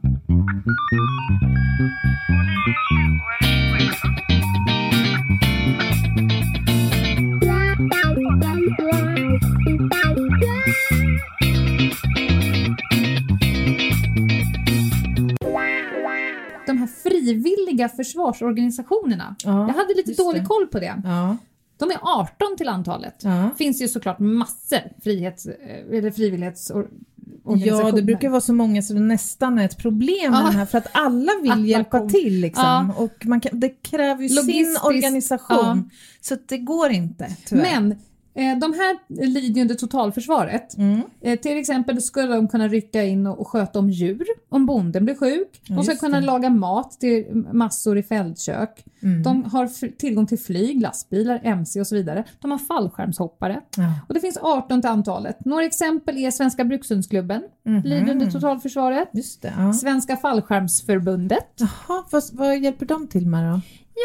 frivilliga 17.34 17.88
försvarsorganisationerna. 17.88 19.36
Ja, 19.44 19.50
Jag 19.66 19.74
hade 19.74 19.94
lite 19.96 20.22
dålig 20.22 20.42
det. 20.42 20.46
koll 20.46 20.66
på 20.66 20.78
det. 20.80 21.00
Ja, 21.04 21.36
De 21.76 21.90
är 21.90 21.98
18 22.02 22.56
till 22.56 22.68
antalet. 22.68 23.14
ja. 23.22 23.50
finns 23.58 23.82
ju 23.82 23.88
såklart 23.88 24.18
massor 24.18 24.78
frihets, 25.04 25.46
eh, 25.46 25.98
eller 25.98 26.10
frivillighetsorganisationer. 26.10 27.66
ja, 27.66 27.90
det 27.92 28.02
brukar 28.02 28.28
vara 28.28 28.40
så 28.40 28.52
många 28.52 28.82
så 28.82 28.94
det 28.94 29.00
nästan 29.00 29.58
är 29.58 29.64
ett 29.64 29.78
problem 29.78 30.32
Ja. 30.32 30.50
här 30.52 30.66
för 30.66 30.78
att 30.78 30.86
alla 30.92 31.32
vill 31.42 31.50
Alla 31.50 31.66
hjälpa 31.66 31.98
kom- 31.98 32.08
till 32.08 32.40
liksom. 32.40 32.64
Ja. 32.64 33.04
och 33.04 33.26
man 33.26 33.40
kan, 33.40 33.60
det 33.60 33.68
kräver 33.68 34.22
ju 34.22 34.28
sin 34.28 34.76
organisation 34.84 35.90
så 36.20 36.34
att 36.34 36.48
det 36.48 36.58
går 36.58 36.90
inte 36.90 37.36
tyvärr. 37.46 37.62
Men 37.80 37.98
de 38.34 38.72
här 38.72 38.98
lyder 39.26 39.40
ju 39.56 39.62
under 39.62 39.74
totalförsvaret. 39.74 40.76
Mm. 40.78 41.00
Eh, 41.20 41.38
till 41.38 41.58
exempel 41.58 42.02
skulle 42.02 42.34
de 42.34 42.48
kunna 42.48 42.68
rycka 42.68 43.02
in 43.04 43.26
och, 43.26 43.48
sköta 43.48 43.78
om 43.78 43.90
djur 43.90 44.24
om 44.48 44.66
bonden 44.66 45.04
blir 45.04 45.14
sjuk. 45.14 45.62
De 45.68 45.84
ska 45.84 45.96
kunna 45.96 46.20
laga 46.20 46.50
mat 46.50 47.00
till 47.00 47.44
massor 47.52 47.98
i 47.98 48.02
fältkök. 48.02 48.84
Mm. 49.02 49.22
De 49.22 49.44
har 49.44 49.96
tillgång 49.96 50.26
till 50.26 50.38
flyg, 50.38 50.80
lastbilar, 50.82 51.40
MC 51.44 51.80
och 51.80 51.86
så 51.86 51.94
vidare. 51.94 52.24
De 52.40 52.50
har 52.50 52.58
fallskärmshoppare. 52.58 53.60
Ja. 53.76 53.94
Och 54.08 54.14
det 54.14 54.20
finns 54.20 54.38
18 54.42 54.80
till 54.80 54.90
antalet. 54.90 55.44
Några 55.44 55.64
exempel 55.64 56.18
är 56.18 56.30
Svenska 56.30 56.64
Brukshundsklubben, 56.64 57.42
Mhm. 57.64 57.82
lyder 57.82 58.10
under 58.10 58.30
totalförsvaret. 58.30 59.08
Det. 59.12 59.52
Ja. 59.58 59.72
Svenska 59.72 60.16
fallskärmsförbundet. 60.16 61.46
Jaha, 61.56 62.04
vad, 62.10 62.22
vad 62.32 62.58
hjälper 62.58 62.86
de 62.86 63.06
till 63.06 63.26
med 63.26 63.52
då? 63.54 63.60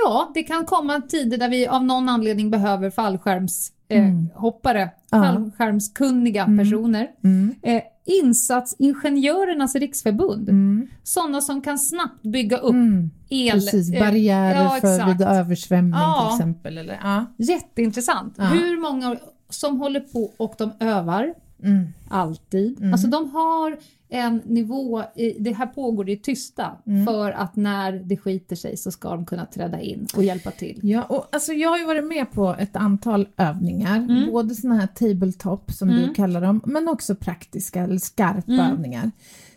Ja, 0.06 0.32
det 0.34 0.44
kan 0.44 0.66
komma 0.66 1.02
tider 1.02 1.38
där 1.38 1.50
vi 1.50 1.68
av 1.68 1.84
någon 1.84 2.10
anledning 2.10 2.52
behöver 2.52 2.90
fallskärmshoppare, 2.90 3.75
Mm. 3.90 4.30
eh, 4.36 4.40
hoppare, 4.42 4.90
Ja. 5.12 5.24
fallskärmskunniga 5.24 6.44
Mm. 6.44 6.58
personer. 6.58 7.08
Mm. 7.24 7.56
Eh, 7.62 7.82
Insatsingenjörernas 8.08 9.76
riksförbund, 9.76 10.50
Mm. 10.50 10.88
sådana 11.04 11.42
som 11.42 11.62
kan 11.62 11.80
snabbt 11.80 12.22
bygga 12.24 12.58
upp 12.58 12.74
Mm. 12.74 13.10
el. 13.30 13.52
Precis, 13.52 13.94
eh, 13.94 14.00
barriärer 14.00 14.64
ja, 14.64 14.78
för 14.82 15.06
vid 15.08 15.22
översvämning 15.22 15.94
Ja. 16.00 16.28
till 16.30 16.36
exempel. 16.36 16.78
Eller? 16.78 17.00
Ja. 17.04 17.26
Jätteintressant. 17.38 18.36
Hur 18.38 18.82
många 18.82 19.16
som 19.50 19.80
håller 19.80 20.00
på 20.00 20.32
och 20.38 20.56
de 20.58 20.72
övar, 20.80 21.34
Mm. 21.64 21.88
alltid. 22.10 22.80
Mm. 22.80 22.94
Alltså 22.94 23.08
de 23.08 23.30
har 23.30 23.78
en 24.16 24.42
nivå, 24.46 25.04
i, 25.16 25.36
det 25.40 25.52
här 25.52 25.66
pågår 25.68 26.10
i 26.10 26.18
tysta, 26.18 26.72
Mm. 26.88 27.06
för 27.06 27.32
att 27.32 27.56
när 27.56 27.92
det 27.92 28.18
skiter 28.18 28.56
sig 28.56 28.78
så 28.78 28.92
ska 28.92 29.10
de 29.10 29.26
kunna 29.26 29.46
träda 29.46 29.82
in 29.82 30.08
och 30.16 30.24
hjälpa 30.24 30.52
till. 30.52 30.80
Ja, 30.84 31.04
och 31.04 31.28
alltså 31.32 31.54
jag 31.54 31.70
har 31.70 31.78
ju 31.78 31.86
varit 31.86 32.06
med 32.08 32.32
på 32.32 32.56
ett 32.60 32.76
antal 32.76 33.28
övningar, 33.38 33.98
Mm. 33.98 34.32
både 34.32 34.56
såna 34.56 34.76
här 34.76 34.88
tabletop 34.88 35.72
som 35.72 35.90
Mm. 35.90 36.02
du 36.02 36.14
kallar 36.14 36.42
dem, 36.42 36.62
men 36.66 36.88
också 36.88 37.16
praktiska 37.16 37.82
eller 37.84 37.98
skarpa 37.98 38.52
Mm. 38.52 38.72
övningar. 38.72 39.12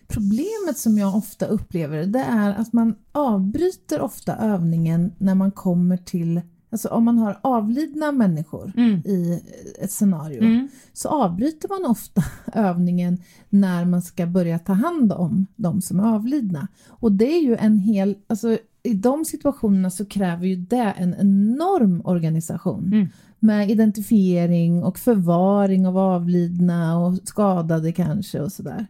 Problemet 0.09 0.79
som 0.79 0.99
jag 0.99 1.17
ofta 1.17 1.47
upplever 1.47 2.05
det 2.07 2.25
är 2.29 2.51
att 2.55 2.73
man 2.73 2.95
avbryter 3.13 4.01
ofta 4.01 4.37
övningen 4.37 5.13
när 5.19 5.35
man 5.35 5.51
kommer 5.51 5.97
till, 5.97 6.41
alltså 6.71 6.89
om 6.89 7.05
man 7.05 7.19
har 7.19 7.39
avlidna 7.43 8.13
människor 8.13 8.73
Mm. 8.77 8.95
i 9.05 9.43
ett 9.81 9.91
scenario 9.93 10.39
Mm. 10.43 10.69
så 10.93 11.09
avbryter 11.09 11.69
man 11.69 11.91
ofta 11.91 12.23
övningen 12.53 13.19
när 13.49 13.85
man 13.85 14.03
ska 14.03 14.27
börja 14.27 14.59
ta 14.59 14.73
hand 14.73 15.13
om 15.13 15.47
de 15.57 15.81
som 15.83 16.01
är 16.01 16.05
avlidna. 16.15 16.69
Och 16.89 17.13
det 17.13 17.37
är 17.37 17.43
ju 17.43 17.57
en 17.57 17.79
hel, 17.79 18.17
alltså 18.27 18.59
i 18.83 18.95
de 18.95 19.25
situationerna 19.25 19.91
så 19.91 20.05
kräver 20.05 20.47
ju 20.47 20.57
det 20.57 20.95
en 20.97 21.15
enorm 21.21 22.03
organisation 22.05 22.87
Mm. 22.93 23.09
med 23.39 23.71
identifiering 23.71 24.83
och 24.85 24.99
förvaring 24.99 25.87
av 25.87 25.99
avlidna 25.99 26.99
och 26.99 27.15
skadade 27.25 27.93
kanske 27.93 28.41
och 28.41 28.53
sådär. 28.53 28.87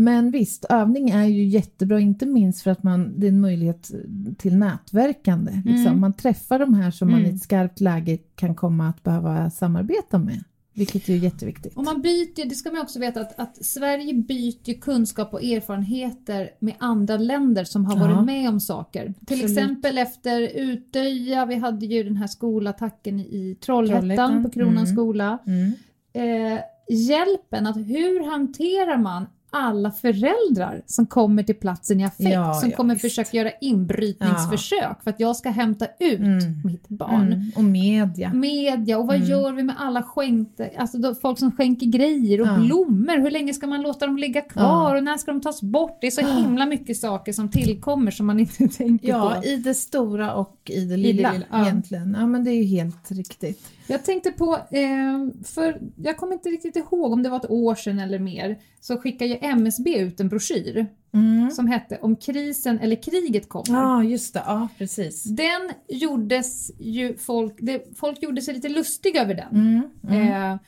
Men 0.00 0.30
visst, 0.30 0.64
övning 0.64 1.10
är 1.10 1.24
ju 1.24 1.44
jättebra, 1.44 2.00
inte 2.00 2.26
minst 2.26 2.62
för 2.62 2.70
att 2.70 2.82
man, 2.82 3.20
det 3.20 3.26
är 3.26 3.28
en 3.28 3.40
möjlighet 3.40 3.90
till 4.38 4.56
nätverkande. 4.56 5.52
Liksom. 5.64 5.86
Mm. 5.86 6.00
Man 6.00 6.12
träffar 6.12 6.58
de 6.58 6.74
här 6.74 6.90
som 6.90 7.10
man 7.10 7.20
i 7.20 7.22
Mm. 7.24 7.34
ett 7.36 7.42
skarpt 7.42 7.80
läge 7.80 8.16
kan 8.16 8.54
komma 8.54 8.88
att 8.88 9.02
behöva 9.02 9.50
samarbeta 9.50 10.18
med. 10.18 10.44
vilket 10.74 11.08
är 11.08 11.14
jätteviktigt. 11.16 11.76
Och 11.76 11.84
man 11.84 12.02
byter, 12.02 12.48
det 12.48 12.54
ska 12.54 12.70
man 12.70 12.80
också 12.80 12.98
veta 12.98 13.20
att, 13.20 13.38
att 13.38 13.64
Sverige 13.64 14.14
byter 14.14 14.80
kunskap 14.80 15.34
och 15.34 15.42
erfarenheter 15.44 16.50
med 16.60 16.74
andra 16.78 17.16
länder 17.16 17.64
som 17.64 17.84
har 17.84 17.96
Ja. 17.96 18.00
varit 18.14 18.26
med 18.26 18.48
om 18.48 18.60
saker. 18.60 19.04
Till 19.04 19.14
Absolut. 19.20 19.44
exempel 19.44 19.98
efter 19.98 20.40
Utöja, 20.54 21.46
vi 21.46 21.54
hade 21.54 21.86
ju 21.86 22.02
den 22.02 22.16
här 22.16 22.26
skolattacken 22.26 23.20
i 23.20 23.56
Trollhättan, 23.60 24.00
Trollhättan, 24.00 24.42
på 24.42 24.50
Kronans 24.50 24.90
mm. 24.90 24.96
skola. 24.96 25.38
Mm. 25.46 25.72
Eh, 26.12 26.60
hjälpen 26.90 27.66
att 27.66 27.76
hur 27.76 28.30
hanterar 28.30 28.96
man 28.96 29.26
alla 29.50 29.90
föräldrar 29.90 30.82
som 30.86 31.06
kommer 31.06 31.42
till 31.42 31.54
platsen 31.54 32.00
i 32.00 32.04
affekt, 32.04 32.30
Ja, 32.30 32.54
som 32.54 32.70
ja, 32.70 32.76
kommer 32.76 32.94
visst. 32.94 33.02
försöka 33.02 33.36
göra 33.36 33.50
inbrytningsförsök 33.60 35.02
för 35.02 35.10
att 35.10 35.20
jag 35.20 35.36
ska 35.36 35.50
hämta 35.50 35.86
ut 36.00 36.18
Mm. 36.20 36.38
mitt 36.64 36.88
barn. 36.88 37.32
Mm. 37.32 37.52
Och 37.56 37.64
media. 37.64 38.32
Media 38.34 38.98
och 38.98 39.06
vad 39.06 39.16
Mm. 39.16 39.28
gör 39.28 39.52
vi 39.52 39.62
med 39.62 39.74
alla 39.78 40.02
skänkte, 40.02 40.70
alltså 40.78 40.98
då, 40.98 41.14
folk 41.14 41.38
som 41.38 41.52
skänker 41.52 41.86
grejer 41.86 42.40
och 42.40 42.46
Ja. 42.46 42.56
blommor, 42.58 43.18
hur 43.22 43.30
länge 43.30 43.54
ska 43.54 43.66
man 43.66 43.82
låta 43.82 44.06
dem 44.06 44.16
ligga 44.18 44.40
kvar 44.40 44.94
och 44.94 45.04
när 45.04 45.16
ska 45.16 45.32
de 45.32 45.40
tas 45.40 45.62
bort? 45.62 45.98
Det 46.00 46.06
är 46.06 46.10
så 46.10 46.20
Ja. 46.20 46.26
himla 46.34 46.66
mycket 46.66 46.96
saker 46.96 47.32
som 47.32 47.50
tillkommer 47.50 48.10
som 48.10 48.26
man 48.26 48.40
inte 48.40 48.68
tänker 48.78 49.08
Ja, 49.08 49.34
på. 49.42 49.46
i 49.48 49.56
det 49.56 49.74
stora 49.74 50.34
och 50.34 50.56
i 50.64 50.84
det 50.84 50.96
lilla, 50.96 51.32
lilla, 51.32 51.44
ja. 51.50 51.62
egentligen. 51.66 52.16
Ja, 52.20 52.26
men 52.26 52.44
det 52.44 52.50
är 52.50 52.54
ju 52.62 52.64
helt 52.64 53.10
riktigt. 53.10 53.66
Jag 53.90 54.04
tänkte 54.04 54.30
på, 54.30 54.54
eh, 54.70 55.42
för 55.44 55.80
jag 55.96 56.16
kommer 56.16 56.32
inte 56.32 56.48
riktigt 56.48 56.76
ihåg 56.76 57.12
om 57.12 57.22
det 57.22 57.28
var 57.28 57.36
ett 57.36 57.50
år 57.50 57.74
sedan 57.74 57.98
eller 57.98 58.18
mer, 58.18 58.58
så 58.80 58.96
skickade 58.96 59.30
ju 59.30 59.36
MSB 59.48 59.98
ut 59.98 60.20
en 60.20 60.28
broschyr 60.28 60.86
Mm. 61.14 61.50
som 61.50 61.66
hette 61.66 61.98
Om 62.02 62.16
krisen 62.16 62.78
eller 62.78 62.96
kriget 63.02 63.48
kommer. 63.48 63.78
Ja, 63.80 64.04
just 64.04 64.34
det. 64.34 64.42
Ja, 64.46 64.68
precis. 64.78 65.24
Den 65.24 65.70
gjordes 65.88 66.70
ju 66.78 67.16
folk, 67.16 67.54
det, 67.58 67.98
folk 67.98 68.22
gjorde 68.22 68.42
sig 68.42 68.54
lite 68.54 68.68
lustiga 68.68 69.22
över 69.22 69.34
den. 69.34 69.48
Mm. 69.56 69.82
Mm. 70.08 70.52
Eh, 70.52 70.58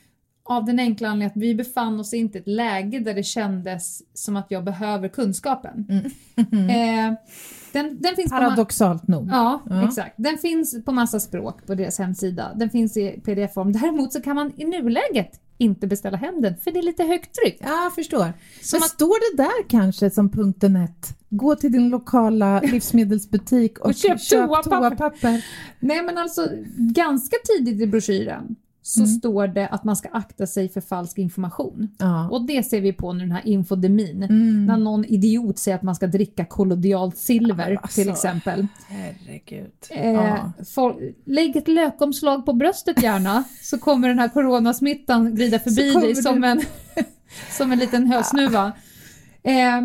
av 0.44 0.64
den 0.64 0.78
enkla 0.78 1.08
anledningen 1.08 1.30
att 1.36 1.42
vi 1.42 1.54
befann 1.54 2.00
oss 2.00 2.14
inte 2.14 2.38
i 2.38 2.40
ett 2.40 2.46
läge 2.48 2.98
där 2.98 3.14
det 3.14 3.22
kändes 3.22 4.02
som 4.18 4.36
att 4.36 4.46
jag 4.50 4.64
behöver 4.64 5.08
kunskapen. 5.08 5.86
Eh, 6.52 7.14
den, 7.72 7.98
den 8.00 8.16
finns 8.16 8.30
Paradoxalt 8.30 9.08
nog. 9.08 9.28
Ja, 9.30 9.60
Ja. 9.70 9.84
exakt. 9.88 10.14
Den 10.16 10.38
finns 10.38 10.84
på 10.84 10.92
massa 10.92 11.20
språk 11.20 11.66
på 11.66 11.74
deras 11.74 11.98
hemsida. 11.98 12.52
Den 12.56 12.70
finns 12.70 12.96
i 12.96 13.20
pdf-form. 13.24 13.72
Däremot 13.72 14.12
så 14.12 14.20
kan 14.20 14.36
man 14.36 14.52
i 14.56 14.64
nuläget 14.64 15.40
inte 15.60 15.86
beställa 15.86 16.16
hem 16.16 16.42
den 16.42 16.56
för 16.56 16.70
det 16.70 16.78
är 16.78 16.82
lite 16.82 17.04
högt 17.04 17.34
tryck. 17.34 17.58
Ja, 17.60 17.82
jag 17.84 17.94
förstår. 17.94 18.32
Som 18.62 18.76
Men 18.76 18.82
att- 18.82 18.90
står 18.90 19.36
det 19.36 19.42
där 19.42 19.68
kanske 19.68 20.10
som 20.10 20.30
punkten 20.30 20.76
ett? 20.76 21.16
Gå 21.28 21.56
till 21.56 21.72
din 21.72 21.88
lokala 21.88 22.60
livsmedelsbutik 22.64 23.78
och, 23.78 23.86
Och 23.86 23.94
köp 23.94 24.18
toapapper. 24.28 24.70
toapapper. 24.90 25.44
Nej 25.80 26.02
men 26.02 26.18
alltså 26.18 26.48
ganska 26.76 27.36
tidigt 27.56 27.80
i 27.80 27.86
broschyren 27.86 28.56
så 28.82 29.00
Mm. 29.00 29.12
står 29.12 29.46
det 29.48 29.68
att 29.68 29.84
man 29.84 29.96
ska 29.96 30.08
akta 30.08 30.46
sig 30.46 30.68
för 30.68 30.80
falsk 30.80 31.18
information. 31.18 31.88
Ja. 31.98 32.28
Och 32.30 32.46
det 32.46 32.62
ser 32.62 32.80
vi 32.80 32.92
på 32.92 33.12
nu 33.12 33.20
den 33.20 33.32
här 33.32 33.46
infodemin. 33.46 34.22
Mm. 34.22 34.66
När 34.66 34.76
någon 34.76 35.04
idiot 35.04 35.58
säger 35.58 35.76
att 35.76 35.82
man 35.82 35.94
ska 35.94 36.06
dricka 36.06 36.44
kollodialt 36.44 37.16
silver 37.18 37.78
alltså. 37.82 38.00
till 38.00 38.10
exempel. 38.10 38.66
Herregud. 38.88 39.70
Eh, 39.90 40.10
Ja. 40.10 40.52
fol- 40.64 41.14
lägg 41.24 41.56
ett 41.56 41.68
lökomslag 41.68 42.46
på 42.46 42.52
bröstet 42.52 43.02
gärna 43.02 43.44
så 43.62 43.78
kommer 43.78 44.08
den 44.08 44.18
här 44.18 44.28
coronasmittan 44.28 45.34
glida 45.34 45.58
förbi 45.58 45.92
dig 45.92 46.14
som 46.16 46.44
en, 46.44 46.60
som 47.58 47.72
en 47.72 47.78
liten 47.78 48.06
hösnuva. 48.06 48.72
Eh, 49.42 49.80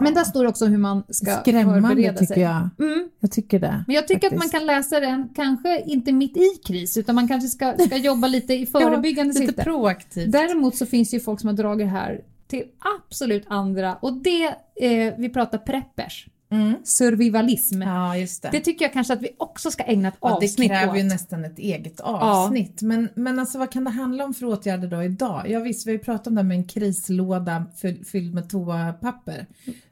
men 0.00 0.14
där 0.14 0.24
står 0.24 0.44
också 0.46 0.66
hur 0.66 0.78
man 0.78 1.02
ska 1.08 1.36
Skrämmande 1.40 1.88
förbereda 1.88 2.18
tycker 2.18 2.34
sig. 2.34 2.42
jag. 2.42 2.68
Mm. 2.78 3.08
Jag 3.20 3.30
tycker 3.32 3.58
det. 3.60 3.84
Men 3.86 3.96
jag 3.96 4.08
tycker 4.08 4.26
att 4.26 4.32
man 4.32 4.38
Faktiskt. 4.40 4.52
kan 4.58 4.66
läsa 4.66 5.00
den, 5.00 5.28
kanske 5.36 5.80
inte 5.86 6.12
mitt 6.12 6.36
i 6.36 6.48
kris, 6.66 6.96
utan 6.96 7.14
man 7.14 7.28
kanske 7.28 7.48
ska, 7.48 7.74
ska 7.86 7.96
jobba 7.96 8.26
lite 8.28 8.54
i 8.54 8.66
förebyggande 8.66 9.32
Lite 9.34 9.46
syfte. 9.46 9.64
proaktivt. 9.64 10.32
Däremot 10.32 10.76
så 10.76 10.86
finns 10.86 11.10
det 11.10 11.16
ju 11.16 11.20
folk 11.20 11.40
som 11.40 11.48
har 11.48 11.54
dragit 11.56 11.88
här 11.88 12.20
till 12.46 12.64
absolut 13.08 13.44
andra 13.48 13.94
och 13.94 14.12
det, 14.12 14.46
eh, 14.80 15.14
vi 15.18 15.28
pratar 15.28 15.58
preppers, 15.58 16.26
Mm. 16.50 16.74
survivalism. 16.84 17.82
Ja, 17.82 18.14
det. 18.42 18.48
Det 18.52 18.60
tycker 18.60 18.84
jag 18.84 18.92
kanske 18.92 19.12
att 19.12 19.22
vi 19.22 19.28
också 19.38 19.70
ska 19.70 19.82
ägna 19.82 20.08
ett 20.08 20.14
Ja, 20.20 20.28
det 20.28 20.34
avsnitt 20.34 20.70
kräver 20.70 20.94
ju 20.96 21.00
åt. 21.06 21.12
nästan 21.12 21.44
ett 21.44 21.58
eget 21.58 22.00
avsnitt. 22.00 22.82
Men, 22.82 23.08
men 23.14 23.38
alltså 23.38 23.58
vad 23.58 23.70
kan 23.72 23.84
det 23.84 23.90
handla 23.90 24.24
om 24.24 24.34
för 24.34 24.46
åtgärder 24.46 24.88
då 24.88 25.02
idag? 25.02 25.42
Ja 25.50 25.60
visst, 25.60 25.86
vi 25.86 25.90
har 25.90 25.98
ju 25.98 26.04
pratat 26.04 26.26
om 26.26 26.34
det 26.34 26.40
här 26.40 26.48
med 26.48 26.56
en 26.56 26.64
krislåda 26.68 27.64
fyll, 27.76 28.04
fylld 28.04 28.34
med 28.34 28.50
toapapper. 28.50 29.46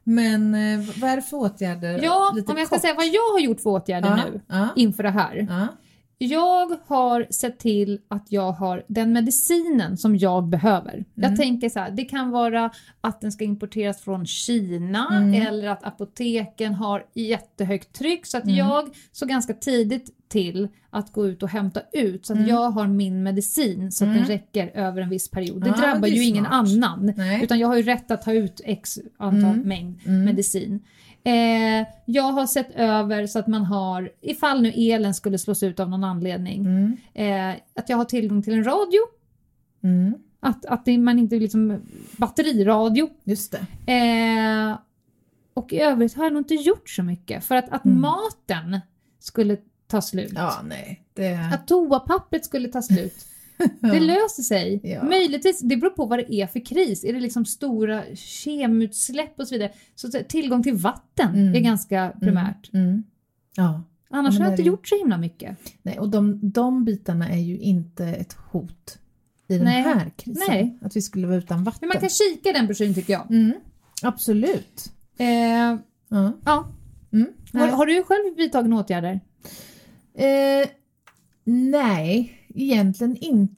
Men 0.05 0.55
eh, 0.55 0.89
vad 1.01 1.11
är 1.11 1.17
det 1.17 1.23
för 1.23 1.37
åtgärder? 1.37 2.01
Ja, 2.03 2.33
Lite 2.37 2.53
om 2.53 2.59
jag 2.59 2.67
ska 2.67 2.77
kort. 2.77 2.83
säga 2.83 2.95
vad 2.95 3.07
jag 3.07 3.33
har 3.33 3.41
gjort 3.41 3.61
för 3.61 3.71
åtgärder 3.71 4.09
ja, 4.09 4.17
nu 4.31 4.41
Ja, 4.49 4.69
inför 4.77 5.03
det 5.03 5.11
här. 5.11 5.47
Ja. 6.19 6.27
Jag 6.29 6.77
har 6.87 7.27
sett 7.31 7.59
till 7.59 8.01
att 8.09 8.27
jag 8.33 8.53
har 8.53 8.85
den 8.89 9.13
medicinen 9.13 9.97
som 9.97 10.17
jag 10.17 10.49
behöver. 10.49 10.93
Mm. 10.95 11.05
Jag 11.15 11.37
tänker 11.37 11.69
så 11.69 11.81
här, 11.81 11.91
det 11.91 12.05
kan 12.05 12.31
vara 12.31 12.71
att 13.01 13.21
den 13.21 13.33
ska 13.33 13.45
importeras 13.45 14.01
från 14.01 14.27
Kina 14.27 15.09
Mm. 15.13 15.47
eller 15.47 15.69
att 15.69 15.85
apoteken 15.87 16.75
har 16.75 17.07
jättehögt 17.15 17.93
tryck. 17.93 18.27
Så 18.27 18.37
att 18.39 18.45
Mm. 18.45 18.57
jag 18.57 18.89
såg 19.13 19.29
ganska 19.29 19.55
tidigt 19.55 20.11
till 20.29 20.69
att 20.91 21.13
gå 21.13 21.27
ut 21.27 21.43
och 21.43 21.49
hämta 21.49 21.81
ut 21.93 22.27
så 22.27 22.33
att 22.33 22.39
Mm. 22.39 22.51
jag 22.51 22.71
har 22.71 22.87
min 22.87 23.23
medicin 23.23 23.93
så 23.93 24.05
att 24.05 24.09
Mm. 24.09 24.19
den 24.19 24.27
räcker 24.29 24.71
över 24.75 25.03
en 25.03 25.09
viss 25.09 25.31
period. 25.31 25.63
Det 25.63 25.69
Ja, 25.69 25.77
drabbar 25.77 26.01
det 26.09 26.15
ju 26.15 26.25
ingen 26.25 26.45
smart. 26.45 26.53
annan. 26.55 27.13
Nej. 27.17 27.45
Utan 27.45 27.59
jag 27.59 27.69
har 27.69 27.77
ju 27.77 27.83
rätt 27.83 28.11
att 28.11 28.23
ta 28.23 28.33
ut 28.33 28.61
x 28.65 28.99
antal 29.19 29.51
Mm. 29.55 29.69
mängd 29.69 29.99
Mm. 30.07 30.25
medicin. 30.25 30.81
Eh, 31.27 31.87
jag 32.05 32.23
har 32.33 32.47
sett 32.47 32.71
över 32.75 33.27
så 33.27 33.39
att 33.39 33.47
man 33.47 33.65
har, 33.65 34.11
ifall 34.21 34.63
nu 34.63 34.73
elen 34.77 35.15
skulle 35.15 35.39
slås 35.39 35.63
ut 35.63 35.81
av 35.81 35.91
någon 35.91 36.05
anledning, 36.05 36.61
Mm. 36.67 36.97
eh, 37.55 37.61
att 37.77 37.89
jag 37.89 37.97
har 37.97 38.05
tillgång 38.05 38.43
till 38.43 38.53
en 38.53 38.65
radio. 38.65 39.01
Mm. 39.85 40.15
Att, 40.41 40.67
att 40.67 40.87
man 40.87 41.19
inte 41.19 41.37
liksom 41.39 41.81
batteriradio. 42.17 43.09
Just 43.25 43.53
det. 43.53 43.93
Eh, 43.93 44.79
och 45.55 45.73
i 45.73 45.81
övrigt 45.81 46.15
har 46.17 46.25
jag 46.25 46.33
nog 46.33 46.41
inte 46.41 46.55
gjort 46.55 46.89
så 46.91 47.03
mycket. 47.03 47.45
För 47.45 47.57
att, 47.57 47.69
att 47.69 47.85
Mm. 47.85 48.01
maten 48.01 48.81
skulle 49.19 49.57
ta 49.87 50.01
slut. 50.03 50.33
Ja, 50.35 50.53
nej. 50.65 51.03
Det... 51.15 51.51
Att 51.55 51.67
toapappret 51.69 52.45
skulle 52.45 52.69
ta 52.69 52.83
slut. 52.83 53.27
Det 53.81 54.01
löser 54.01 54.43
sig. 54.43 54.81
Ja. 54.85 55.05
Möjligtvis, 55.05 55.61
det 55.61 55.77
beror 55.77 55.91
på 55.91 56.07
vad 56.07 56.19
det 56.19 56.35
är 56.35 56.47
för 56.47 56.67
kris. 56.67 57.05
Är 57.05 57.13
det 57.13 57.21
liksom 57.21 57.45
stora 57.45 58.03
kemutsläpp 58.15 59.41
och 59.41 59.49
så 59.49 59.55
vidare. 59.55 59.73
Så 59.95 60.11
tillgång 60.29 60.63
till 60.63 60.75
vatten 60.75 61.35
Mm. 61.35 61.55
är 61.55 61.61
ganska 61.61 62.13
primärt. 62.21 62.73
Mm. 62.73 62.87
Mm. 62.87 63.03
Ja. 63.57 63.83
Annars 64.11 64.33
men 64.35 64.43
har 64.43 64.51
jag 64.51 64.51
det 64.51 64.53
inte 64.53 64.63
är- 64.63 64.73
gjort 64.73 64.89
så 64.89 64.97
himla 64.99 65.19
mycket. 65.19 65.57
Nej, 65.83 65.99
och 65.99 66.09
de, 66.09 66.51
de 66.51 66.85
bitarna 66.85 67.29
är 67.29 67.39
ju 67.41 67.59
inte 67.59 68.05
ett 68.07 68.37
hot 68.51 68.99
i 69.49 69.55
den 69.55 69.65
Nej. 69.65 69.83
här 69.83 70.11
krisen. 70.17 70.45
Nej. 70.49 70.79
Att 70.83 70.97
vi 70.97 71.03
skulle 71.03 71.27
vara 71.27 71.37
utan 71.39 71.65
vatten. 71.65 71.79
Men 71.81 71.89
man 71.89 72.01
kan 72.01 72.09
kika 72.11 72.49
i 72.51 72.53
den 72.53 72.67
broschyren 72.67 72.95
tycker 72.95 73.13
jag. 73.13 73.31
mm. 73.31 73.53
Absolut. 74.03 74.93
Eh, 75.19 75.27
Ja. 76.09 76.33
ja. 76.45 76.69
Mm. 77.13 77.29
Har, 77.53 77.69
har 77.69 77.87
du 77.87 78.03
själv 78.03 78.37
vidtagit 78.37 78.71
några 78.71 78.83
åtgärder? 78.85 79.21
Eh, 80.15 80.69
nej, 81.45 82.36
egentligen 82.57 83.17
inte 83.17 83.53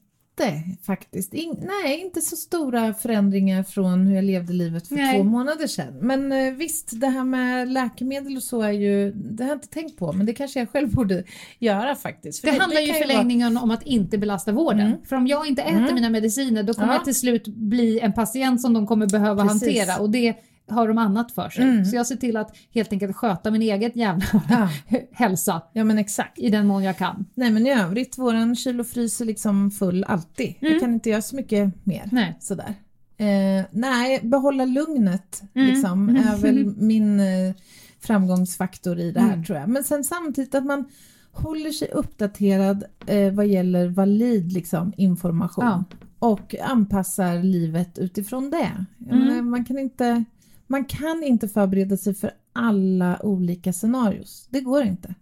faktiskt. 0.86 1.34
In, 1.34 1.54
nej, 1.84 2.00
inte 2.00 2.20
så 2.20 2.36
stora 2.36 2.94
förändringar 2.94 3.62
från 3.62 4.06
hur 4.06 4.14
jag 4.14 4.24
levde 4.24 4.52
livet 4.52 4.88
för 4.88 4.94
Nej. 4.94 5.16
två 5.18 5.24
månader 5.24 5.66
sedan. 5.66 5.94
Men 6.00 6.32
eh, 6.32 6.52
visst, 6.54 7.00
det 7.00 7.06
här 7.06 7.24
med 7.24 7.68
läkemedel 7.72 8.36
och 8.36 8.42
så 8.42 8.62
är 8.62 8.70
ju, 8.70 9.12
det 9.12 9.42
har 9.44 9.48
jag 9.50 9.56
inte 9.56 9.68
tänkt 9.68 9.96
på, 9.98 10.12
men 10.12 10.26
det 10.26 10.32
kanske 10.32 10.58
jag 10.58 10.68
själv 10.70 10.94
borde 10.94 11.24
göra 11.58 11.94
faktiskt. 11.94 12.40
För 12.40 12.52
Det, 12.52 12.58
handlar 12.58 12.80
ju 12.80 12.86
i 12.86 12.90
kan 12.90 12.94
vara- 12.98 13.06
förlängningen 13.08 13.56
om 13.56 13.70
att 13.70 13.82
inte 13.86 14.18
belasta 14.18 14.52
vården. 14.52 14.80
Mm. 14.86 14.98
För 15.04 15.16
om 15.16 15.26
jag 15.26 15.46
inte 15.48 15.62
äter 15.62 15.78
Mm. 15.78 15.94
mina 15.94 16.10
mediciner 16.10 16.62
då 16.62 16.74
kommer 16.74 16.88
Ja. 16.88 16.94
jag 16.94 17.04
till 17.04 17.14
slut 17.14 17.46
bli 17.48 18.00
en 18.00 18.12
patient 18.12 18.60
som 18.60 18.72
de 18.74 18.86
kommer 18.86 19.06
behöva 19.06 19.42
Precis. 19.48 19.62
hantera 19.62 19.96
och 20.02 20.10
det 20.10 20.34
har 20.70 20.88
de 20.88 20.98
annat 20.98 21.32
för 21.32 21.48
sig. 21.50 21.64
Mm. 21.64 21.84
Så 21.84 21.96
jag 21.96 22.06
ser 22.06 22.16
till 22.16 22.36
att 22.36 22.56
helt 22.74 22.92
enkelt 22.92 23.16
sköta 23.16 23.50
min 23.50 23.62
eget 23.62 23.96
jävla 23.96 24.24
Ja, 24.48 24.68
hälsa 25.12 25.62
ja, 25.72 25.84
men 25.84 25.98
exakt. 25.98 26.38
i 26.38 26.50
den 26.50 26.66
mån 26.66 26.82
jag 26.82 26.96
kan. 26.98 27.26
Nej, 27.34 27.50
men 27.50 27.66
i 27.66 27.70
övrigt, 27.72 28.18
våran 28.18 28.56
kylofrys 28.56 29.20
är 29.20 29.24
liksom 29.24 29.70
full 29.70 30.04
alltid. 30.04 30.54
Mm. 30.60 30.72
Jag 30.72 30.80
kan 30.80 30.92
inte 30.94 31.10
göra 31.10 31.22
så 31.22 31.36
mycket 31.36 31.86
mer. 31.86 32.08
Nej. 32.12 32.36
Sådär. 32.40 32.74
Eh, 33.16 33.64
nej, 33.70 34.20
behålla 34.22 34.64
lugnet 34.64 35.42
Mm. 35.54 35.66
liksom, 35.68 36.08
är 36.08 36.36
väl 36.36 36.66
min 36.78 37.20
eh, 37.20 37.54
framgångsfaktor 38.00 38.98
i 38.98 39.12
det 39.12 39.20
här 39.20 39.32
Mm. 39.32 39.44
tror 39.44 39.58
jag. 39.58 39.68
Men 39.68 39.84
sen 39.84 40.04
samtidigt 40.04 40.54
att 40.54 40.64
man 40.64 40.84
håller 41.32 41.70
sig 41.70 41.88
uppdaterad 41.88 42.84
eh, 43.06 43.32
vad 43.32 43.46
gäller 43.46 43.88
valid 43.88 44.52
liksom, 44.52 44.92
information 44.96 45.64
Ja. 45.64 45.84
och 46.18 46.54
anpassar 46.62 47.42
livet 47.42 47.98
utifrån 47.98 48.50
det. 48.50 48.84
Mm. 49.10 49.50
man, 49.50 49.64
kan 49.64 49.78
inte, 49.78 50.24
man 50.70 50.84
kan 50.84 51.22
inte 51.22 51.48
förbereda 51.48 51.96
sig 51.96 52.14
för 52.14 52.30
alla 52.52 53.18
olika 53.22 53.72
scenarios. 53.72 54.46
Det 54.50 54.60
går 54.60 54.82
inte. 54.82 55.14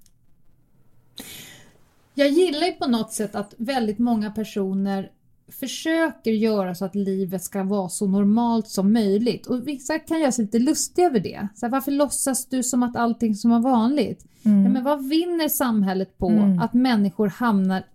Jag 2.15 2.29
gillar 2.29 2.67
ju 2.67 2.73
på 2.73 2.87
något 2.87 3.13
sätt 3.13 3.35
att 3.35 3.55
väldigt 3.59 3.99
många 3.99 4.31
personer 4.31 5.11
försöker 5.49 6.31
göra 6.31 6.75
så 6.75 6.85
att 6.85 6.95
livet 6.95 7.43
ska 7.43 7.63
vara 7.63 7.89
så 7.89 8.07
normalt 8.07 8.69
som 8.69 8.93
möjligt. 8.93 9.47
Och 9.47 9.69
vissa 9.69 9.99
kan 9.99 10.21
göra 10.21 10.33
sig 10.33 10.45
lite 10.45 10.59
lustiga 10.59 11.07
över 11.07 11.21
det. 11.21 11.49
Så 11.55 11.67
här, 11.67 11.71
varför 11.71 11.93
låtsas 11.93 12.47
du 12.47 12.63
som 12.63 12.83
att 12.83 12.97
allting 12.97 13.35
som 13.35 13.53
är 13.53 13.61
vanligt? 13.61 14.25
Mm. 14.45 14.63
Ja, 14.65 14.69
men 14.71 14.85
vad 14.85 15.09
vinner 15.09 15.49
samhället 15.49 16.19
på 16.19 16.29
Mm. 16.31 16.59
att 16.59 16.75
människor 16.75 17.29
hamnar 17.29 17.87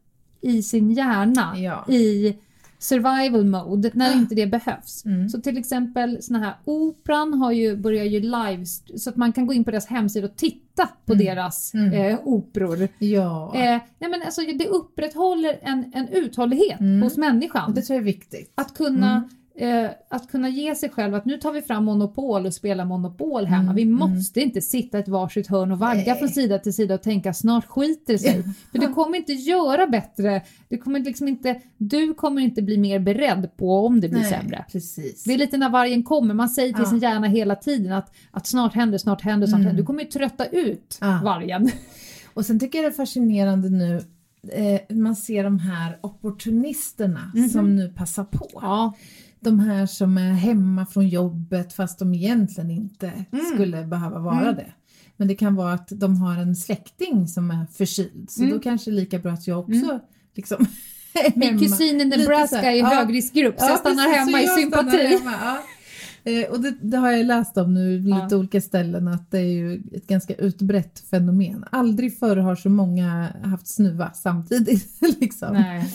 i 0.41 0.63
sin 0.63 0.91
hjärna 0.91 1.53
Ja. 1.57 1.85
i 1.93 2.37
survival 2.81 3.45
mode 3.45 3.91
när 3.93 4.13
inte 4.15 4.35
det 4.35 4.47
behövs. 4.47 5.05
Mm. 5.05 5.29
Så 5.29 5.41
till 5.41 5.57
exempel 5.57 6.23
såna 6.23 6.39
här 6.39 6.53
Operan 6.65 7.33
har 7.33 7.51
ju, 7.51 7.75
börjar 7.77 8.05
ju 8.05 8.19
live 8.19 8.65
så 8.97 9.09
att 9.09 9.15
man 9.15 9.33
kan 9.33 9.45
gå 9.47 9.53
in 9.53 9.63
på 9.63 9.71
deras 9.71 9.85
hemsida 9.87 10.27
och 10.27 10.35
titta 10.35 10.89
på 11.05 11.13
deras 11.13 11.73
Mm. 11.73 11.93
eh, 11.93 12.19
operor. 12.23 12.87
Ja, 12.97 13.51
Eh, 13.55 13.81
nej 13.99 14.09
men 14.09 14.21
alltså, 14.25 14.41
det 14.41 14.67
upprätthåller 14.67 15.59
en, 15.61 15.91
en 15.93 16.07
uthållighet 16.07 16.79
Mm. 16.79 17.01
hos 17.01 17.17
människan. 17.17 17.73
det 17.73 17.81
tror 17.81 17.95
jag 17.95 18.01
är 18.01 18.05
viktigt. 18.05 18.51
Att 18.55 18.73
kunna, 18.73 19.11
Mm. 19.15 19.29
Eh, 19.55 19.89
att 20.09 20.31
kunna 20.31 20.49
ge 20.49 20.75
sig 20.75 20.89
själv 20.89 21.15
att 21.15 21.25
nu 21.25 21.37
tar 21.37 21.51
vi 21.51 21.61
fram 21.61 21.85
Monopol 21.85 22.45
och 22.45 22.53
spelar 22.53 22.85
Monopol 22.85 23.45
hemma. 23.45 23.61
Mm, 23.71 23.75
Vi 23.75 23.85
måste 23.85 24.41
inte 24.41 24.61
sitta 24.61 24.97
i 24.97 25.01
ett 25.01 25.07
varsitt 25.07 25.47
hörn 25.47 25.71
och 25.71 25.79
vagga 25.79 26.03
Nej. 26.11 26.19
från 26.19 26.29
sida 26.29 26.59
till 26.59 26.73
sida 26.73 26.93
och 26.95 27.01
tänka 27.01 27.33
snart 27.33 27.65
skiter 27.65 28.13
det 28.13 28.19
sig. 28.19 28.43
För 28.71 28.79
du 28.79 28.93
kommer 28.93 29.17
inte 29.17 29.33
göra 29.33 29.87
bättre. 29.87 30.41
Du 30.69 30.77
kommer, 30.77 30.99
liksom 30.99 31.27
inte, 31.27 31.61
du 31.77 32.13
kommer 32.13 32.41
inte 32.41 32.61
bli 32.61 32.77
mer 32.77 32.99
beredd 32.99 33.57
på 33.57 33.85
om 33.85 34.01
det 34.01 34.09
blir 34.09 34.23
sämre. 34.23 34.65
precis. 34.71 35.23
Det 35.23 35.33
är 35.33 35.37
lite 35.37 35.57
när 35.57 35.69
vargen 35.69 36.03
kommer, 36.03 36.33
man 36.33 36.49
säger 36.49 36.73
till 36.73 36.83
Ja. 36.83 36.89
sin 36.89 36.99
hjärna 36.99 37.27
hela 37.27 37.55
tiden 37.55 37.93
att, 37.93 38.13
att 38.31 38.47
snart 38.47 38.73
händer, 38.73 38.97
snart 38.97 39.21
händer, 39.21 39.47
snart 39.47 39.57
Mm. 39.57 39.65
händer. 39.67 39.81
Du 39.83 39.85
kommer 39.85 40.01
ju 40.03 40.07
trötta 40.09 40.45
ut 40.45 40.97
Ja. 41.01 41.19
vargen. 41.23 41.71
Och 42.33 42.45
sen 42.45 42.59
tycker 42.59 42.79
jag 42.79 42.91
det 42.91 42.93
är 42.95 42.97
fascinerande 42.97 43.69
nu, 43.69 44.01
eh, 44.51 44.95
man 44.97 45.15
ser 45.15 45.43
de 45.43 45.59
här 45.59 45.97
opportunisterna 46.01 47.31
Mhm. 47.35 47.49
som 47.49 47.75
nu 47.75 47.89
passar 47.89 48.23
på. 48.23 48.47
Ja. 48.53 48.93
De 49.43 49.59
här 49.59 49.85
som 49.85 50.17
är 50.17 50.31
hemma 50.31 50.85
från 50.85 51.09
jobbet 51.09 51.73
fast 51.73 51.99
de 51.99 52.13
egentligen 52.13 52.71
inte 52.71 53.11
skulle 53.53 53.83
behöva 53.85 54.19
vara 54.19 54.41
Mm. 54.41 54.55
det. 54.55 54.73
Men 55.17 55.27
det 55.27 55.35
kan 55.35 55.55
vara 55.55 55.73
att 55.73 55.87
de 55.89 56.17
har 56.21 56.35
en 56.37 56.55
släkting 56.55 57.27
som 57.27 57.51
är 57.51 57.65
förkyld 57.65 58.29
så 58.31 58.41
Mm. 58.43 58.53
då 58.53 58.59
kanske 58.61 58.91
det 58.91 58.95
är 58.95 58.99
lika 58.99 59.19
bra 59.19 59.31
att 59.31 59.47
jag 59.47 59.59
också 59.59 59.99
liksom 60.35 60.65
är 61.13 61.39
Min 61.39 61.59
kusin 61.59 62.01
i 62.01 62.05
Lite 62.05 62.17
Nebraska 62.17 62.61
är 62.71 62.75
i 62.75 62.79
ja. 62.79 62.85
högriskgrupp 62.87 63.59
så 63.59 63.65
jag 63.65 63.79
stannar 63.79 64.03
precis, 64.03 64.17
hemma 64.17 64.41
i 64.41 64.45
jag 64.45 64.67
stannar 64.69 64.91
sympati. 64.91 65.17
hemma, 65.17 65.33
ja. 65.41 65.59
Eh, 66.23 66.49
och 66.51 66.59
det, 66.59 66.73
det 66.81 66.97
har 66.97 67.11
jag 67.11 67.25
läst 67.25 67.57
om 67.57 67.73
nu 67.73 68.03
på 68.03 68.09
Ja. 68.09 68.23
lite 68.23 68.35
olika 68.35 68.61
ställen 68.61 69.07
att 69.07 69.31
det 69.31 69.37
är 69.39 69.43
ju 69.51 69.81
ett 69.93 70.07
ganska 70.07 70.33
utbrett 70.33 70.99
fenomen. 71.09 71.65
Aldrig 71.71 72.19
förr 72.19 72.37
har 72.37 72.55
så 72.55 72.69
många 72.69 73.27
haft 73.43 73.67
snuva 73.67 74.11
samtidigt. 74.13 74.87
liksom. 75.21 75.53
Nej. 75.53 75.93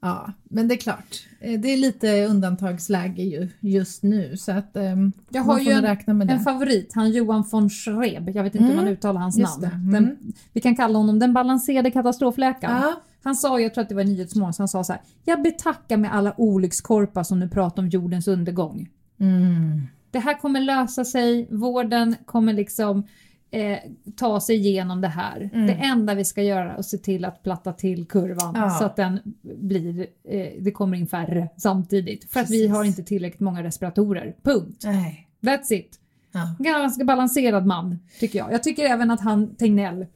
Ja, 0.00 0.32
men 0.44 0.68
det 0.68 0.74
är 0.74 0.78
klart, 0.78 1.26
eh, 1.40 1.60
det 1.60 1.68
är 1.68 1.76
lite 1.76 2.26
undantagsläge 2.26 3.22
ju 3.22 3.48
just 3.60 4.02
nu 4.02 4.36
så 4.36 4.52
att 4.52 4.76
ehm, 4.76 5.12
Jag 5.30 5.42
har 5.42 5.58
ju 5.58 5.80
det. 5.80 5.96
En 6.32 6.40
favorit, 6.40 6.92
han 6.94 7.10
Johan 7.10 7.44
von 7.50 7.70
Schreb, 7.70 8.30
jag 8.30 8.42
vet 8.42 8.54
inte 8.54 8.64
hur 8.64 8.72
Mm. 8.72 8.84
man 8.84 8.92
uttalar 8.92 9.20
hans 9.20 9.38
Just 9.38 9.60
namn. 9.60 9.74
Mm. 9.74 9.92
Den, 9.92 10.32
vi 10.52 10.60
kan 10.60 10.76
kalla 10.76 10.98
honom 10.98 11.18
den 11.18 11.32
balanserade 11.32 11.90
katastrofläkaren. 11.90 12.76
Ja. 12.82 13.00
Han 13.22 13.36
sa, 13.36 13.60
jag 13.60 13.74
tror 13.74 13.82
att 13.82 13.88
det 13.88 13.94
var 13.94 14.04
Nyhetsmorgon, 14.04 14.54
så 14.54 14.62
han 14.62 14.68
sa 14.68 14.84
så 14.84 14.92
här. 14.92 15.02
Jag 15.24 15.42
betackar 15.42 15.96
med 15.96 16.14
alla 16.14 16.34
olyckskorpar 16.40 17.22
som 17.22 17.40
nu 17.40 17.48
pratar 17.48 17.82
om 17.82 17.88
jordens 17.88 18.28
undergång. 18.28 18.88
Mm. 19.20 19.86
Det 20.10 20.18
här 20.18 20.38
kommer 20.40 20.60
lösa 20.60 21.04
sig, 21.04 21.48
vården 21.50 22.16
kommer 22.24 22.52
liksom 22.52 23.06
eh, 23.50 23.78
ta 24.16 24.40
sig 24.40 24.56
igenom 24.56 25.00
det 25.00 25.08
här. 25.08 25.50
Mm. 25.52 25.66
Det 25.66 25.72
enda 25.72 26.14
vi 26.14 26.24
ska 26.24 26.42
göra 26.42 26.72
är 26.72 26.78
att 26.78 26.86
se 26.86 26.98
till 26.98 27.24
att 27.24 27.42
platta 27.42 27.72
till 27.72 28.06
kurvan 28.06 28.54
Ja. 28.54 28.70
så 28.70 28.84
att 28.84 28.96
den 28.96 29.20
blir, 29.42 30.06
eh, 30.28 30.46
det 30.58 30.70
kommer 30.70 30.96
in 30.98 31.06
färre 31.06 31.48
samtidigt. 31.56 32.32
För 32.32 32.40
att 32.40 32.50
vi 32.50 32.58
Precis. 32.62 32.70
har 32.76 32.84
inte 32.84 33.02
tillräckligt 33.02 33.40
många 33.40 33.62
respiratorer. 33.62 34.34
Punkt. 34.42 34.82
Nej. 34.84 35.28
That's 35.40 35.72
it. 35.72 35.98
Ja. 36.32 36.54
Ganska 36.58 37.04
balanserad 37.04 37.66
man, 37.66 37.98
tycker 38.20 38.38
jag. 38.38 38.52
Jag 38.52 38.62
tycker 38.62 38.84
även 38.84 39.10
att 39.10 39.20
han, 39.20 39.54
Tegnell, 39.54 40.06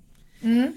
Mm. 0.43 0.73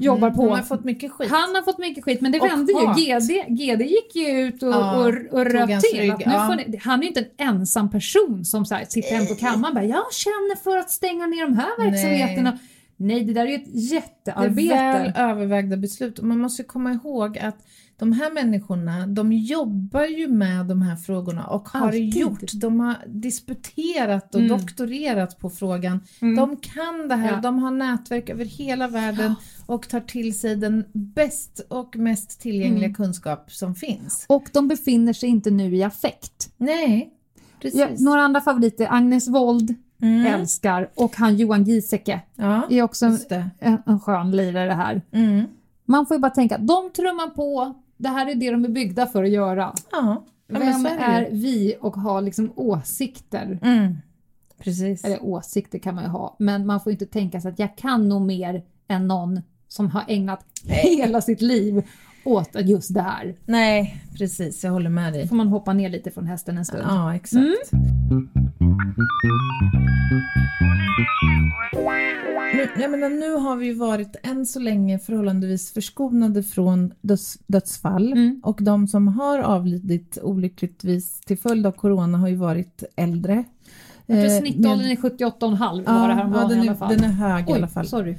Jobbar 0.00 0.28
Mm. 0.28 0.36
på. 0.36 0.44
De 0.46 0.50
har 0.54 0.62
fått 0.62 0.84
mycket 0.84 1.12
skit. 1.12 1.30
Han 1.30 1.54
har 1.54 1.62
fått 1.62 1.78
mycket 1.78 2.04
skit, 2.04 2.20
men 2.20 2.32
det 2.32 2.40
Och 2.40 2.46
vände 2.46 2.72
hat. 2.74 2.98
ju. 2.98 3.04
GD, 3.18 3.44
GD 3.48 3.82
gick 3.84 4.16
ju 4.16 4.28
ut 4.40 4.62
och, 4.62 4.68
Ja, 4.68 4.96
och, 4.98 5.08
och 5.08 5.46
hans 5.68 5.90
till. 5.90 6.10
Att 6.10 6.18
nu 6.18 6.24
ja. 6.32 6.54
ni, 6.66 6.80
han 6.84 6.98
är 6.98 7.02
ju 7.02 7.08
inte 7.08 7.20
en 7.36 7.48
ensam 7.48 7.90
person 7.90 8.44
som 8.44 8.64
så 8.66 8.74
här, 8.74 8.84
sitter 8.88 9.14
hem 9.16 9.26
på 9.26 9.34
kammaren 9.34 9.64
och 9.64 9.74
bara 9.74 9.84
“jag 9.84 10.12
känner 10.12 10.56
för 10.56 10.76
att 10.76 10.90
stänga 10.90 11.26
ner 11.26 11.46
de 11.46 11.56
här 11.56 11.68
Nej. 11.78 11.90
verksamheterna”. 11.90 12.58
Nej, 13.00 13.24
det 13.24 13.32
där 13.32 13.42
är 13.42 13.46
ju 13.48 13.54
ett 13.54 13.72
Det 13.72 13.78
är 13.78 13.94
jättearbete. 13.94 14.74
väl 14.74 15.12
övervägda 15.16 15.76
beslut 15.76 16.18
och 16.18 16.24
man 16.24 16.38
måste 16.38 16.62
komma 16.62 16.92
ihåg 16.92 17.38
att 17.38 17.56
de 17.98 18.12
här 18.12 18.32
människorna, 18.32 19.06
de 19.06 19.32
jobbar 19.32 20.04
ju 20.04 20.28
med 20.28 20.66
de 20.66 20.82
här 20.82 20.96
frågorna 20.96 21.46
och 21.46 21.68
har 21.68 21.86
Alltid. 21.86 22.14
gjort, 22.14 22.52
de 22.54 22.80
har 22.80 22.94
disputerat 23.06 24.34
och 24.34 24.40
Mm. 24.40 24.58
doktorerat 24.58 25.38
på 25.38 25.50
frågan. 25.50 26.00
Mm. 26.20 26.36
De 26.36 26.56
kan 26.56 27.08
det 27.08 27.14
här, 27.14 27.32
Ja. 27.32 27.40
de 27.40 27.58
har 27.58 27.70
nätverk 27.70 28.30
över 28.30 28.44
hela 28.44 28.88
världen 28.88 29.34
och 29.66 29.88
tar 29.88 30.00
till 30.00 30.38
sig 30.38 30.56
den 30.56 30.84
bäst 30.92 31.60
och 31.68 31.96
mest 31.96 32.40
tillgängliga 32.40 32.84
Mm. 32.84 32.94
kunskap 32.94 33.52
som 33.52 33.74
finns. 33.74 34.26
Och 34.28 34.44
de 34.52 34.68
befinner 34.68 35.12
sig 35.12 35.28
inte 35.28 35.50
nu 35.50 35.76
i 35.76 35.82
affekt. 35.82 36.50
Nej, 36.56 37.10
precis. 37.62 37.80
Ja, 37.80 37.88
några 37.98 38.22
andra 38.22 38.40
favoriter, 38.40 38.86
Agnes 38.90 39.28
Wold 39.28 39.74
mm. 40.02 40.26
älskar 40.26 40.90
och 40.94 41.16
han 41.16 41.36
Johan 41.36 41.64
Giesecke 41.64 42.20
Ja, 42.34 42.66
är 42.70 42.82
också 42.82 43.06
en, 43.06 43.18
en, 43.58 43.78
en 43.86 44.00
skön 44.00 44.30
lirare 44.30 44.72
här. 44.72 45.02
Mm. 45.12 45.44
Man 45.84 46.06
får 46.06 46.14
ju 46.16 46.20
bara 46.20 46.30
tänka, 46.30 46.58
de 46.58 46.90
trummar 46.96 47.26
på, 47.30 47.74
det 47.98 48.08
här 48.08 48.30
är 48.30 48.34
det 48.34 48.50
de 48.50 48.64
är 48.64 48.68
byggda 48.68 49.06
för 49.06 49.24
att 49.24 49.30
göra. 49.30 49.74
Ja, 49.92 50.24
men 50.48 50.60
Vem 50.60 50.72
så 50.82 50.88
är 50.88 50.98
är 50.98 51.30
vi 51.30 51.76
och 51.80 51.96
har 51.96 52.20
liksom 52.22 52.52
åsikter? 52.56 53.58
Mm. 53.62 53.96
Precis. 54.58 55.04
Eller 55.04 55.24
åsikter 55.24 55.78
kan 55.78 55.94
man 55.94 56.04
ju 56.04 56.10
ha, 56.10 56.36
men 56.38 56.66
man 56.66 56.80
får 56.80 56.92
inte 56.92 57.06
tänka 57.06 57.40
sig 57.40 57.50
att 57.50 57.58
jag 57.58 57.76
kan 57.76 58.08
nog 58.08 58.22
mer 58.22 58.62
än 58.88 59.08
någon 59.08 59.40
som 59.68 59.90
har 59.90 60.04
ägnat 60.08 60.44
hela 60.64 61.20
sitt 61.20 61.40
liv 61.40 61.82
åt 62.24 62.56
just 62.60 62.94
det 62.94 63.02
här. 63.02 63.34
Nej, 63.44 64.02
precis. 64.18 64.64
Jag 64.64 64.72
håller 64.72 64.90
med 64.90 65.12
dig. 65.12 65.28
får 65.28 65.36
man 65.36 65.48
hoppa 65.48 65.72
ner 65.72 65.88
lite 65.88 66.10
från 66.10 66.26
hästen 66.26 66.58
en 66.58 66.64
stund. 66.64 66.84
Ja, 66.86 67.14
exakt. 67.14 67.72
Nu, 72.54 72.68
jag 72.82 72.90
menar, 72.90 73.08
nu 73.08 73.34
har 73.34 73.56
vi 73.56 73.66
ju 73.66 73.74
varit 73.74 74.16
än 74.22 74.46
så 74.46 74.58
länge 74.60 74.98
förhållandevis 74.98 75.72
förskonade 75.72 76.42
från 76.42 76.92
döds, 77.00 77.38
dödsfall 77.46 78.12
Mm. 78.12 78.40
och 78.44 78.58
de 78.62 78.86
som 78.88 79.08
har 79.08 79.38
avlidit 79.38 80.18
olyckligtvis 80.22 81.20
till 81.20 81.38
följd 81.38 81.66
av 81.66 81.72
corona 81.72 82.18
har 82.18 82.28
ju 82.28 82.36
varit 82.36 82.82
äldre. 82.96 83.44
Jag 84.06 84.16
tror 84.18 84.34
Eh, 84.34 84.38
snittåldern 84.40 84.78
med- 84.78 84.90
är 84.90 84.96
78,5 84.96 85.82
ja, 85.86 85.92
var 85.92 86.08
det 86.08 86.14
här 86.14 86.30
ja, 86.34 86.48
den, 86.48 86.58
i 86.58 86.60
alla 86.60 86.72
är, 86.72 86.76
fall. 86.76 86.88
den 86.96 87.04
är 87.04 87.08
hög 87.12 87.48
i 87.48 87.52
Oj, 87.52 87.56
alla 87.58 87.68
fall. 87.68 87.86
sorry. 87.86 88.16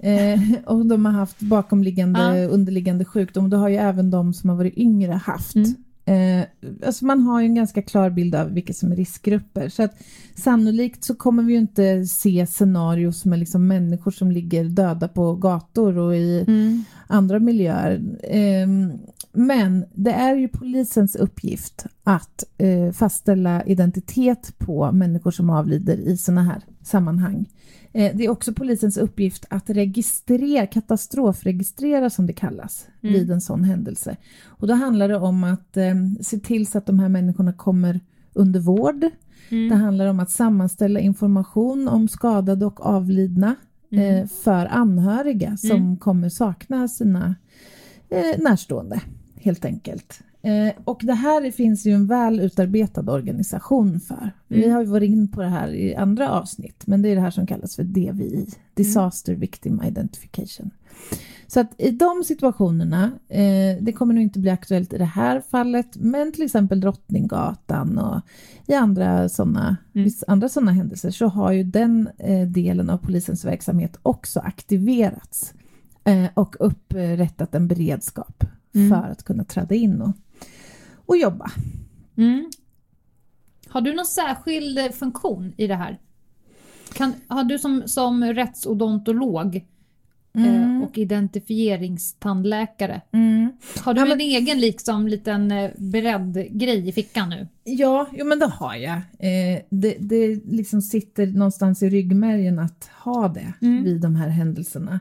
Eh, 0.00 0.40
och 0.66 0.86
de 0.86 1.04
har 1.04 1.12
haft 1.12 1.40
bakomliggande 1.40 2.38
Ja. 2.38 2.46
underliggande 2.48 3.04
sjukdom. 3.04 3.50
Det 3.50 3.56
har 3.56 3.68
ju 3.68 3.76
även 3.76 4.10
de 4.10 4.34
som 4.34 4.50
har 4.50 4.56
varit 4.56 4.76
yngre 4.78 5.12
haft. 5.12 5.54
Mm. 5.54 5.74
Eh, 6.10 6.44
alltså 6.86 7.04
man 7.04 7.20
har 7.22 7.40
ju 7.40 7.46
en 7.46 7.54
ganska 7.54 7.82
klar 7.82 8.10
bild 8.10 8.34
av 8.34 8.50
vilka 8.52 8.72
som 8.72 8.92
är 8.92 8.96
riskgrupper. 8.96 9.68
Så 9.68 9.82
att 9.82 9.94
sannolikt 10.34 11.04
så 11.04 11.14
kommer 11.14 11.42
vi 11.42 11.52
ju 11.52 11.58
inte 11.58 12.04
se 12.06 12.46
scenarios 12.46 13.24
med 13.24 13.38
liksom 13.38 13.66
människor 13.66 14.10
som 14.10 14.30
ligger 14.30 14.64
döda 14.64 15.08
på 15.08 15.34
gator 15.34 15.98
och 15.98 16.16
i 16.16 16.44
Mm. 16.48 16.84
andra 17.06 17.38
miljöer. 17.38 18.02
Ehm, 18.22 18.92
men 19.32 19.84
det 19.94 20.12
är 20.12 20.36
ju 20.36 20.48
polisens 20.48 21.16
uppgift 21.16 21.86
att 22.04 22.44
eh, 22.58 22.92
fastställa 22.92 23.64
identitet 23.64 24.54
på 24.58 24.92
människor 24.92 25.30
som 25.30 25.50
avlider 25.50 25.96
i 25.96 26.16
sådana 26.16 26.42
här 26.42 26.62
sammanhang. 26.82 27.46
Eh, 27.92 28.16
det 28.16 28.24
är 28.24 28.28
också 28.28 28.52
polisens 28.52 28.96
uppgift 28.98 29.44
att 29.50 29.70
registrera, 29.70 30.66
katastrofregistrera 30.66 32.10
som 32.10 32.26
det 32.26 32.32
kallas, 32.32 32.86
Mm. 33.02 33.12
vid 33.14 33.30
en 33.30 33.40
sån 33.40 33.64
händelse. 33.64 34.16
Och 34.46 34.66
då 34.66 34.74
handlar 34.74 35.08
det 35.08 35.16
om 35.16 35.44
att 35.44 35.76
eh, 35.76 35.94
se 36.20 36.38
till 36.38 36.66
så 36.66 36.78
att 36.78 36.86
de 36.86 36.98
här 36.98 37.08
människorna 37.08 37.52
kommer 37.52 38.00
under 38.32 38.60
vård. 38.60 39.04
Mm. 39.50 39.68
Det 39.68 39.74
handlar 39.74 40.06
om 40.06 40.20
att 40.20 40.30
sammanställa 40.30 41.00
information 41.00 41.88
om 41.88 42.08
skadade 42.08 42.66
och 42.66 42.86
avlidna 42.86 43.54
Mm. 43.92 44.04
eh, 44.22 44.26
för 44.26 44.66
anhöriga 44.66 45.56
som 45.56 45.70
Mm. 45.70 45.96
kommer 45.96 46.28
sakna 46.28 46.88
sina 46.88 47.34
eh, 48.10 48.38
närstående, 48.42 49.00
helt 49.36 49.64
enkelt. 49.64 50.20
Eh, 50.42 50.72
och 50.84 51.00
det 51.04 51.14
här 51.14 51.50
finns 51.50 51.86
ju 51.86 51.92
en 51.92 52.06
väl 52.06 52.40
utarbetad 52.40 53.12
organisation 53.12 54.00
för. 54.00 54.30
Vi 54.48 54.62
Mm. 54.64 54.72
har 54.74 54.80
ju 54.80 54.86
varit 54.86 55.10
in 55.10 55.28
på 55.28 55.40
det 55.42 55.48
här 55.48 55.68
i 55.74 55.94
andra 55.94 56.30
avsnitt, 56.30 56.86
men 56.86 57.02
det 57.02 57.08
är 57.08 57.14
det 57.14 57.20
här 57.20 57.30
som 57.30 57.46
kallas 57.46 57.76
för 57.76 57.84
DVI, 57.84 58.46
Disaster 58.74 59.34
Victim 59.34 59.82
Identification. 59.86 60.70
Så 61.46 61.60
att 61.60 61.74
i 61.78 61.90
de 61.90 62.24
situationerna, 62.24 63.10
eh, 63.28 63.76
det 63.80 63.92
kommer 63.92 64.14
nog 64.14 64.22
inte 64.22 64.38
bli 64.38 64.50
aktuellt 64.50 64.92
i 64.92 64.98
det 64.98 65.04
här 65.04 65.40
fallet, 65.50 65.96
men 65.96 66.32
till 66.32 66.42
exempel 66.44 66.80
Drottninggatan 66.80 67.98
och 67.98 68.20
i 68.66 68.74
andra 68.74 69.28
sådana 69.28 69.76
Mm. 69.94 70.10
andra 70.26 70.48
såna 70.48 70.72
händelser 70.72 71.10
så 71.10 71.26
har 71.26 71.52
ju 71.52 71.62
den 71.62 72.08
eh, 72.18 72.48
delen 72.48 72.90
av 72.90 72.96
polisens 72.98 73.44
verksamhet 73.44 73.98
också 74.02 74.40
aktiverats 74.40 75.54
eh, 76.04 76.26
och 76.34 76.56
upprättat 76.60 77.54
en 77.54 77.68
beredskap 77.68 78.44
Mm. 78.74 78.88
för 78.90 79.10
att 79.10 79.22
kunna 79.24 79.44
träda 79.44 79.74
in 79.74 80.00
och, 80.02 80.12
och 81.10 81.16
jobba. 81.16 81.50
Mm. 82.16 82.50
Har 83.68 83.80
du 83.80 83.94
någon 83.94 84.06
särskild 84.06 84.78
eh, 84.78 84.88
funktion 84.90 85.52
i 85.56 85.66
det 85.66 85.74
här? 85.74 85.98
Kan, 86.94 87.12
har 87.28 87.44
du 87.44 87.58
som, 87.58 87.82
som 87.86 88.24
rättsodontolog 88.24 89.56
eh, 90.34 90.82
och 90.82 90.98
identifieringstandläkare. 90.98 93.00
Mm. 93.12 93.52
Har 93.84 93.94
du 93.94 94.00
Ja, 94.00 94.04
men- 94.04 94.12
en 94.12 94.20
egen 94.20 94.60
liksom, 94.60 95.08
liten 95.08 95.50
eh, 95.50 95.70
beredd 95.76 96.46
grej 96.50 96.88
i 96.88 96.92
fickan 96.92 97.28
nu? 97.28 97.48
Ja, 97.64 98.06
jo, 98.12 98.26
men 98.26 98.38
det 98.38 98.46
har 98.46 98.74
jag. 98.74 98.96
Eh, 99.18 99.60
det 99.70 99.96
det 100.00 100.34
liksom 100.44 100.82
sitter 100.82 101.26
någonstans 101.26 101.82
i 101.82 101.88
ryggmärgen 101.90 102.58
att 102.58 102.90
ha 103.04 103.28
det 103.28 103.52
Mm. 103.62 103.84
vid 103.84 104.00
de 104.00 104.16
här 104.16 104.28
händelserna. 104.28 105.00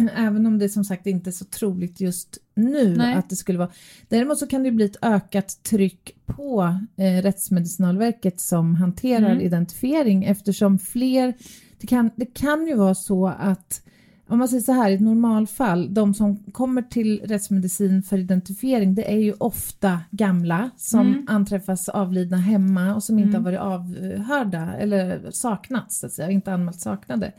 Även 0.16 0.46
om 0.46 0.58
det 0.58 0.68
som 0.68 0.84
sagt 0.84 1.06
inte 1.06 1.30
är 1.30 1.32
så 1.32 1.44
troligt 1.44 2.00
just 2.00 2.38
nu 2.54 2.96
Nej. 2.96 3.14
att 3.14 3.30
det 3.30 3.36
skulle 3.36 3.58
vara. 3.58 3.70
Däremot 4.08 4.38
så 4.38 4.46
kan 4.46 4.62
det 4.62 4.70
bli 4.70 4.84
ett 4.84 4.96
ökat 5.02 5.62
tryck 5.62 6.10
på 6.26 6.76
eh, 6.96 7.22
Rättsmedicinalverket 7.22 8.40
som 8.40 8.74
hanterar 8.74 9.30
Mm. 9.30 9.40
identifiering 9.40 10.24
eftersom 10.24 10.78
fler, 10.78 11.34
det 11.80 11.86
kan, 11.86 12.10
det 12.16 12.26
kan 12.26 12.66
ju 12.66 12.74
vara 12.76 12.94
så 12.94 13.26
att 13.28 13.82
om 14.28 14.38
man 14.38 14.48
säger 14.48 14.62
så 14.62 14.72
här, 14.72 14.90
i 14.90 14.94
ett 14.94 15.00
normalfall, 15.00 15.94
de 15.94 16.14
som 16.14 16.36
kommer 16.36 16.82
till 16.82 17.20
rättsmedicin 17.24 18.02
för 18.02 18.18
identifiering, 18.18 18.94
det 18.94 19.12
är 19.12 19.16
ju 19.18 19.32
ofta 19.38 20.00
gamla 20.10 20.70
som 20.76 21.00
Mm. 21.00 21.24
anträffas 21.28 21.88
avlidna 21.88 22.36
hemma 22.36 22.94
och 22.94 23.02
som 23.04 23.18
inte 23.18 23.28
Mm. 23.36 23.44
har 23.44 23.52
varit 23.52 23.60
avhörda 23.60 24.74
eller 24.74 25.30
saknats, 25.30 25.98
så 26.00 26.06
att 26.06 26.12
säga, 26.12 26.30
inte 26.30 26.52
anmält 26.52 26.80
saknade. 26.80 27.32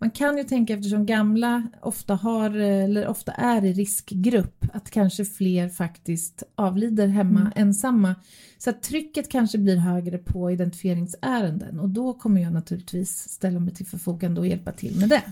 Man 0.00 0.10
kan 0.10 0.36
ju 0.38 0.44
tänka 0.44 0.74
eftersom 0.74 1.06
gamla 1.06 1.62
ofta 1.82 2.14
har 2.14 2.50
eller 2.56 3.08
ofta 3.08 3.32
är 3.32 3.64
i 3.64 3.72
riskgrupp 3.72 4.64
att 4.72 4.90
kanske 4.90 5.24
fler 5.24 5.68
faktiskt 5.68 6.42
avlider 6.54 7.06
hemma 7.06 7.40
Mm. 7.40 7.52
ensamma. 7.56 8.14
Så 8.58 8.70
att 8.70 8.82
trycket 8.82 9.28
kanske 9.28 9.58
blir 9.58 9.76
högre 9.76 10.18
på 10.18 10.50
identifieringsärenden 10.50 11.80
och 11.80 11.88
då 11.88 12.14
kommer 12.14 12.40
jag 12.40 12.52
naturligtvis 12.52 13.28
ställa 13.28 13.60
mig 13.60 13.74
till 13.74 13.86
förfogande 13.86 14.40
och 14.40 14.46
hjälpa 14.46 14.72
till 14.72 14.98
med 15.00 15.08
det. 15.08 15.22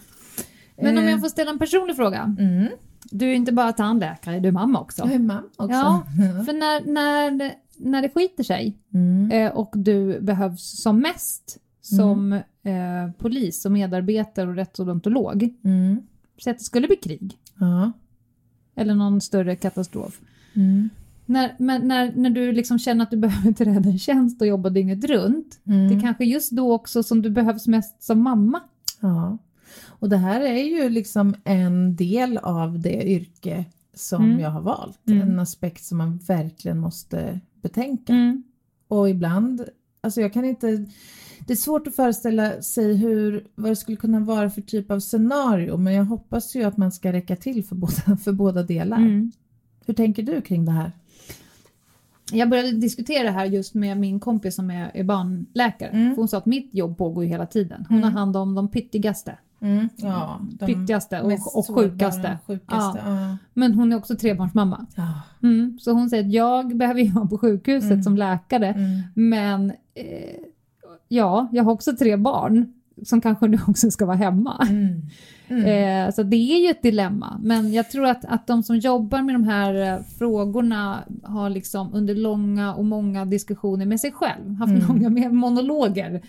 Men 0.77 0.99
om 0.99 1.05
Eh, 1.05 1.11
jag 1.11 1.21
får 1.21 1.29
ställa 1.29 1.51
en 1.51 1.59
personlig 1.59 1.97
fråga. 1.97 2.37
Mm. 2.39 2.69
Du 3.11 3.31
är 3.31 3.35
inte 3.35 3.53
bara 3.53 3.73
tandläkare, 3.73 4.41
du 4.41 4.49
är 4.49 4.53
mamma 4.53 4.81
också. 4.81 5.03
Jag 5.03 5.13
är 5.15 5.19
mamma 5.19 5.43
också. 5.57 5.73
Ja, 5.73 6.05
För 6.47 6.53
när, 6.53 6.93
när, 6.93 7.53
när 7.77 8.03
det 8.03 8.09
skiter 8.09 8.45
sig 8.45 8.79
Mm. 8.95 9.31
eh, 9.31 9.53
och 9.53 9.73
du 9.77 10.21
behövs 10.21 10.83
som 10.83 10.99
mest 11.01 11.59
som 11.87 12.33
eh, 12.63 13.11
polis 13.19 13.65
och 13.67 13.73
medarbetare 13.73 14.49
och 14.49 14.55
rättsodontolog. 14.57 15.55
Mm. 15.65 16.01
Säg 16.45 16.51
att 16.51 16.59
det 16.59 16.65
skulle 16.65 16.87
bli 16.87 16.97
krig 16.97 17.39
Ja. 17.59 17.93
eller 18.75 18.95
någon 18.95 19.21
större 19.21 19.57
katastrof. 19.57 20.21
Mm. 20.55 20.89
När, 21.27 21.55
men 21.59 21.89
när, 21.89 22.13
när 22.17 22.31
du 22.31 22.53
liksom 22.53 22.79
känner 22.79 23.03
att 23.03 23.11
du 23.11 23.17
behöver 23.27 23.53
träda 23.53 23.91
i 23.91 23.99
tjänst 23.99 24.41
och 24.41 24.47
jobba 24.47 24.71
dygnet 24.71 25.05
runt. 25.05 25.61
Mm. 25.65 25.89
Det 25.89 25.95
är 25.95 26.01
kanske 26.01 26.25
just 26.25 26.51
då 26.53 26.73
också 26.75 27.03
som 27.03 27.23
du 27.23 27.31
behövs 27.31 27.67
mest 27.67 28.03
som 28.03 28.23
mamma. 28.23 28.61
Ja. 29.01 29.39
Och 29.87 30.09
det 30.09 30.17
här 30.17 30.41
är 30.41 30.63
ju 30.63 30.89
liksom 30.89 31.35
en 31.45 31.97
del 31.97 32.39
av 32.39 32.79
det 32.81 33.09
yrke 33.09 33.65
som 33.95 34.25
Mm. 34.25 34.41
jag 34.41 34.51
har 34.51 34.61
valt. 34.61 35.09
Mm. 35.09 35.23
En 35.31 35.39
aspekt 35.39 35.85
som 35.85 35.99
man 35.99 36.17
verkligen 36.29 36.79
måste 36.79 37.41
betänka. 37.63 38.43
Och 38.89 39.11
ibland, 39.11 39.65
alltså 40.01 40.21
jag 40.21 40.33
kan 40.33 40.45
inte, 40.45 40.85
det 41.47 41.53
är 41.53 41.57
svårt 41.57 41.87
att 41.87 41.97
föreställa 41.97 42.63
sig 42.63 42.97
hur, 42.97 43.47
vad 43.55 43.71
det 43.71 43.77
skulle 43.77 43.97
kunna 43.97 44.21
vara 44.21 44.51
för 44.51 44.61
typ 44.63 44.91
av 44.91 45.01
scenario 45.01 45.77
men 45.77 45.93
jag 45.95 46.05
hoppas 46.05 46.55
ju 46.57 46.63
att 46.65 46.77
man 46.77 46.93
ska 46.93 47.13
räcka 47.13 47.37
till 47.37 47.65
för 47.65 47.75
båda, 47.75 48.17
för 48.25 48.33
båda 48.33 48.63
delar. 48.63 48.97
Mm. 48.97 49.33
Hur 49.87 49.95
tänker 49.95 50.23
du 50.23 50.41
kring 50.41 50.65
det 50.65 50.73
här? 50.73 50.93
Jag 52.33 52.51
började 52.51 52.73
diskutera 52.73 53.23
det 53.23 53.31
här 53.31 53.45
just 53.45 53.75
med 53.75 53.97
min 53.99 54.21
kompis 54.21 54.55
som 54.55 54.71
är, 54.71 54.91
är 54.95 55.05
barnläkare. 55.05 55.91
Mm. 55.91 56.17
Hon 56.17 56.29
sa 56.29 56.39
att 56.39 56.47
mitt 56.47 56.75
jobb 56.75 56.99
pågår 56.99 57.25
ju 57.25 57.31
hela 57.31 57.47
tiden. 57.47 57.87
Hon 57.89 58.05
har 58.05 58.11
hand 58.11 58.37
om 58.37 58.55
de 58.55 58.69
pyttigaste, 58.69 59.39
Ja, 59.97 60.41
de 60.51 60.67
pyttigaste 60.67 61.21
och, 61.21 61.59
och 61.59 61.67
sjukaste. 61.77 62.39
sjukaste. 62.47 63.01
Ja. 63.07 63.37
Men 63.55 63.75
hon 63.75 63.93
är 63.93 63.97
också 63.97 64.17
trebarnsmamma. 64.17 64.87
Ja. 64.95 65.21
Mm. 65.43 65.79
Så 65.81 65.93
hon 65.93 66.11
säger 66.11 66.25
att 66.25 66.33
jag 66.33 66.77
behöver 66.77 67.01
jobba 67.01 67.27
på 67.27 67.39
sjukhuset 67.39 67.91
Mm. 67.91 68.03
som 68.03 68.17
läkare. 68.17 68.67
Mm. 68.69 69.03
Men 69.15 69.71
eh, 69.95 70.37
ja, 71.09 71.49
jag 71.53 71.65
har 71.65 71.73
också 71.73 71.97
tre 71.97 72.17
barn 72.17 72.73
som 73.05 73.21
kanske 73.21 73.47
nu 73.47 73.59
också 73.67 73.91
ska 73.91 74.07
vara 74.07 74.17
hemma. 74.17 74.67
Mm. 74.71 75.03
Mm. 75.49 75.65
Eh, 76.09 76.15
så 76.15 76.23
det 76.23 76.37
är 76.37 76.63
ju 76.65 76.71
ett 76.71 76.83
dilemma. 76.83 77.41
Men 77.43 77.73
jag 77.73 77.91
tror 77.91 78.07
att, 78.07 78.25
att 78.25 78.47
de 78.47 78.63
som 78.63 78.79
jobbar 78.79 79.23
med 79.23 79.35
de 79.35 79.45
här 79.45 79.75
eh, 79.75 79.99
frågorna 80.19 81.05
har 81.23 81.51
liksom 81.51 81.95
under 81.95 82.15
långa 82.15 82.75
och 82.75 82.85
många 82.85 83.25
diskussioner 83.25 83.87
med 83.87 84.01
sig 84.01 84.13
själv, 84.13 84.55
haft 84.55 84.73
Mm. 84.73 84.87
långa 84.89 85.29
monologer 85.31 86.21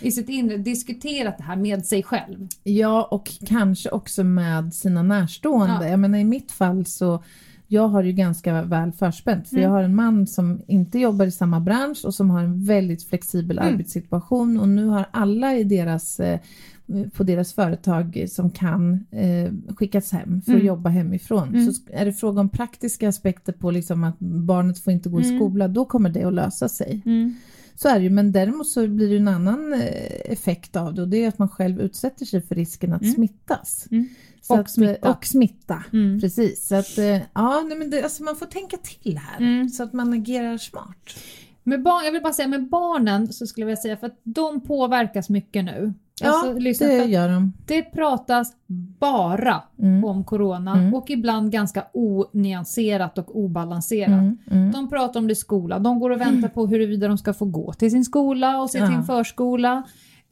i 0.00 0.12
sitt 0.12 0.28
inre, 0.28 0.56
diskuterat 0.56 1.38
det 1.38 1.44
här 1.44 1.56
med 1.56 1.86
sig 1.86 2.02
själv. 2.02 2.48
Ja, 2.64 3.08
och 3.10 3.30
kanske 3.46 3.90
också 3.90 4.24
med 4.24 4.74
sina 4.74 5.02
närstående. 5.02 5.84
Ja. 5.84 5.88
Jag 5.88 5.98
menar 6.00 6.18
i 6.18 6.24
mitt 6.24 6.52
fall 6.52 6.86
så 6.86 7.22
jag 7.72 7.88
har 7.88 8.02
ju 8.02 8.12
ganska 8.12 8.62
väl 8.62 8.92
förspänt 8.92 9.48
för 9.48 9.56
Mm. 9.56 9.64
jag 9.64 9.70
har 9.70 9.82
en 9.82 9.94
man 9.94 10.26
som 10.26 10.60
inte 10.66 10.98
jobbar 10.98 11.26
i 11.26 11.30
samma 11.30 11.60
bransch 11.60 12.04
och 12.04 12.14
som 12.14 12.30
har 12.30 12.40
en 12.40 12.64
väldigt 12.64 13.02
flexibel 13.08 13.58
Mm. 13.58 13.72
arbetssituation 13.74 14.60
och 14.60 14.68
nu 14.68 14.84
har 14.86 15.06
alla 15.10 15.56
i 15.56 15.64
deras 15.64 16.20
eh, 16.20 16.40
på 17.16 17.22
deras 17.24 17.52
företag 17.52 18.24
som 18.28 18.50
kan 18.50 19.04
eh, 19.10 19.74
skickas 19.76 20.12
hem 20.12 20.42
för 20.42 20.52
att 20.52 20.54
Mm. 20.54 20.66
jobba 20.66 20.88
hemifrån. 20.90 21.48
Mm. 21.48 21.72
Så 21.72 21.82
är 21.92 22.04
det 22.04 22.12
fråga 22.12 22.40
om 22.40 22.48
praktiska 22.48 23.08
aspekter 23.08 23.52
på 23.52 23.70
liksom 23.70 24.04
att 24.04 24.18
barnet 24.18 24.78
får 24.78 24.92
inte 24.92 25.08
gå 25.08 25.20
i 25.20 25.24
Mm. 25.24 25.38
skola, 25.38 25.68
då 25.68 25.84
kommer 25.84 26.08
det 26.10 26.24
att 26.24 26.34
lösa 26.34 26.68
sig. 26.68 27.02
Så 27.82 27.88
är 27.88 27.98
det 27.98 28.02
ju, 28.04 28.10
men 28.10 28.32
däremot 28.32 28.68
så 28.68 28.86
blir 28.88 29.08
det 29.10 29.16
en 29.16 29.28
annan 29.28 29.72
eh, 29.72 30.32
effekt 30.32 30.76
av 30.76 30.94
det 30.94 31.02
och 31.02 31.08
det 31.08 31.24
är 31.24 31.28
att 31.28 31.38
man 31.38 31.48
själv 31.48 31.80
utsätter 31.80 32.24
sig 32.26 32.42
för 32.42 32.54
risken 32.54 32.92
att 32.92 33.02
Mm. 33.02 33.14
smittas. 33.14 33.86
Mm. 33.90 34.08
Och 34.48 34.58
att, 34.58 34.66
eh, 34.68 34.72
smitta. 34.72 35.10
Och 35.10 35.26
smitta. 35.26 35.84
Mm. 35.92 36.20
Precis, 36.20 36.66
så 36.68 36.74
att 36.74 36.98
eh, 36.98 37.18
ja, 37.34 37.64
nej, 37.68 37.78
men 37.78 37.90
det, 37.90 38.02
alltså 38.02 38.22
man 38.22 38.36
får 38.36 38.46
tänka 38.46 38.76
till 38.76 39.18
här 39.18 39.38
Mm. 39.40 39.68
så 39.68 39.82
att 39.82 39.92
man 39.92 40.12
agerar 40.12 40.58
smart. 40.58 41.10
Med 41.62 41.82
barn, 41.82 42.04
jag 42.04 42.12
vill 42.12 42.22
bara 42.22 42.32
säga 42.32 42.48
med 42.48 42.68
barnen 42.68 43.32
så 43.32 43.46
skulle 43.46 43.62
jag 43.62 43.66
vilja 43.66 43.82
säga 43.82 43.96
för 43.96 44.06
att 44.06 44.20
de 44.22 44.60
påverkas 44.60 45.28
mycket 45.28 45.64
nu. 45.64 45.92
Ja, 46.20 46.28
Alltså, 46.28 46.58
lyssna, 46.58 46.86
det 46.86 47.04
gör 47.04 47.28
de. 47.28 47.52
det 47.66 47.82
pratas 47.82 48.52
bara 49.00 49.62
Mm. 49.78 50.04
om 50.04 50.24
corona 50.24 50.72
Mm. 50.78 50.94
och 50.94 51.10
ibland 51.10 51.52
ganska 51.52 51.84
onyanserat 51.92 53.18
och 53.18 53.36
obalanserat. 53.38 54.08
Mm, 54.08 54.38
mm. 54.50 54.70
De 54.72 54.88
pratar 54.90 55.20
om 55.20 55.26
det 55.26 55.32
i 55.32 55.36
skolan, 55.36 55.82
de 55.82 56.00
går 56.00 56.10
och 56.10 56.20
väntar 56.20 56.48
på 56.48 56.66
huruvida 56.66 57.08
de 57.08 57.18
ska 57.18 57.32
få 57.34 57.44
gå 57.44 57.72
till 57.72 57.90
sin 57.90 58.04
skola 58.04 58.62
och 58.62 58.68
till 58.70 58.80
Ja. 58.80 58.86
sin 58.86 59.02
förskola. 59.02 59.82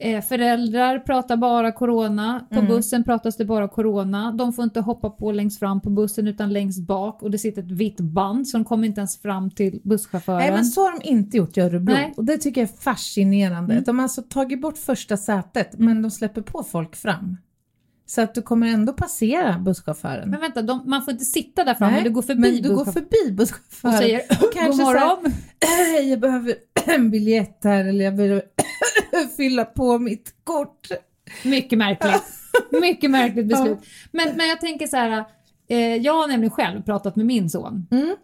Eh, 0.01 0.21
föräldrar 0.21 0.99
pratar 0.99 1.37
bara 1.37 1.71
corona, 1.71 2.45
på 2.49 2.55
Mm. 2.59 2.67
bussen 2.67 3.03
pratas 3.03 3.37
det 3.37 3.45
bara 3.45 3.67
corona. 3.67 4.31
De 4.31 4.53
får 4.53 4.63
inte 4.63 4.79
hoppa 4.81 5.09
på 5.09 5.31
längst 5.31 5.59
fram 5.59 5.81
på 5.81 5.89
bussen 5.89 6.27
utan 6.27 6.53
längst 6.53 6.87
bak 6.87 7.23
och 7.23 7.31
det 7.31 7.37
sitter 7.37 7.61
ett 7.61 7.71
vitt 7.71 7.99
band 7.99 8.47
så 8.47 8.57
de 8.57 8.65
kommer 8.65 8.87
inte 8.87 8.99
ens 9.01 9.21
fram 9.21 9.51
till 9.51 9.79
busschauffören. 9.83 10.39
Nej 10.39 10.51
men 10.51 10.65
så 10.65 10.81
har 10.81 10.99
de 10.99 11.09
inte 11.09 11.37
gjort 11.37 11.57
i 11.57 11.61
Örebro 11.61 11.93
Nej. 11.93 12.13
och 12.17 12.25
det 12.25 12.37
tycker 12.37 12.61
jag 12.61 12.69
är 12.69 12.73
fascinerande. 12.81 13.73
Mm. 13.73 13.83
De 13.83 13.99
har 13.99 14.03
alltså 14.03 14.21
tagit 14.21 14.61
bort 14.61 14.77
första 14.77 15.17
sätet 15.17 15.69
men 15.77 16.01
de 16.01 16.11
släpper 16.11 16.41
på 16.41 16.63
folk 16.63 16.95
fram. 16.95 17.37
Så 18.09 18.21
att 18.21 18.35
du 18.35 18.41
kommer 18.41 18.67
ändå 18.67 18.93
passera 18.93 19.59
busschauffören. 19.59 20.29
Men 20.29 20.39
vänta, 20.41 20.61
de, 20.61 20.81
man 20.85 21.05
får 21.05 21.11
inte 21.11 21.25
sitta 21.25 21.63
där 21.63 21.73
framme, 21.73 21.91
Nej, 21.91 22.03
du 22.03 22.09
går 22.09 22.21
förbi 22.21 22.41
men 22.51 22.61
du 22.61 22.75
går 22.75 22.85
förbi 22.85 23.31
busschauffören 23.31 23.93
och 23.93 23.99
säger 23.99 24.21
och 24.29 24.53
kanske 24.53 24.69
god 24.69 24.77
morgon. 24.77 25.33
jag 26.09 26.19
behöver 26.19 26.55
en 26.85 27.09
biljett 27.11 27.59
här 27.63 27.85
eller 27.85 28.05
jag 28.05 28.15
behöver 28.15 28.41
fylla 29.37 29.65
på 29.65 29.99
mitt 29.99 30.33
kort. 30.43 30.87
Mycket 31.43 31.77
märkligt. 31.77 32.23
Mycket 32.81 33.11
märkligt 33.11 33.47
beslut. 33.47 33.79
Men, 34.11 34.37
men 34.37 34.47
jag 34.47 34.59
tänker 34.61 34.87
så 34.87 34.97
här, 34.97 35.25
eh, 35.69 35.95
jag 35.95 36.13
har 36.13 36.27
nämligen 36.27 36.51
själv 36.51 36.81
pratat 36.81 37.15
med 37.15 37.25
min 37.25 37.49
son 37.49 37.87
Mm. 37.91 38.15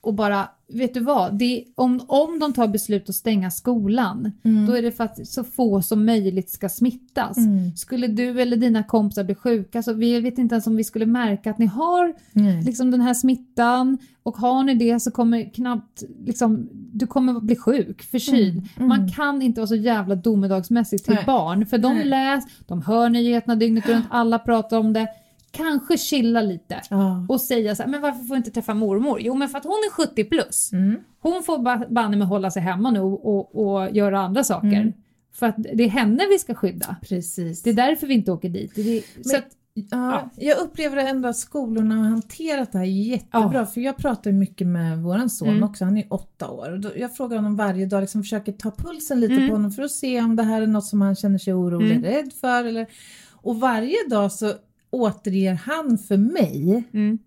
och 0.00 0.14
bara, 0.14 0.48
vet 0.74 0.94
du 0.94 1.00
vad, 1.00 1.38
det, 1.38 1.64
om, 1.74 2.00
om 2.06 2.38
de 2.38 2.52
tar 2.52 2.68
beslut 2.68 3.08
att 3.08 3.14
stänga 3.14 3.50
skolan, 3.50 4.32
Mm. 4.42 4.66
då 4.66 4.72
är 4.72 4.82
det 4.82 4.92
för 4.92 5.04
att 5.04 5.26
så 5.28 5.44
få 5.44 5.82
som 5.82 6.04
möjligt 6.06 6.50
ska 6.50 6.68
smittas. 6.68 7.36
Mm. 7.36 7.76
Skulle 7.76 8.06
du 8.06 8.40
eller 8.40 8.56
dina 8.56 8.82
kompisar 8.82 9.24
bli 9.24 9.34
sjuka, 9.34 9.82
så 9.82 9.92
vi 9.92 10.20
vet 10.20 10.38
inte 10.38 10.54
ens 10.54 10.66
om 10.66 10.76
vi 10.76 10.84
skulle 10.84 11.06
märka 11.06 11.50
att 11.50 11.58
ni 11.58 11.66
har 11.66 12.14
Nej. 12.32 12.62
liksom 12.62 12.90
den 12.90 13.00
här 13.00 13.14
smittan 13.14 13.98
och 14.22 14.36
har 14.36 14.64
ni 14.64 14.74
det 14.74 15.00
så 15.00 15.10
kommer 15.10 15.54
knappt, 15.54 16.02
liksom, 16.26 16.68
du 16.72 17.06
kommer 17.06 17.40
bli 17.40 17.56
sjuk, 17.56 18.02
förkyld. 18.02 18.54
Mm, 18.56 18.68
mm. 18.76 18.88
Man 18.88 19.08
kan 19.10 19.42
inte 19.42 19.60
vara 19.60 19.68
så 19.68 19.74
jävla 19.76 20.14
domedagsmässig 20.14 21.04
till 21.04 21.14
Nej. 21.14 21.24
barn 21.26 21.66
för 21.66 21.78
de 21.78 21.94
Nej. 21.94 22.04
läs, 22.04 22.44
de 22.66 22.82
hör 22.82 23.08
nyheterna 23.08 23.56
dygnet 23.56 23.88
runt, 23.88 24.04
alla 24.10 24.38
pratar 24.38 24.78
om 24.78 24.92
det. 24.92 25.08
Kanske 25.54 25.98
chilla 25.98 26.42
lite 26.42 26.80
Ja. 26.90 27.26
och 27.28 27.40
säga 27.40 27.74
så 27.76 27.82
här, 27.82 27.90
men 27.90 28.00
varför 28.00 28.18
får 28.24 28.36
jag 28.36 28.38
inte 28.38 28.50
träffa 28.50 28.74
mormor? 28.74 29.20
Jo 29.20 29.34
men 29.34 29.48
för 29.48 29.58
att 29.58 29.64
hon 29.64 29.72
är 29.72 29.90
70 29.90 30.24
plus. 30.24 30.72
Mm. 30.72 30.96
Hon 31.20 31.42
får 31.42 31.58
ba- 31.58 31.86
banne 31.90 32.16
med 32.16 32.26
hålla 32.28 32.50
sig 32.50 32.62
hemma 32.62 32.90
nu 32.90 33.00
och, 33.00 33.64
och, 33.74 33.90
göra 33.96 34.20
andra 34.20 34.44
saker. 34.44 34.66
Mm. 34.68 34.92
För 35.34 35.46
att 35.46 35.56
det 35.74 35.84
är 35.84 35.88
henne 35.88 36.22
vi 36.30 36.38
ska 36.38 36.54
skydda. 36.54 36.96
Precis. 37.02 37.62
Det 37.62 37.70
är 37.70 37.74
därför 37.74 38.06
vi 38.06 38.14
inte 38.14 38.32
åker 38.32 38.48
dit. 38.48 38.72
Det 38.74 38.98
är, 38.98 39.00
så 39.22 39.28
Men- 39.32 39.36
att, 39.38 39.46
Ja, 39.90 40.30
jag 40.36 40.58
upplever 40.58 40.96
ändå 40.96 41.28
att 41.28 41.36
skolorna 41.36 41.94
har 41.94 42.04
hanterat 42.04 42.72
det 42.72 42.78
här 42.78 42.84
jättebra. 42.84 43.50
Ja. 43.54 43.66
För 43.66 43.80
jag 43.80 43.96
pratar 43.96 44.32
mycket 44.32 44.66
med 44.66 44.98
våran 44.98 45.30
son 45.30 45.48
Mm. 45.48 45.62
också, 45.62 45.84
han 45.84 45.96
är 45.96 46.06
åtta 46.10 46.50
år. 46.50 46.72
Och 46.72 46.80
då, 46.80 46.90
jag 46.96 47.16
frågar 47.16 47.36
honom 47.36 47.56
varje 47.56 47.86
dag, 47.86 48.00
liksom 48.00 48.22
försöker 48.22 48.52
ta 48.52 48.70
pulsen 48.70 49.20
lite 49.20 49.34
Mm. 49.34 49.48
på 49.48 49.54
honom 49.54 49.70
för 49.72 49.82
att 49.82 49.90
se 49.90 50.20
om 50.20 50.36
det 50.36 50.42
här 50.42 50.62
är 50.62 50.66
något 50.66 50.84
som 50.84 51.00
han 51.00 51.16
känner 51.16 51.38
sig 51.38 51.54
orolig, 51.54 51.90
Mm. 51.96 52.02
rädd 52.02 52.32
för. 52.40 52.64
Eller, 52.64 52.86
och 53.32 53.60
varje 53.60 53.96
dag 54.10 54.32
så 54.32 54.52
återger 54.94 55.54
han 55.54 55.98
för 55.98 56.16
mig 56.16 56.84
Mm. 56.92 57.18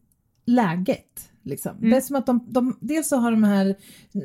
läget. 0.46 1.30
Liksom. 1.44 1.78
Mm. 1.78 1.90
Det 1.90 1.98
är 1.98 2.02
som 2.02 2.16
att 2.16 2.26
de, 2.26 2.46
de, 2.50 2.78
dels 2.82 3.08
så 3.08 3.18
har 3.18 3.32
de 3.32 3.44
här 3.44 3.76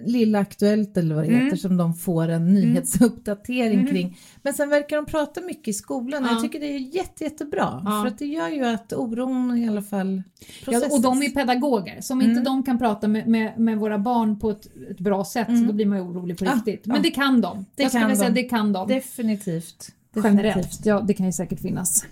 Lilla 0.07 0.39
Aktuellt 0.39 0.97
eller 0.97 1.15
vad 1.15 1.25
det 1.25 1.29
Mm. 1.29 1.45
heter 1.45 1.57
som 1.57 1.77
de 1.77 1.95
får 1.95 2.29
en 2.29 2.55
nyhetsuppdatering 2.55 3.81
Mm. 3.81 3.87
kring. 3.87 4.19
Men 4.43 4.55
sen 4.55 4.69
verkar 4.69 4.97
de 4.97 5.07
prata 5.07 5.41
mycket 5.41 5.69
i 5.69 5.73
skolan 5.73 6.23
och 6.25 6.29
Ja. 6.31 6.33
jag 6.35 6.43
tycker 6.43 6.61
det 6.61 6.67
är 6.67 6.79
jätte, 6.97 7.25
jättebra. 7.25 7.83
Ja. 7.85 8.03
För 8.03 8.07
att 8.09 8.19
det 8.19 8.27
gör 8.27 8.49
ju 8.49 8.65
att 8.65 8.93
oron 8.93 9.59
i 9.59 9.69
alla 9.69 9.83
fall 9.83 10.23
Ja, 10.67 10.81
och 10.91 11.03
de 11.03 11.23
är 11.23 11.29
pedagoger, 11.31 12.01
så 12.01 12.13
om 12.13 12.21
inte 12.21 12.33
Mm. 12.33 12.45
de 12.45 12.63
kan 12.63 12.79
prata 12.79 13.09
med, 13.09 13.29
med, 13.29 13.59
med 13.59 13.79
våra 13.79 13.99
barn 13.99 14.39
på 14.39 14.51
ett, 14.51 14.67
ett 14.91 15.01
bra 15.01 15.25
sätt 15.25 15.47
så 15.47 15.53
Mm. 15.53 15.67
då 15.67 15.73
blir 15.73 15.87
man 15.87 15.99
ju 15.99 16.05
orolig 16.05 16.39
på 16.39 16.45
riktigt. 16.45 16.87
Men 16.87 17.03
det 17.03 17.11
kan 17.11 17.41
de. 17.41 17.67
Det 17.75 17.83
jag 17.83 17.91
skulle 17.93 18.05
kan 18.07 18.17
säga 18.17 18.29
de. 18.31 18.35
det 18.43 18.49
kan 18.49 18.73
de. 18.73 18.89
Definitivt. 18.89 19.89
Generellt. 20.25 20.81
Ja, 20.87 21.01
det 21.01 21.15
kan 21.15 21.27
ju 21.27 21.33
säkert 21.33 21.61
finnas 21.61 22.05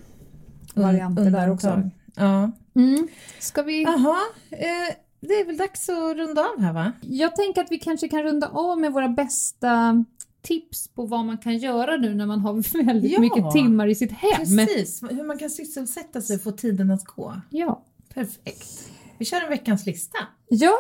varianter 0.83 1.23
Un- 1.27 1.33
där 1.33 1.51
också. 1.51 1.67
undantag. 1.69 1.91
Ja. 2.15 2.51
Mm. 2.75 3.09
Ska 3.39 3.63
vi... 3.63 3.83
Jaha, 3.83 4.17
eh, 4.51 4.95
det 5.21 5.35
är 5.35 5.47
väl 5.47 5.57
dags 5.57 5.89
att 5.89 6.17
runda 6.17 6.41
av 6.43 6.61
här 6.61 6.73
va? 6.73 6.93
Jag 7.01 7.37
tänker 7.37 7.61
att 7.61 7.71
vi 7.73 7.79
kanske 7.79 8.09
kan 8.09 8.23
runda 8.23 8.49
av 8.49 8.79
med 8.81 8.93
våra 8.93 9.09
bästa 9.09 10.05
tips 10.43 10.89
på 10.89 11.07
vad 11.07 11.25
man 11.25 11.39
kan 11.39 11.59
göra 11.59 11.97
nu 11.97 12.15
när 12.15 12.27
man 12.27 12.41
har 12.41 12.83
väldigt 12.85 13.13
Ja. 13.13 13.21
mycket 13.21 13.51
timmar 13.51 13.87
i 13.87 13.95
sitt 13.95 14.13
hem. 14.13 14.57
Precis, 14.57 15.03
hur 15.11 15.25
man 15.27 15.39
kan 15.39 15.51
sysselsätta 15.51 16.21
sig 16.21 16.37
och 16.37 16.43
få 16.43 16.51
tiden 16.53 16.91
att 16.91 17.05
gå. 17.05 17.35
Ja. 17.51 17.85
Perfekt. 18.15 18.91
Vi 19.19 19.25
kör 19.25 19.41
en 19.45 19.51
veckans 19.51 19.87
lista. 19.87 20.19
ja, 20.49 20.73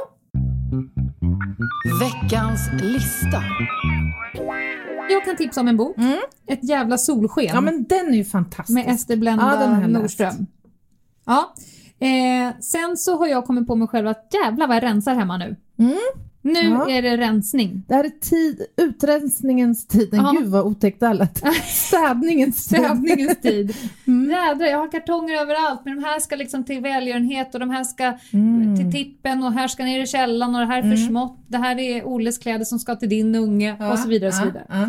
Veckans 2.01 2.61
lista. 2.83 3.43
Jag 5.13 5.25
kan 5.25 5.37
tipsa 5.37 5.61
om 5.61 5.69
en 5.69 5.77
bok. 5.77 5.99
Mm. 5.99 6.19
Ett 6.47 6.69
jävla 6.69 6.99
solsken. 6.99 7.45
Ja 7.45 7.61
men 7.61 7.85
den 7.85 8.09
är 8.09 8.17
ju 8.17 8.25
fantastisk. 8.25 8.75
Med 8.75 8.95
Ester 8.95 9.17
Blenda 9.17 9.81
Ja. 9.81 9.87
Nordström. 9.87 10.47
Ja. 11.27 11.55
Eh, 12.07 12.61
sen 12.61 12.97
så 12.97 13.19
har 13.19 13.27
jag 13.27 13.45
kommit 13.47 13.67
på 13.67 13.77
mig 13.77 13.89
själv 13.89 14.07
att 14.09 14.29
jävlar 14.45 14.67
vad 14.67 14.77
jag 14.77 14.83
rensar 14.83 15.15
hemma 15.15 15.37
nu. 15.37 15.57
Mm. 15.79 15.99
Nu 16.43 16.61
Ja. 16.61 16.91
är 16.91 17.03
det 17.03 17.16
rensning. 17.16 17.82
Det 17.88 17.95
här 17.95 18.05
är 18.05 18.09
tid, 18.20 18.66
utrensningens 18.76 19.86
tid. 19.86 20.09
Ja. 20.12 20.34
Gud 20.38 20.47
vad 20.49 20.64
otäckt 20.66 21.03
lät. 21.03 21.43
Städningens 21.66 22.66
tid. 22.68 22.78
Städningens 22.78 23.41
tid. 23.41 23.76
Mm. 24.07 24.30
Jädrar, 24.30 24.66
jag 24.66 24.78
har 24.78 24.91
kartonger 24.93 25.34
överallt 25.41 25.80
men 25.84 25.97
de 25.97 26.05
här 26.05 26.20
ska 26.20 26.36
liksom 26.36 26.64
till 26.64 26.80
välgörenhet 26.80 27.55
och 27.55 27.61
de 27.61 27.70
här 27.70 27.84
ska 27.84 28.12
Mm. 28.32 28.76
till 28.76 28.93
tippen 28.93 29.43
och 29.45 29.53
här 29.53 29.68
ska 29.68 29.84
ner 29.84 30.01
i 30.03 30.07
källaren 30.07 30.55
och 30.55 30.61
det 30.61 30.66
här 30.66 30.78
är 30.78 30.82
för 30.82 30.88
Mm. 30.97 31.09
smått. 31.09 31.38
Det 31.49 31.59
här 31.59 31.78
är 31.78 32.05
Olles 32.05 32.38
kläder 32.38 32.64
som 32.64 32.78
ska 32.78 32.97
till 32.97 33.09
din 33.09 33.34
unge 33.34 33.76
Ja, 33.78 33.93
och 33.93 33.99
så 33.99 34.09
vidare. 34.09 34.28
Och 34.28 34.34
så 34.34 34.45
vidare. 34.45 34.66
ja. 34.68 34.88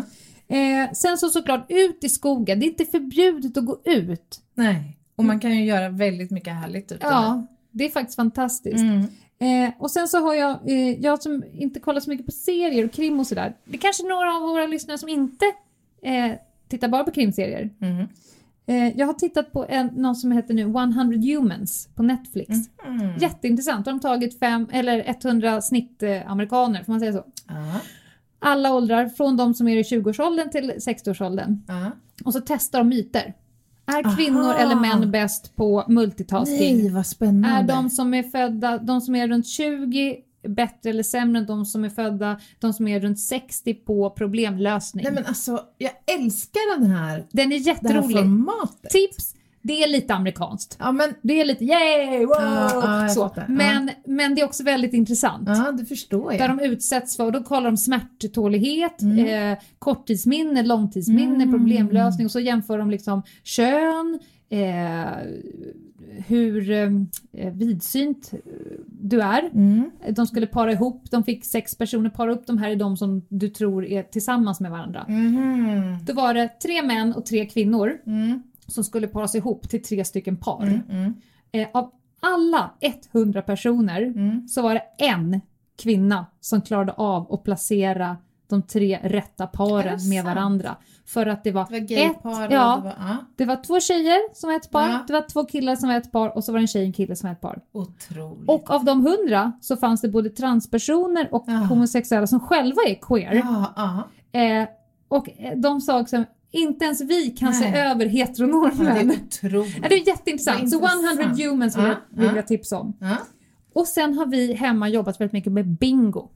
Eh, 0.56 0.92
sen 0.92 1.18
så 1.18 1.28
såklart 1.28 1.66
ut 1.68 2.04
i 2.04 2.08
skogen. 2.08 2.60
Det 2.60 2.66
är 2.66 2.68
inte 2.68 2.84
förbjudet 2.84 3.56
att 3.56 3.66
gå 3.66 3.80
ut. 3.84 4.40
Nej, 4.54 4.96
och 5.16 5.24
man 5.24 5.40
kan 5.40 5.56
ju 5.56 5.64
göra 5.64 5.88
väldigt 5.88 6.30
mycket 6.30 6.52
härligt 6.54 6.92
ute. 6.92 7.06
Ja, 7.06 7.46
det 7.70 7.84
är 7.84 7.88
faktiskt 7.90 8.16
fantastiskt. 8.16 8.76
Mm. 8.82 9.06
Eh, 9.42 9.70
och 9.78 9.90
sen 9.90 10.08
så 10.08 10.18
har 10.18 10.34
jag, 10.34 10.70
eh, 10.70 11.00
jag 11.00 11.22
som 11.22 11.44
inte 11.52 11.80
kollar 11.80 12.00
så 12.00 12.10
mycket 12.10 12.26
på 12.26 12.32
serier 12.32 12.84
och 12.84 12.92
krim 12.92 13.20
och 13.20 13.26
sådär. 13.26 13.56
Det 13.64 13.76
är 13.76 13.80
kanske 13.80 14.02
några 14.02 14.36
av 14.36 14.42
våra 14.42 14.66
lyssnare 14.66 14.98
som 14.98 15.08
inte 15.08 15.44
eh, 16.02 16.32
tittar 16.68 16.88
bara 16.88 17.04
på 17.04 17.10
krimserier. 17.10 17.70
Mm. 17.80 18.06
Eh, 18.66 18.98
jag 18.98 19.06
har 19.06 19.14
tittat 19.14 19.52
på 19.52 19.66
en, 19.68 19.86
någon 19.86 20.16
som 20.16 20.32
heter 20.32 20.54
nu 20.54 20.62
100 20.62 21.18
Humans 21.18 21.88
på 21.94 22.02
Netflix. 22.02 22.50
Mm. 22.86 23.18
Jätteintressant. 23.18 23.84
Då 23.84 23.90
har 23.90 23.98
de 23.98 24.00
tagit 24.00 24.38
fem, 24.38 24.66
eller 24.72 25.16
100 25.24 25.60
snittamerikaner, 25.62 26.84
får 26.84 26.92
man 26.92 27.00
säga 27.00 27.12
så? 27.12 27.24
Ja, 27.48 27.80
Alla 28.38 28.74
åldrar, 28.74 29.08
från 29.08 29.36
de 29.36 29.54
som 29.54 29.68
är 29.68 29.76
i 29.76 29.82
20-årsåldern 29.82 30.50
till 30.50 30.70
60-årsåldern. 30.70 31.62
ja. 31.68 31.90
Och 32.24 32.32
så 32.32 32.40
testar 32.46 32.78
de 32.78 32.88
myter. 32.88 33.34
Är 33.86 34.16
kvinnor 34.16 34.40
Aha. 34.40 34.54
eller 34.54 34.74
män 34.74 35.10
bäst 35.10 35.56
på 35.56 35.84
multitasking? 35.88 36.76
Nej, 36.78 36.88
vad 36.90 37.06
spännande. 37.06 37.72
Är 37.72 37.76
de 37.76 37.90
som 37.90 38.14
är 38.14 38.22
födda, 38.22 38.78
de 38.78 39.00
som 39.00 39.14
är 39.14 39.28
runt 39.28 39.46
20 39.46 40.16
bättre 40.48 40.90
eller 40.90 41.02
sämre 41.02 41.38
än 41.40 41.46
de 41.46 41.64
som 41.64 41.84
är 41.84 41.90
födda, 41.90 42.40
de 42.60 42.72
som 42.72 42.88
är 42.88 43.00
runt 43.00 43.20
60 43.20 43.74
på 43.74 44.10
problemlösning? 44.10 45.04
Nej 45.04 45.12
men 45.14 45.26
alltså, 45.26 45.60
jag 45.78 45.92
älskar 46.20 46.78
den 46.80 46.90
här, 46.90 47.26
Den 47.32 47.52
är 47.52 47.58
det 47.58 47.64
här 47.64 47.74
jätterolig. 47.74 48.16
formatet. 48.16 48.90
Tips! 48.90 49.34
Det 49.62 49.82
är 49.82 49.88
lite 49.88 50.14
amerikanskt. 50.14 50.76
Ja 50.80 50.92
men, 50.92 51.14
Det 51.22 51.40
är 51.40 51.44
lite 51.44 51.64
yay, 51.64 52.18
wow! 52.26 52.34
Ja, 52.38 53.08
så. 53.08 53.30
Men, 53.48 53.90
men 54.06 54.34
det 54.34 54.40
är 54.40 54.44
också 54.44 54.64
väldigt 54.64 54.92
intressant. 54.94 55.48
ja 55.48 55.72
det 55.72 55.84
förstår 55.84 56.32
jag. 56.32 56.40
Där 56.40 56.48
de 56.48 56.60
utsätts 56.60 57.16
för, 57.16 57.24
och 57.24 57.32
då 57.32 57.42
kollar 57.42 57.64
de 57.70 57.76
smärttålighet, 57.76 59.02
Mm. 59.02 59.52
eh, 59.52 59.58
korttidsminne, 59.78 60.62
långtidsminne, 60.62 61.34
Mm. 61.44 61.50
problemlösning 61.52 62.26
och 62.26 62.30
så 62.32 62.40
jämför 62.40 62.78
de 62.78 62.90
liksom 62.90 63.22
kön, 63.44 64.18
eh, 64.48 65.12
hur 66.26 66.70
eh, 66.70 66.90
vidsynt 67.52 68.30
eh, 68.32 68.38
du 68.86 69.20
är. 69.22 69.50
Mm. 69.54 69.90
De 70.10 70.26
skulle 70.26 70.46
para 70.46 70.72
ihop, 70.72 71.02
de 71.10 71.24
fick 71.24 71.44
sex 71.44 71.74
personer 71.74 72.10
para 72.10 72.32
upp, 72.32 72.46
de 72.46 72.58
här 72.58 72.70
är 72.70 72.76
de 72.76 72.96
som 72.96 73.22
du 73.28 73.48
tror 73.48 73.84
är 73.84 74.02
tillsammans 74.02 74.60
med 74.60 74.70
varandra. 74.70 75.04
Mhm. 75.08 75.96
Då 76.04 76.12
var 76.12 76.34
det 76.34 76.48
tre 76.48 76.82
män 76.82 77.12
och 77.12 77.26
tre 77.26 77.46
kvinnor 77.46 77.98
Mm. 78.06 78.42
Som 78.72 78.84
skulle 78.84 79.06
paras 79.06 79.34
ihop 79.34 79.68
till 79.68 79.82
tre 79.82 80.04
stycken 80.04 80.36
par. 80.36 80.62
Mm. 80.62 80.80
Mm. 80.90 81.14
Eh, 81.52 81.68
av 81.74 81.90
alla 82.20 82.70
100 83.12 83.42
personer 83.42 84.02
Mm. 84.02 84.48
så 84.48 84.62
var 84.62 84.74
det 84.74 84.82
en 84.98 85.40
kvinna 85.82 86.26
som 86.40 86.60
klarade 86.62 86.92
av 86.92 87.32
att 87.32 87.44
placera 87.44 88.16
de 88.48 88.62
tre 88.62 88.98
rätta 89.02 89.46
paren 89.46 90.08
med 90.08 90.24
varandra. 90.24 90.76
För 91.06 91.26
att 91.26 91.44
det 91.44 91.50
var, 91.50 91.66
Det 91.70 92.14
var 92.24 92.46
och 92.46 92.52
ja. 92.52 92.76
det 92.76 92.82
var, 92.82 92.94
ja. 92.98 93.16
det 93.36 93.44
var 93.44 93.56
två 93.64 93.80
tjejer 93.80 94.34
som 94.34 94.48
var 94.48 94.56
ett 94.56 94.70
par, 94.70 94.88
Ja. 94.88 95.04
det 95.06 95.12
var 95.12 95.20
två 95.28 95.44
killar 95.44 95.76
som 95.76 95.88
var 95.88 95.96
ett 95.96 96.12
par 96.12 96.36
och 96.36 96.44
så 96.44 96.52
var 96.52 96.58
det 96.58 96.62
en 96.62 96.68
tjej 96.68 96.82
och 96.82 96.86
en 96.86 96.92
kille 96.92 97.16
som 97.16 97.26
var 97.28 97.32
ett 97.32 97.40
par. 97.40 97.60
Otroligt. 97.72 98.48
Och 98.48 98.70
av 98.70 98.84
de 98.84 99.06
hundra 99.06 99.52
så 99.60 99.76
fanns 99.76 100.00
det 100.00 100.08
både 100.08 100.30
transpersoner 100.30 101.28
och 101.34 101.44
Ja. 101.46 101.52
homosexuella 101.52 102.26
som 102.26 102.40
själva 102.40 102.82
är 102.86 102.94
queer. 102.94 103.34
Eh, 104.32 104.68
och 105.08 105.28
de 105.56 105.80
sa 105.80 106.00
också 106.00 106.24
inte 106.52 106.84
ens 106.84 107.00
vi 107.00 107.30
kan 107.30 107.54
se 107.54 107.70
Nej. 107.70 107.80
över 107.90 108.04
Ja, 108.04 108.10
heteronormen. 108.10 109.08
det 109.08 109.48
är. 109.48 109.54
Ja, 109.82 109.88
det 109.88 109.94
är 109.94 110.06
jätteintressant. 110.08 110.70
Så 110.70 110.76
intressant. 110.76 111.20
100 111.20 111.44
humans 111.50 111.76
vill, 111.76 111.84
Ja, 111.84 111.88
jag, 112.10 112.16
vill 112.22 112.26
ja. 112.30 112.36
jag 112.36 112.46
tipsa 112.46 112.78
om. 112.78 112.92
Ja. 113.00 113.16
Och 113.72 113.86
sen 113.86 114.18
har 114.18 114.26
vi 114.26 114.52
hemma 114.52 114.88
jobbat 114.88 115.20
väldigt 115.20 115.32
mycket 115.32 115.52
med 115.52 115.66
bingo. 115.66 116.28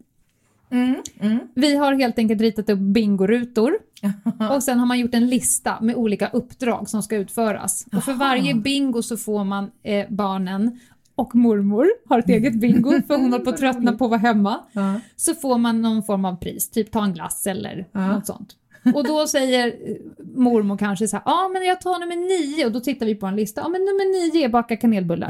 Mm. 0.71 0.95
Mm. 1.21 1.39
Vi 1.55 1.77
har 1.77 1.93
helt 1.95 2.19
enkelt 2.19 2.41
ritat 2.41 2.71
upp 2.71 2.79
bingorutor 2.79 3.73
och 4.57 4.63
sen 4.63 4.79
har 4.79 4.87
man 4.87 4.99
gjort 4.99 5.15
en 5.15 5.27
lista 5.27 5.81
med 5.81 5.95
olika 5.97 6.29
uppdrag 6.29 6.89
som 6.89 7.03
ska 7.03 7.17
utföras. 7.17 7.87
Och 7.97 8.05
för 8.05 8.13
varje 8.13 8.55
bingo 8.55 9.03
så 9.03 9.17
får 9.17 9.45
man 9.45 9.71
eh, 9.83 10.07
barnen 10.09 10.81
och 11.15 11.35
mormor 11.35 11.87
har 12.09 12.19
ett 12.19 12.29
eget 12.29 12.55
bingo 12.61 12.91
för 13.07 13.15
hon 13.17 13.33
håller 13.33 13.45
på 13.45 13.51
att 13.51 13.57
tröttna 13.57 13.93
på 13.93 14.05
att 14.05 14.11
vara 14.11 14.21
hemma. 14.21 14.61
Ja. 14.73 15.01
Så 15.17 15.35
får 15.35 15.59
man 15.59 15.83
någon 15.83 16.03
form 16.03 16.25
av 16.25 16.37
pris, 16.37 16.71
typ 16.71 16.91
ta 16.91 17.05
en 17.05 17.15
glass 17.15 17.47
eller 17.47 17.87
Ja. 17.93 18.13
något 18.13 18.27
sånt. 18.27 18.57
Och 18.95 19.05
då 19.05 19.27
säger 19.27 19.67
eh, 19.67 19.97
mormor 20.37 20.77
kanske 20.79 21.09
så 21.09 21.17
här, 21.17 21.23
ja 21.27 21.45
ah, 21.45 21.49
men 21.49 21.65
jag 21.65 21.81
tar 21.81 21.99
nummer 21.99 22.17
nio 22.17 22.67
och 22.67 22.73
då 22.73 22.81
tittar 22.81 23.07
vi 23.07 23.15
på 23.15 23.27
en 23.27 23.37
lista. 23.37 23.61
Ja 23.61 23.69
men 23.69 23.81
nummer 23.81 24.33
nio 24.33 24.45
är 24.45 24.49
baka 24.49 24.77
kanelbullar. 24.77 25.29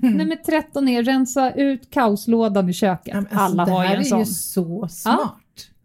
nummer 0.16 0.36
13 0.36 0.88
är 0.88 1.02
rensa 1.02 1.52
ut 1.52 1.90
kaoslådan 1.90 2.68
i 2.68 2.72
köket. 2.72 3.14
Ja, 3.14 3.18
alltså, 3.18 3.36
Alla 3.38 3.64
det 3.64 3.70
har 3.70 3.82
ju 3.82 3.88
här 3.88 3.94
en 3.96 4.00
är 4.00 4.04
sån. 4.04 4.18
ju 4.18 4.24
så 4.24 4.88
smart. 4.88 5.38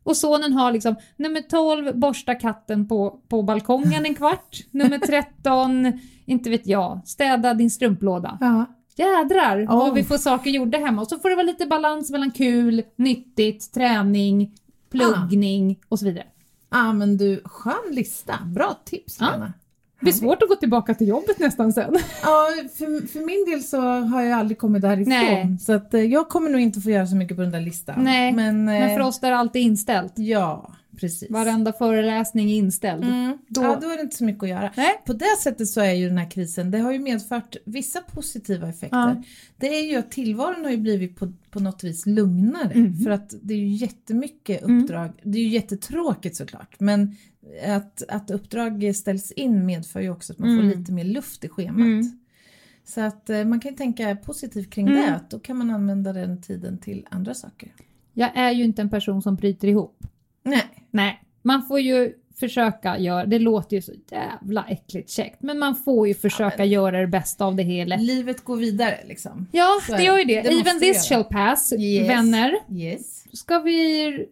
Och 0.04 0.18
sonen 0.18 0.54
har 0.54 0.72
liksom 0.72 0.96
nummer 1.18 1.42
12 1.42 2.00
borsta 2.00 2.36
katten 2.36 2.88
på, 2.88 3.20
på 3.28 3.42
balkongen 3.44 4.06
en 4.06 4.16
kvart. 4.16 4.58
Nummer 4.72 4.98
13, 4.98 6.00
inte 6.26 6.50
vet 6.50 6.68
jag, 6.68 7.02
städa 7.06 7.54
din 7.54 7.72
strumplåda. 7.72 8.38
Ja. 8.42 8.66
Jädrar 8.96 9.66
vad 9.68 9.90
Oh. 9.90 9.94
vi 9.94 10.04
får 10.04 10.18
saker 10.18 10.50
gjorda 10.52 10.78
hemma. 10.78 11.02
Och 11.02 11.08
så 11.08 11.20
får 11.20 11.30
det 11.30 11.36
vara 11.36 11.46
lite 11.46 11.66
balans 11.66 12.12
mellan 12.12 12.32
kul, 12.32 12.84
nyttigt, 12.96 13.74
träning, 13.74 14.52
pluggning 14.92 15.80
och 15.90 16.00
så 16.00 16.06
vidare. 16.06 16.26
Ah, 16.70 16.94
men 16.94 17.18
du, 17.18 17.42
skön 17.46 17.92
lista. 17.92 18.40
Bra 18.46 18.78
tips 18.86 19.18
Ja. 19.20 19.32
Lena. 19.32 19.54
Det 20.00 20.04
blir 20.04 20.14
svårt 20.14 20.44
att 20.44 20.50
gå 20.50 20.56
tillbaka 20.56 20.94
till 20.94 21.08
jobbet 21.08 21.40
nästan 21.40 21.74
sen. 21.74 21.98
Ja, 22.24 22.48
för, 22.78 23.08
för 23.08 23.20
min 23.26 23.46
del 23.52 23.64
så 23.64 23.82
har 23.82 24.22
jag 24.22 24.40
aldrig 24.40 24.58
kommit 24.58 24.82
därifrån. 24.82 25.10
Nej. 25.10 25.58
Så 25.62 25.74
att, 25.74 25.94
eh, 25.94 26.02
jag 26.02 26.30
kommer 26.30 26.50
nog 26.50 26.62
inte 26.62 26.82
få 26.82 26.90
göra 26.90 27.08
så 27.08 27.16
mycket 27.16 27.38
på 27.38 27.44
den 27.44 27.52
där 27.52 27.62
listan. 27.62 28.04
Nej, 28.04 28.34
men, 28.34 28.66
Men 28.66 28.90
för 28.90 29.00
eh, 29.00 29.08
oss 29.08 29.20
där 29.20 29.32
är 29.32 29.36
allt 29.36 29.56
är 29.56 29.60
inställt. 29.60 30.14
Ja, 30.16 30.72
precis. 30.98 31.30
Varenda 31.32 31.74
föreläsning 31.74 32.52
är 32.52 32.56
inställd. 32.56 33.04
Mm. 33.04 33.38
Då- 33.48 33.62
Ja, 33.64 33.80
då 33.82 33.90
är 33.90 33.96
det 33.96 34.02
inte 34.02 34.16
så 34.16 34.24
mycket 34.24 34.44
att 34.44 34.50
göra. 34.50 34.72
Nej. 34.78 35.02
På 35.06 35.14
det 35.14 35.38
sättet 35.44 35.68
så 35.68 35.82
är 35.82 35.94
ju 35.94 36.08
den 36.08 36.18
här 36.18 36.32
krisen, 36.32 36.72
det 36.72 36.78
har 36.80 36.92
ju 36.92 37.00
medfört 37.00 37.56
vissa 37.66 38.02
positiva 38.02 38.70
effekter. 38.70 38.98
Ja. 38.98 39.24
Det 39.58 39.68
är 39.68 39.92
ju 39.92 39.96
att 39.98 40.12
tillvaron 40.12 40.64
har 40.64 40.72
ju 40.72 40.78
blivit 40.78 41.16
på, 41.16 41.34
på 41.50 41.60
något 41.60 41.84
vis 41.84 42.06
lugnare. 42.06 42.76
Mhm. 42.80 42.98
För 42.98 43.12
att 43.12 43.34
det 43.42 43.54
är 43.54 43.58
ju 43.58 43.68
jättemycket 43.68 44.64
Mm. 44.64 44.82
uppdrag. 44.84 45.12
Det 45.24 45.38
är 45.40 45.44
ju 45.44 45.50
jättetråkigt 45.50 46.36
såklart. 46.36 46.76
Men 46.80 47.16
att, 47.68 48.04
att 48.10 48.32
uppdrag 48.32 48.96
ställs 48.96 49.32
in 49.32 49.66
medför 49.66 50.00
ju 50.02 50.10
också 50.10 50.34
att 50.34 50.40
man 50.40 50.50
Mm. 50.50 50.72
får 50.72 50.78
lite 50.80 50.92
mer 50.92 51.04
luft 51.04 51.44
i 51.44 51.50
schemat. 51.50 51.78
Mm. 51.80 52.20
Så 52.86 53.02
att 53.02 53.30
eh, 53.30 53.46
man 53.46 53.60
kan 53.60 53.72
ju 53.72 53.78
tänka 53.78 54.16
positivt 54.16 54.70
kring 54.70 54.88
Mm. 54.88 55.00
det. 55.02 55.16
Att 55.16 55.30
då 55.30 55.40
kan 55.40 55.58
man 55.58 55.70
använda 55.72 56.14
den 56.14 56.42
tiden 56.42 56.78
till 56.78 57.08
andra 57.12 57.34
saker. 57.34 57.74
Jag 58.14 58.38
är 58.38 58.52
ju 58.52 58.64
inte 58.64 58.82
en 58.82 58.90
person 58.90 59.22
som 59.22 59.36
bryter 59.36 59.68
ihop. 59.68 60.04
Nej. 60.44 60.77
Nej, 60.98 61.22
man 61.42 61.68
får 61.68 61.80
ju 61.80 62.14
försöka 62.40 62.98
göra, 63.00 63.26
det 63.26 63.40
låter 63.40 63.76
ju 63.76 63.82
så 63.82 63.92
jävla 64.12 64.66
äckligt 64.70 65.10
käckt, 65.10 65.42
men 65.42 65.60
man 65.60 65.76
får 65.76 66.08
ju 66.08 66.14
försöka 66.14 66.66
göra 66.66 67.02
det 67.02 67.08
bästa 67.08 67.46
av 67.46 67.56
det 67.56 67.64
hela. 67.64 67.96
Livet 67.96 68.44
går 68.44 68.58
vidare 68.58 69.00
liksom. 69.08 69.48
Ja, 69.52 69.80
Så 69.88 69.92
det 69.96 70.04
gör 70.04 70.18
ju 70.18 70.24
det. 70.24 70.42
det. 70.42 70.50
Even 70.50 70.80
this 70.80 71.10
shall 71.10 71.24
pass, 71.24 71.74
Yes. 71.74 72.10
vänner. 72.10 72.54
Yes. 72.72 73.38
Ska 73.38 73.60
vi 73.60 74.26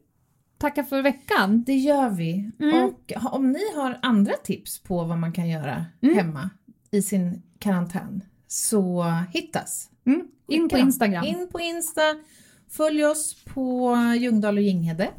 tacka 0.57 0.84
för 0.84 1.01
veckan? 1.01 1.63
Det 1.63 1.76
gör 1.76 2.09
vi. 2.09 2.51
Mm. 2.59 2.84
Och 2.84 3.11
om 3.34 3.51
ni 3.51 3.76
har 3.76 3.99
andra 4.01 4.34
tips 4.34 4.80
på 4.84 5.03
vad 5.03 5.18
man 5.18 5.32
kan 5.34 5.49
göra 5.49 5.86
Mm. 6.01 6.16
hemma 6.18 6.49
i 6.91 7.01
sin 7.01 7.41
karantän 7.59 8.22
så 8.47 9.13
hittas. 9.34 9.89
Mm. 10.05 10.28
In 10.47 10.70
på. 10.70 10.78
Instagram. 10.78 11.26
In 11.26 11.47
på 11.51 11.59
Insta. 11.59 12.01
Följ 12.70 13.05
oss 13.05 13.36
på 13.53 13.95
Ljungdahl 14.20 14.57
och 14.57 14.63
Ginghede. 14.63 15.09